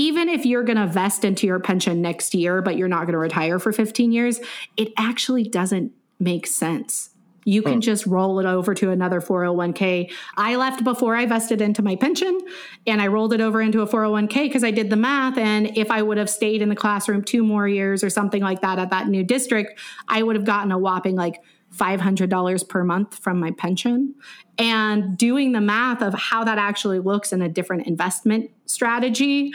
even 0.00 0.30
if 0.30 0.46
you're 0.46 0.62
going 0.62 0.78
to 0.78 0.86
vest 0.86 1.26
into 1.26 1.46
your 1.46 1.60
pension 1.60 2.00
next 2.00 2.34
year, 2.34 2.62
but 2.62 2.74
you're 2.74 2.88
not 2.88 3.00
going 3.00 3.12
to 3.12 3.18
retire 3.18 3.58
for 3.58 3.70
15 3.70 4.12
years, 4.12 4.40
it 4.78 4.94
actually 4.96 5.44
doesn't 5.44 5.92
make 6.18 6.46
sense. 6.46 7.10
You 7.44 7.60
can 7.60 7.74
hmm. 7.74 7.80
just 7.80 8.06
roll 8.06 8.40
it 8.40 8.46
over 8.46 8.72
to 8.74 8.90
another 8.90 9.20
401k. 9.20 10.10
I 10.38 10.56
left 10.56 10.84
before 10.84 11.16
I 11.16 11.26
vested 11.26 11.60
into 11.60 11.82
my 11.82 11.96
pension 11.96 12.38
and 12.86 13.02
I 13.02 13.08
rolled 13.08 13.34
it 13.34 13.42
over 13.42 13.60
into 13.60 13.82
a 13.82 13.86
401k 13.86 14.46
because 14.46 14.64
I 14.64 14.70
did 14.70 14.88
the 14.88 14.96
math. 14.96 15.36
And 15.36 15.76
if 15.76 15.90
I 15.90 16.00
would 16.00 16.16
have 16.16 16.30
stayed 16.30 16.62
in 16.62 16.70
the 16.70 16.76
classroom 16.76 17.22
two 17.22 17.44
more 17.44 17.68
years 17.68 18.02
or 18.02 18.08
something 18.08 18.42
like 18.42 18.62
that 18.62 18.78
at 18.78 18.88
that 18.90 19.08
new 19.08 19.22
district, 19.22 19.78
I 20.08 20.22
would 20.22 20.34
have 20.34 20.46
gotten 20.46 20.72
a 20.72 20.78
whopping 20.78 21.14
like 21.14 21.42
$500 21.76 22.68
per 22.68 22.84
month 22.84 23.18
from 23.18 23.38
my 23.38 23.50
pension. 23.50 24.14
And 24.56 25.18
doing 25.18 25.52
the 25.52 25.60
math 25.60 26.00
of 26.00 26.14
how 26.14 26.44
that 26.44 26.56
actually 26.56 27.00
looks 27.00 27.34
in 27.34 27.42
a 27.42 27.50
different 27.50 27.86
investment 27.86 28.50
strategy 28.64 29.52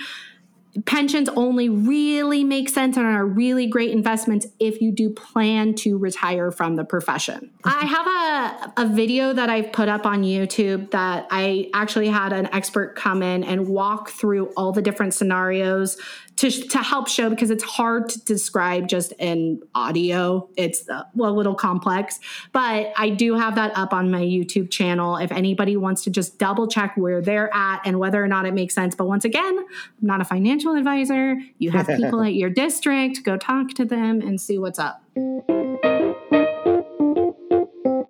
pensions 0.86 1.30
only 1.30 1.70
really 1.70 2.44
make 2.44 2.68
sense 2.68 2.98
and 2.98 3.06
are 3.06 3.26
really 3.26 3.66
great 3.66 3.92
investments 3.92 4.46
if 4.60 4.82
you 4.82 4.92
do 4.92 5.10
plan 5.10 5.74
to 5.74 5.98
retire 5.98 6.52
from 6.52 6.76
the 6.76 6.84
profession. 6.84 7.52
I 7.64 7.86
have 7.86 8.76
a, 8.78 8.84
a 8.84 8.94
video 8.94 9.32
that 9.32 9.50
I've 9.50 9.72
put 9.72 9.88
up 9.88 10.06
on 10.06 10.24
YouTube 10.24 10.92
that 10.92 11.28
I 11.32 11.70
actually 11.74 12.10
had 12.10 12.34
an 12.34 12.48
expert 12.48 12.96
come 12.96 13.24
in 13.24 13.44
and 13.46 13.68
walk 13.68 14.10
through 14.10 14.48
all 14.58 14.74
the 14.74 14.82
different 14.82 15.14
scenarios 15.14 15.98
to, 16.38 16.50
to 16.50 16.78
help 16.80 17.08
show 17.08 17.30
because 17.30 17.50
it's 17.50 17.64
hard 17.64 18.10
to 18.10 18.20
describe 18.26 18.88
just 18.88 19.14
in 19.20 19.62
audio. 19.74 20.50
It's 20.58 20.88
uh, 20.90 21.04
a 21.20 21.32
little 21.32 21.56
complex, 21.56 22.20
but 22.52 22.92
I 22.98 23.10
do 23.10 23.36
have 23.36 23.56
that 23.56 23.78
up 23.78 23.94
on 23.94 24.12
my 24.12 24.22
YouTube 24.22 24.70
channel 24.70 25.18
if 25.18 25.32
anybody 25.32 25.78
wants 25.78 26.04
to 26.04 26.10
just 26.10 26.38
double 26.38 26.68
check 26.68 26.96
where 26.98 27.22
they're 27.22 27.54
at 27.56 27.82
and 27.86 28.00
whether 28.00 28.24
or 28.24 28.28
not 28.28 28.46
it 28.46 28.54
makes 28.54 28.74
sense. 28.74 28.96
But 28.96 29.08
once 29.08 29.24
again, 29.24 29.58
I'm 29.58 29.66
not 30.02 30.22
a 30.22 30.26
financial 30.26 30.76
advisor. 30.76 31.38
You 31.58 31.72
have 31.72 31.88
people 31.98 32.22
at 32.22 32.34
your 32.34 32.50
district, 32.50 33.24
go 33.24 33.38
talk 33.38 33.70
to 33.76 33.86
them 33.86 34.22
and 34.22 34.40
see 34.40 34.58
what's 34.58 34.80
up. 34.80 35.02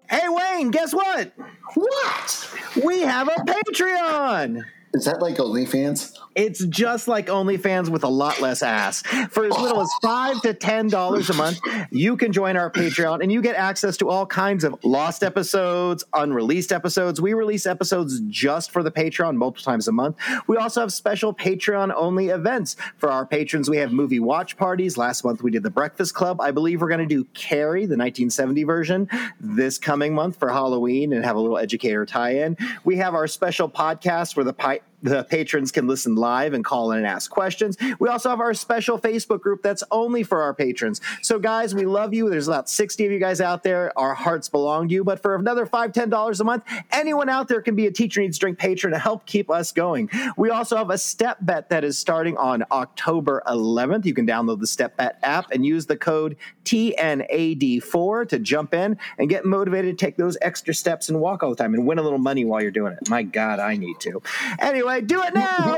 Hey, 0.09 0.29
Wayne, 0.29 0.71
guess 0.71 0.93
what? 0.93 1.31
What? 1.75 2.49
We 2.83 3.01
have 3.01 3.27
a 3.27 3.35
Patreon. 3.41 4.63
Is 4.95 5.03
that 5.03 5.21
like 5.21 5.35
OnlyFans? 5.35 6.17
It's 6.35 6.65
just 6.65 7.09
like 7.09 7.27
OnlyFans 7.27 7.89
with 7.89 8.05
a 8.05 8.09
lot 8.09 8.39
less 8.39 8.63
ass. 8.63 9.01
For 9.29 9.45
as 9.45 9.57
little 9.57 9.81
as 9.81 9.89
five 10.01 10.41
to 10.43 10.53
ten 10.53 10.87
dollars 10.87 11.29
a 11.29 11.33
month, 11.33 11.59
you 11.91 12.15
can 12.15 12.31
join 12.31 12.55
our 12.55 12.71
Patreon 12.71 13.21
and 13.21 13.29
you 13.29 13.41
get 13.41 13.55
access 13.57 13.97
to 13.97 14.09
all 14.09 14.25
kinds 14.25 14.63
of 14.63 14.75
lost 14.83 15.21
episodes, 15.21 16.05
unreleased 16.13 16.71
episodes. 16.71 17.19
We 17.19 17.33
release 17.33 17.65
episodes 17.65 18.21
just 18.27 18.71
for 18.71 18.83
the 18.83 18.91
Patreon 18.91 19.35
multiple 19.35 19.69
times 19.69 19.89
a 19.89 19.91
month. 19.91 20.17
We 20.47 20.55
also 20.55 20.79
have 20.79 20.93
special 20.93 21.33
Patreon 21.33 21.93
only 21.93 22.29
events 22.29 22.77
for 22.97 23.11
our 23.11 23.25
patrons. 23.25 23.69
We 23.69 23.77
have 23.77 23.91
movie 23.91 24.21
watch 24.21 24.55
parties. 24.55 24.97
Last 24.97 25.25
month 25.25 25.43
we 25.43 25.51
did 25.51 25.63
the 25.63 25.69
Breakfast 25.69 26.13
Club. 26.13 26.39
I 26.39 26.51
believe 26.51 26.79
we're 26.79 26.87
going 26.87 27.05
to 27.05 27.05
do 27.05 27.25
Carrie, 27.33 27.81
the 27.81 27.97
1970 27.97 28.63
version, 28.63 29.09
this 29.41 29.77
coming 29.77 30.13
month 30.13 30.37
for 30.37 30.49
Halloween 30.49 31.11
and 31.11 31.25
have 31.25 31.35
a 31.35 31.39
little 31.39 31.57
educator 31.57 32.05
tie-in. 32.05 32.55
We 32.85 32.95
have 32.97 33.13
our 33.13 33.27
special 33.27 33.69
podcast 33.69 34.37
where 34.37 34.45
the 34.45 34.53
pi- 34.53 34.79
like 34.85 34.93
the 35.01 35.23
patrons 35.23 35.71
can 35.71 35.87
listen 35.87 36.15
live 36.15 36.53
and 36.53 36.63
call 36.63 36.91
in 36.91 36.99
and 36.99 37.07
ask 37.07 37.29
questions. 37.29 37.77
We 37.99 38.09
also 38.09 38.29
have 38.29 38.39
our 38.39 38.53
special 38.53 38.99
Facebook 38.99 39.41
group 39.41 39.61
that's 39.61 39.83
only 39.91 40.23
for 40.23 40.41
our 40.41 40.53
patrons. 40.53 41.01
So, 41.21 41.39
guys, 41.39 41.75
we 41.75 41.85
love 41.85 42.13
you. 42.13 42.29
There's 42.29 42.47
about 42.47 42.69
60 42.69 43.05
of 43.05 43.11
you 43.11 43.19
guys 43.19 43.41
out 43.41 43.63
there. 43.63 43.97
Our 43.97 44.13
hearts 44.13 44.49
belong 44.49 44.87
to 44.87 44.93
you. 44.93 45.03
But 45.03 45.21
for 45.21 45.35
another 45.35 45.65
$5, 45.65 45.93
$10 45.93 46.39
a 46.39 46.43
month, 46.43 46.63
anyone 46.91 47.29
out 47.29 47.47
there 47.47 47.61
can 47.61 47.75
be 47.75 47.87
a 47.87 47.91
Teacher 47.91 48.21
Needs 48.21 48.37
Drink 48.37 48.57
patron 48.57 48.93
to 48.93 48.99
help 48.99 49.25
keep 49.25 49.49
us 49.49 49.71
going. 49.71 50.09
We 50.37 50.49
also 50.49 50.75
have 50.77 50.89
a 50.89 50.97
step 50.97 51.37
bet 51.41 51.69
that 51.69 51.83
is 51.83 51.97
starting 51.97 52.37
on 52.37 52.63
October 52.71 53.43
11th. 53.47 54.05
You 54.05 54.13
can 54.13 54.25
download 54.25 54.59
the 54.59 54.67
Step 54.67 54.97
Bet 54.97 55.19
app 55.23 55.51
and 55.51 55.65
use 55.65 55.85
the 55.85 55.97
code 55.97 56.35
TNAD4 56.65 58.29
to 58.29 58.39
jump 58.39 58.73
in 58.73 58.97
and 59.17 59.29
get 59.29 59.45
motivated 59.45 59.97
to 59.97 60.05
take 60.05 60.17
those 60.17 60.37
extra 60.41 60.73
steps 60.73 61.09
and 61.09 61.19
walk 61.19 61.43
all 61.43 61.49
the 61.49 61.55
time 61.55 61.73
and 61.73 61.85
win 61.85 61.99
a 61.99 62.01
little 62.01 62.17
money 62.17 62.45
while 62.45 62.61
you're 62.61 62.71
doing 62.71 62.93
it. 62.93 63.09
My 63.09 63.23
God, 63.23 63.59
I 63.59 63.77
need 63.77 63.99
to. 64.01 64.21
Anyway, 64.59 64.84
do 65.07 65.23
it 65.23 65.33
now. 65.33 65.77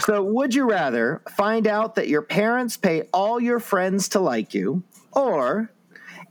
so, 0.00 0.22
would 0.22 0.54
you 0.54 0.64
rather 0.64 1.20
find 1.36 1.66
out 1.66 1.96
that 1.96 2.08
your 2.08 2.22
parents 2.22 2.78
pay 2.78 3.02
all 3.12 3.38
your 3.38 3.60
friends 3.60 4.08
to 4.10 4.20
like 4.20 4.54
you 4.54 4.82
or 5.12 5.70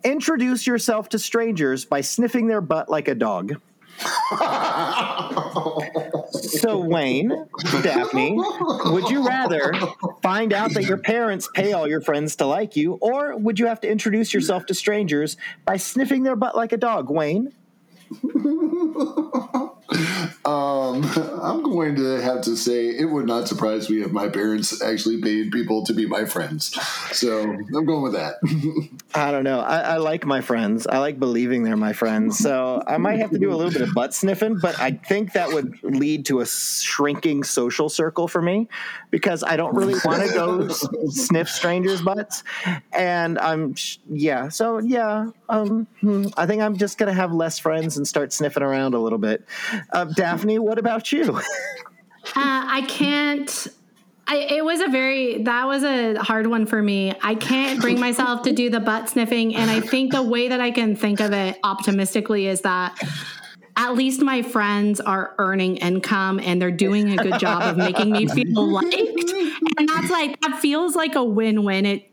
introduce 0.04 0.66
yourself 0.66 1.10
to 1.10 1.20
strangers 1.20 1.86
by 1.86 2.02
sniffing 2.02 2.48
their 2.48 2.62
butt 2.62 2.90
like 2.90 3.08
a 3.08 3.16
dog? 3.16 3.62
so, 6.32 6.80
Wayne, 6.80 7.48
Daphne, 7.82 8.36
would 8.86 9.10
you 9.10 9.26
rather 9.26 9.74
find 10.22 10.54
out 10.54 10.74
that 10.74 10.84
your 10.84 10.98
parents 10.98 11.50
pay 11.54 11.74
all 11.74 11.88
your 11.88 12.02
friends 12.02 12.36
to 12.38 12.46
like 12.46 12.76
you, 12.76 12.94
or 13.02 13.38
would 13.38 13.60
you 13.60 13.68
have 13.68 13.82
to 13.82 13.90
introduce 13.90 14.34
yourself 14.34 14.66
to 14.68 14.74
strangers 14.74 15.38
by 15.66 15.78
sniffing 15.78 16.24
their 16.24 16.36
butt 16.36 16.56
like 16.56 16.72
a 16.72 16.78
dog? 16.78 17.10
Wayne? 17.10 17.54
Um, 20.46 21.04
I'm 21.42 21.64
going 21.64 21.96
to 21.96 22.22
have 22.22 22.42
to 22.42 22.56
say 22.56 22.88
it 22.88 23.06
would 23.06 23.26
not 23.26 23.48
surprise 23.48 23.90
me 23.90 24.02
if 24.02 24.12
my 24.12 24.30
parents 24.30 24.82
actually 24.82 25.22
paid 25.22 25.52
people 25.52 25.84
to 25.86 25.94
be 25.94 26.06
my 26.06 26.26
friends. 26.26 26.74
So 27.12 27.42
I'm 27.42 27.86
going 27.86 28.04
with 28.04 28.14
that. 28.14 28.36
I 29.16 29.32
don't 29.32 29.44
know. 29.44 29.60
I, 29.60 29.80
I, 29.80 29.98
like 29.98 30.26
my 30.26 30.42
friends. 30.42 30.88
I 30.88 30.98
like 30.98 31.20
believing 31.20 31.64
they're 31.64 31.78
my 31.78 31.94
friends. 31.94 32.38
So 32.38 32.84
I 32.86 32.98
might 32.98 33.20
have 33.20 33.32
to 33.32 33.40
do 33.40 33.52
a 33.52 33.56
little 33.56 33.72
bit 33.72 33.82
of 33.82 33.94
butt 33.94 34.14
sniffing, 34.14 34.58
but 34.60 34.80
I 34.80 34.92
think 34.92 35.34
that 35.34 35.50
would 35.50 35.82
lead 35.84 36.26
to 36.28 36.42
a 36.42 36.46
shrinking 36.46 37.44
social 37.44 37.90
circle 37.90 38.28
for 38.28 38.42
me 38.42 38.68
because 39.12 39.44
I 39.44 39.56
don't 39.56 39.76
really 39.76 39.96
want 40.04 40.28
to 40.28 40.34
go 40.34 40.68
sniff 40.68 41.50
strangers' 41.50 42.02
butts. 42.02 42.44
And 42.92 43.38
I'm, 43.40 43.76
yeah. 44.10 44.50
So 44.50 44.80
yeah, 44.80 45.30
um, 45.50 45.88
hmm, 46.02 46.28
I 46.36 46.46
think 46.46 46.62
I'm 46.62 46.78
just 46.78 46.98
going 46.98 47.08
to 47.08 47.14
have 47.14 47.32
less 47.32 47.60
friends 47.60 47.98
and 47.98 48.08
start 48.08 48.34
sniffing 48.34 48.64
around 48.64 48.94
a 48.94 49.00
little 49.00 49.20
bit. 49.20 49.46
Uh, 49.92 50.06
Daphne, 50.06 50.60
what 50.60 50.80
about 50.80 51.12
you? 51.12 51.38
uh, 51.38 51.42
I 52.36 52.86
can't. 52.88 53.68
I, 54.26 54.38
it 54.38 54.64
was 54.64 54.80
a 54.80 54.88
very 54.88 55.44
that 55.44 55.68
was 55.68 55.84
a 55.84 56.18
hard 56.22 56.48
one 56.48 56.66
for 56.66 56.82
me. 56.82 57.14
I 57.22 57.36
can't 57.36 57.82
bring 57.82 58.00
myself 58.00 58.44
to 58.44 58.54
do 58.54 58.70
the 58.70 58.80
butt 58.80 59.10
sniffing, 59.10 59.56
and 59.56 59.70
I 59.70 59.82
think 59.82 60.12
the 60.12 60.24
way 60.24 60.48
that 60.48 60.62
I 60.62 60.72
can 60.72 60.96
think 60.96 61.20
of 61.20 61.34
it 61.34 61.60
optimistically 61.64 62.48
is 62.48 62.62
that 62.62 62.98
at 63.76 63.96
least 63.96 64.22
my 64.22 64.42
friends 64.42 65.02
are 65.02 65.36
earning 65.40 65.78
income 65.78 66.40
and 66.40 66.62
they're 66.62 66.72
doing 66.72 67.20
a 67.20 67.22
good 67.22 67.40
job 67.40 67.64
of 67.64 67.76
making 67.76 68.12
me 68.12 68.28
feel 68.28 68.66
liked, 68.72 68.94
and 69.78 69.90
that's 69.90 70.10
like 70.10 70.40
that 70.42 70.60
feels 70.60 70.96
like 70.96 71.16
a 71.16 71.24
win-win. 71.24 71.86
It 71.86 72.13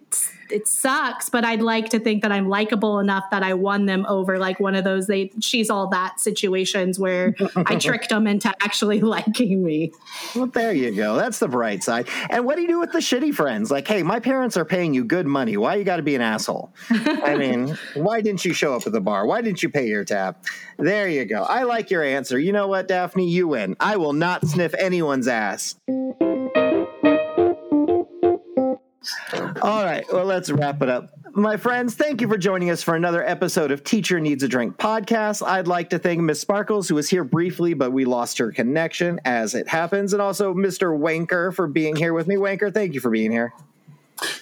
sucks, 0.69 1.29
but 1.29 1.45
I'd 1.45 1.63
like 1.63 1.91
to 1.91 2.01
think 2.01 2.23
that 2.23 2.33
I'm 2.33 2.49
likable 2.49 2.99
enough 2.99 3.25
that 3.31 3.43
I 3.43 3.55
won 3.55 3.87
them 3.87 4.07
over 4.09 4.39
like 4.39 4.61
one 4.61 4.75
of 4.75 4.85
those 4.85 5.07
they 5.07 5.31
she's 5.41 5.71
all 5.71 5.89
that 5.89 6.21
situations 6.21 6.99
where 6.99 7.35
I 7.57 7.77
tricked 7.79 8.11
them 8.11 8.27
into 8.27 8.49
actually 8.61 9.01
liking 9.01 9.63
me. 9.63 9.93
Well, 10.35 10.47
there 10.47 10.73
you 10.73 10.95
go. 10.95 11.17
That's 11.17 11.39
the 11.39 11.49
bright 11.49 11.83
side. 11.83 12.09
And 12.29 12.45
what 12.45 12.57
do 12.57 12.63
you 12.63 12.69
do 12.69 12.81
with 12.81 12.93
the 12.93 12.99
shitty 12.99 13.35
friends? 13.35 13.71
Like, 13.71 13.87
hey, 13.87 14.03
my 14.03 14.21
parents 14.21 14.57
are 14.57 14.65
paying 14.65 14.95
you 14.95 15.05
good 15.05 15.27
money. 15.27 15.57
Why 15.57 15.77
you 15.77 15.85
got 15.85 15.97
to 15.97 16.03
be 16.03 16.15
an 16.15 16.23
asshole? 16.23 16.73
I 16.91 17.35
mean, 17.39 17.77
why 17.95 18.21
didn't 18.21 18.45
you 18.45 18.53
show 18.53 18.75
up 18.75 18.87
at 18.87 18.93
the 18.93 19.01
bar? 19.01 19.27
Why 19.27 19.41
didn't 19.43 19.63
you 19.63 19.69
pay 19.69 19.87
your 19.87 20.05
tab? 20.05 20.37
There 20.79 21.09
you 21.09 21.25
go. 21.25 21.43
I 21.43 21.65
like 21.65 21.91
your 21.91 22.03
answer. 22.03 22.39
You 22.39 22.53
know 22.53 22.69
what, 22.69 22.89
Daphne? 22.89 23.29
You 23.29 23.49
win. 23.49 23.77
I 23.81 23.97
will 23.97 24.13
not 24.13 24.47
sniff 24.47 24.75
anyone's 24.75 25.29
ass. 25.29 25.77
All 29.35 29.85
right, 29.85 30.05
well, 30.13 30.25
let's 30.25 30.51
wrap 30.51 30.83
it 30.83 30.89
up. 30.89 31.11
My 31.33 31.57
friends, 31.57 31.95
thank 31.95 32.21
you 32.21 32.29
for 32.29 32.37
joining 32.37 32.71
us 32.71 32.83
for 32.83 32.97
another 32.97 33.25
episode 33.25 33.71
of 33.71 33.85
Teacher 33.85 34.19
Needs 34.19 34.43
a 34.43 34.49
Drink 34.49 34.77
podcast. 34.79 35.47
I'd 35.47 35.69
like 35.69 35.91
to 35.91 35.99
thank 35.99 36.21
Miss 36.21 36.41
Sparkles, 36.41 36.89
who 36.89 36.97
was 36.97 37.09
here 37.09 37.23
briefly, 37.23 37.73
but 37.75 37.93
we 37.93 38.05
lost 38.05 38.39
her 38.39 38.51
connection 38.51 39.21
as 39.25 39.55
it 39.55 39.69
happens, 39.69 40.13
and 40.13 40.21
also 40.21 40.53
Mr. 40.53 40.99
Wanker 40.99 41.55
for 41.55 41.69
being 41.69 41.95
here 41.95 42.13
with 42.13 42.27
me. 42.27 42.35
Wanker, 42.35 42.75
thank 42.75 42.95
you 42.95 43.01
for 43.01 43.11
being 43.11 43.31
here. 43.31 43.53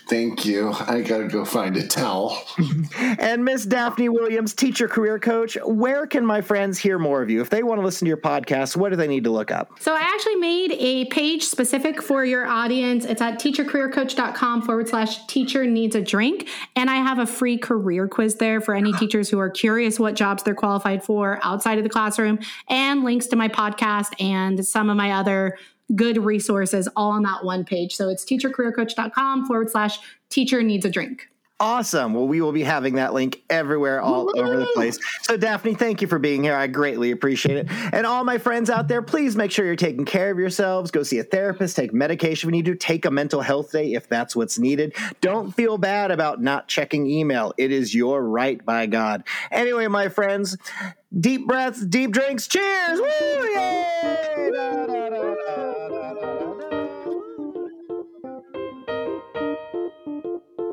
Thank 0.09 0.45
you. 0.45 0.73
I 0.73 1.03
gotta 1.03 1.29
go 1.29 1.45
find 1.45 1.77
a 1.77 1.87
towel. 1.87 2.43
and 2.99 3.45
Miss 3.45 3.65
Daphne 3.65 4.09
Williams, 4.09 4.55
teacher 4.55 4.89
career 4.89 5.19
coach, 5.19 5.57
where 5.65 6.07
can 6.07 6.25
my 6.25 6.41
friends 6.41 6.79
hear 6.79 6.99
more 6.99 7.23
of 7.23 7.31
you? 7.31 7.41
If 7.41 7.51
they 7.51 7.63
want 7.63 7.81
to 7.81 7.85
listen 7.85 8.07
to 8.07 8.09
your 8.09 8.17
podcast, 8.17 8.77
what 8.77 8.91
do 8.91 8.97
they 8.97 9.07
need 9.07 9.25
to 9.25 9.31
look 9.31 9.51
up? 9.51 9.71
So 9.81 9.95
I 9.95 10.01
actually 10.01 10.37
made 10.37 10.73
a 10.73 11.05
page 11.07 11.45
specific 11.45 12.03
for 12.03 12.25
your 12.25 12.47
audience. 12.47 13.05
It's 13.05 13.21
at 13.21 13.39
teachercareercoach.com 13.39 14.63
forward 14.63 14.89
slash 14.89 15.27
teacher 15.27 15.67
needs 15.67 15.95
a 15.95 16.01
drink. 16.01 16.49
And 16.75 16.91
I 16.91 16.97
have 16.97 17.19
a 17.19 17.27
free 17.27 17.59
career 17.59 18.09
quiz 18.09 18.37
there 18.37 18.61
for 18.61 18.75
any 18.75 18.93
teachers 18.95 19.29
who 19.29 19.39
are 19.39 19.51
curious 19.51 19.99
what 19.99 20.15
jobs 20.15 20.43
they're 20.43 20.55
qualified 20.55 21.05
for 21.05 21.39
outside 21.43 21.79
of 21.79 21.85
the 21.85 21.91
classroom 21.91 22.39
and 22.69 23.05
links 23.05 23.27
to 23.29 23.37
my 23.37 23.49
podcast 23.49 24.21
and 24.21 24.67
some 24.67 24.91
of 24.91 24.97
my 24.97 25.13
other 25.13 25.59
good 25.95 26.19
resources 26.19 26.89
all 26.97 27.11
on 27.11 27.23
that 27.23 27.45
one 27.45 27.65
page. 27.65 27.97
So 27.97 28.09
it's 28.09 28.25
teachercareercoach.com 28.25 29.47
forward 29.47 29.71
slash 29.71 29.99
teacher 30.29 30.63
needs 30.63 30.85
a 30.85 30.91
drink. 30.91 31.29
Awesome. 31.61 32.15
Well, 32.15 32.29
we 32.29 32.41
will 32.41 32.53
be 32.53 32.63
having 32.63 32.95
that 32.95 33.15
link 33.15 33.43
everywhere, 33.51 34.01
all 34.01 34.27
Woo-hoo! 34.27 34.41
over 34.41 34.57
the 34.59 34.71
place. 34.75 34.97
So, 35.23 35.37
Daphne, 35.37 35.75
thank 35.75 36.01
you 36.01 36.07
for 36.07 36.21
being 36.21 36.45
here. 36.45 36.55
I 36.55 36.69
greatly 36.69 37.11
appreciate 37.11 37.57
it. 37.57 37.67
And 37.93 38.07
all 38.07 38.23
my 38.23 38.39
friends 38.39 38.71
out 38.71 38.87
there, 38.87 39.03
please 39.03 39.35
make 39.35 39.51
sure 39.51 39.67
you're 39.67 39.75
taking 39.75 40.05
care 40.05 40.31
of 40.31 40.39
yourselves. 40.39 40.93
Go 40.93 41.03
see 41.03 41.19
a 41.19 41.25
therapist, 41.25 41.75
take 41.75 41.93
medication 41.93 42.47
when 42.47 42.55
you 42.55 42.63
do, 42.63 42.77
take 42.77 43.07
a 43.07 43.11
mental 43.11 43.41
health 43.41 43.73
day 43.73 43.95
if 43.95 44.09
that's 44.09 44.37
what's 44.37 44.57
needed. 44.57 44.95
Don't 45.21 45.51
feel 45.51 45.79
bad 45.79 46.13
about 46.13 46.41
not 46.41 46.69
checking 46.69 47.09
email. 47.09 47.53
It 47.59 47.73
is 47.73 47.93
your 47.93 48.23
right, 48.23 48.65
by 48.65 48.87
God. 48.87 49.25
Anyway, 49.51 49.89
my 49.89 50.11
friends, 50.11 50.57
deep 51.19 51.49
breaths, 51.49 51.85
deep 51.85 52.13
drinks. 52.13 52.47
Cheers. 52.47 53.01
Woo! 53.01 53.09
Yay! 53.09 55.08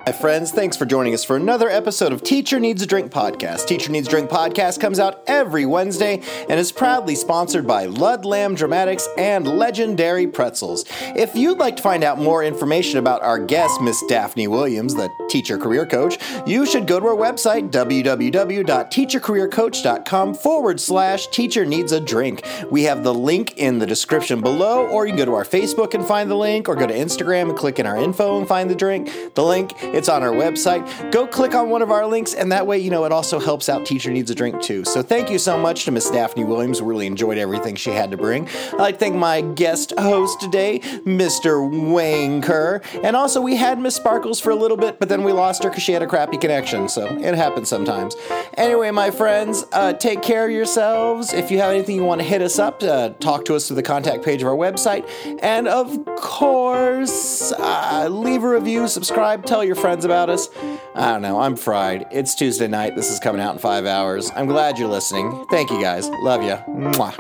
My 0.06 0.12
friends, 0.12 0.52
thanks 0.52 0.76
for 0.78 0.86
joining 0.86 1.16
us 1.16 1.24
for 1.24 1.36
another 1.36 1.68
episode 1.68 2.14
of 2.14 2.22
Teacher 2.22 2.60
Needs 2.60 2.84
a 2.84 2.86
Drink 2.86 3.12
podcast. 3.12 3.66
Teacher 3.66 3.92
Needs 3.92 4.08
a 4.08 4.12
Drink 4.12 4.30
podcast 4.30 4.80
comes 4.80 5.00
out 5.00 5.24
every 5.26 5.66
Wednesday 5.66 6.22
and 6.48 6.60
is 6.60 6.72
proudly 6.72 7.16
sponsored 7.16 7.66
by 7.66 7.86
Ludlam 7.86 8.54
Dramatics 8.54 9.10
and 9.18 9.48
Legendary 9.48 10.28
Pretzels. 10.28 10.86
If 11.16 11.36
you'd 11.36 11.58
like 11.58 11.78
to 11.78 11.82
find 11.82 12.04
out 12.04 12.20
more 12.20 12.44
information 12.44 13.00
about 13.00 13.24
our 13.24 13.40
guest, 13.40 13.82
Miss 13.82 14.04
Daphne 14.08 14.48
Williams, 14.48 14.94
the 14.94 15.10
teacher 15.28 15.58
career 15.58 15.88
coach, 15.88 16.20
you 16.46 16.68
should 16.68 16.86
go 16.86 17.00
to 17.00 17.08
our 17.08 17.16
website, 17.16 17.72
www.teachercareercoach.com 17.72 20.34
forward 20.36 20.80
slash 20.80 21.26
teacher 21.28 21.66
needs 21.66 21.92
a 21.92 22.00
drink. 22.00 22.46
We 22.70 22.84
have 22.84 23.04
the 23.04 23.16
link 23.16 23.58
in 23.58 23.80
the 23.80 23.88
description 23.88 24.42
below, 24.42 24.86
or 24.86 25.08
you 25.08 25.14
can 25.14 25.18
go 25.18 25.26
to 25.26 25.34
our 25.34 25.46
Facebook 25.46 25.96
and 25.96 26.06
find 26.06 26.30
the 26.30 26.36
link, 26.36 26.70
or 26.70 26.76
go 26.76 26.86
to 26.86 26.94
Instagram 26.94 27.50
and 27.50 27.58
click 27.58 27.80
in 27.80 27.88
our 27.88 27.98
info 27.98 28.38
and 28.38 28.48
find 28.48 28.70
the 28.70 28.76
drink. 28.76 29.10
The 29.34 29.44
link 29.44 29.74
it's 29.96 30.10
on 30.10 30.22
our 30.24 30.34
website. 30.34 31.12
Go 31.12 31.26
click 31.26 31.56
on 31.56 31.70
one 31.70 31.82
of 31.82 31.90
our 31.90 32.06
links, 32.06 32.34
and 32.34 32.52
that 32.52 32.68
way, 32.68 32.78
you 32.78 32.90
know, 32.90 33.06
it 33.06 33.14
also 33.14 33.40
helps 33.40 33.70
out 33.70 33.86
Teacher 33.86 34.12
Needs 34.12 34.30
a 34.30 34.36
Drink 34.36 34.62
too. 34.62 34.84
So 34.84 35.02
thank 35.02 35.30
you 35.30 35.40
so 35.40 35.58
much 35.58 35.86
to 35.86 35.92
Miss 35.92 36.10
Daphne 36.10 36.44
Williams. 36.44 36.82
Really 36.82 37.08
enjoyed 37.08 37.38
everything 37.38 37.76
she 37.76 37.92
had 37.92 38.12
to 38.12 38.18
bring. 38.18 38.48
I'd 38.74 38.80
like 38.80 38.96
to 38.96 39.00
thank 39.00 39.16
my 39.16 39.40
guest 39.40 39.94
host 39.98 40.42
today, 40.42 40.80
Mr. 41.06 41.94
Wayne 41.94 42.42
Kerr. 42.42 42.82
And 43.04 43.16
also, 43.16 43.40
we 43.40 43.56
had 43.56 43.80
Miss 43.80 43.96
Sparkles 43.96 44.42
for 44.42 44.50
a 44.50 44.56
little 44.56 44.76
bit, 44.76 45.00
but 45.00 45.08
then 45.08 45.24
we 45.24 45.32
lost 45.32 45.64
her 45.64 45.70
because 45.70 45.84
she 45.84 45.94
had 45.94 46.02
a 46.02 46.08
crappy 46.08 46.38
connection. 46.38 46.90
So 46.90 47.08
it 47.08 47.36
happens 47.36 47.70
sometimes. 47.70 48.18
Anyway, 48.58 48.92
my 48.92 49.12
friends, 49.12 49.64
uh, 49.72 49.94
take 49.94 50.22
care 50.22 50.44
of 50.44 50.52
yourselves. 50.52 51.32
If 51.32 51.50
you 51.52 51.60
have 51.60 51.72
anything 51.72 51.96
you 51.96 52.04
want 52.04 52.20
to 52.20 52.28
hit 52.28 52.42
us 52.42 52.60
up, 52.60 52.84
uh, 52.84 53.10
talk 53.20 53.46
to 53.46 53.56
us 53.56 53.68
through 53.68 53.78
the 53.78 53.84
contact 53.84 54.26
page 54.26 54.42
of 54.42 54.50
our 54.50 54.58
website. 54.58 55.10
And 55.42 55.70
of 55.70 56.04
course, 56.18 57.54
uh, 57.54 58.10
leave 58.12 58.44
a 58.44 58.50
review, 58.50 58.90
subscribe, 58.90 59.46
tell 59.46 59.64
your 59.64 59.76
friends 59.76 59.85
friends 59.86 60.04
about 60.04 60.32
us. 60.32 60.50
I 60.96 61.12
don't 61.12 61.22
know. 61.22 61.40
I'm 61.40 61.56
fried. 61.56 62.08
It's 62.10 62.34
Tuesday 62.34 62.68
night. 62.68 62.96
This 62.96 63.12
is 63.12 63.20
coming 63.20 63.40
out 63.40 63.54
in 63.54 63.60
five 63.60 63.86
hours. 63.86 64.32
I'm 64.36 64.48
glad 64.48 64.80
you're 64.80 64.88
listening. 64.88 65.46
Thank 65.52 65.70
you 65.70 65.80
guys. 65.80 66.10
Love 66.10 66.42
you. 66.42 66.56
Mwah. 66.74 67.14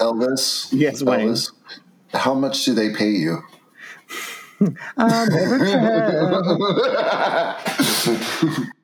Elvis. 0.00 0.70
Yes, 0.72 1.02
Wayne. 1.02 1.28
Elvis, 1.28 1.52
how 2.14 2.32
much 2.32 2.64
do 2.64 2.72
they 2.72 2.94
pay 2.94 3.10
you? 3.10 3.42
um, 4.96 5.28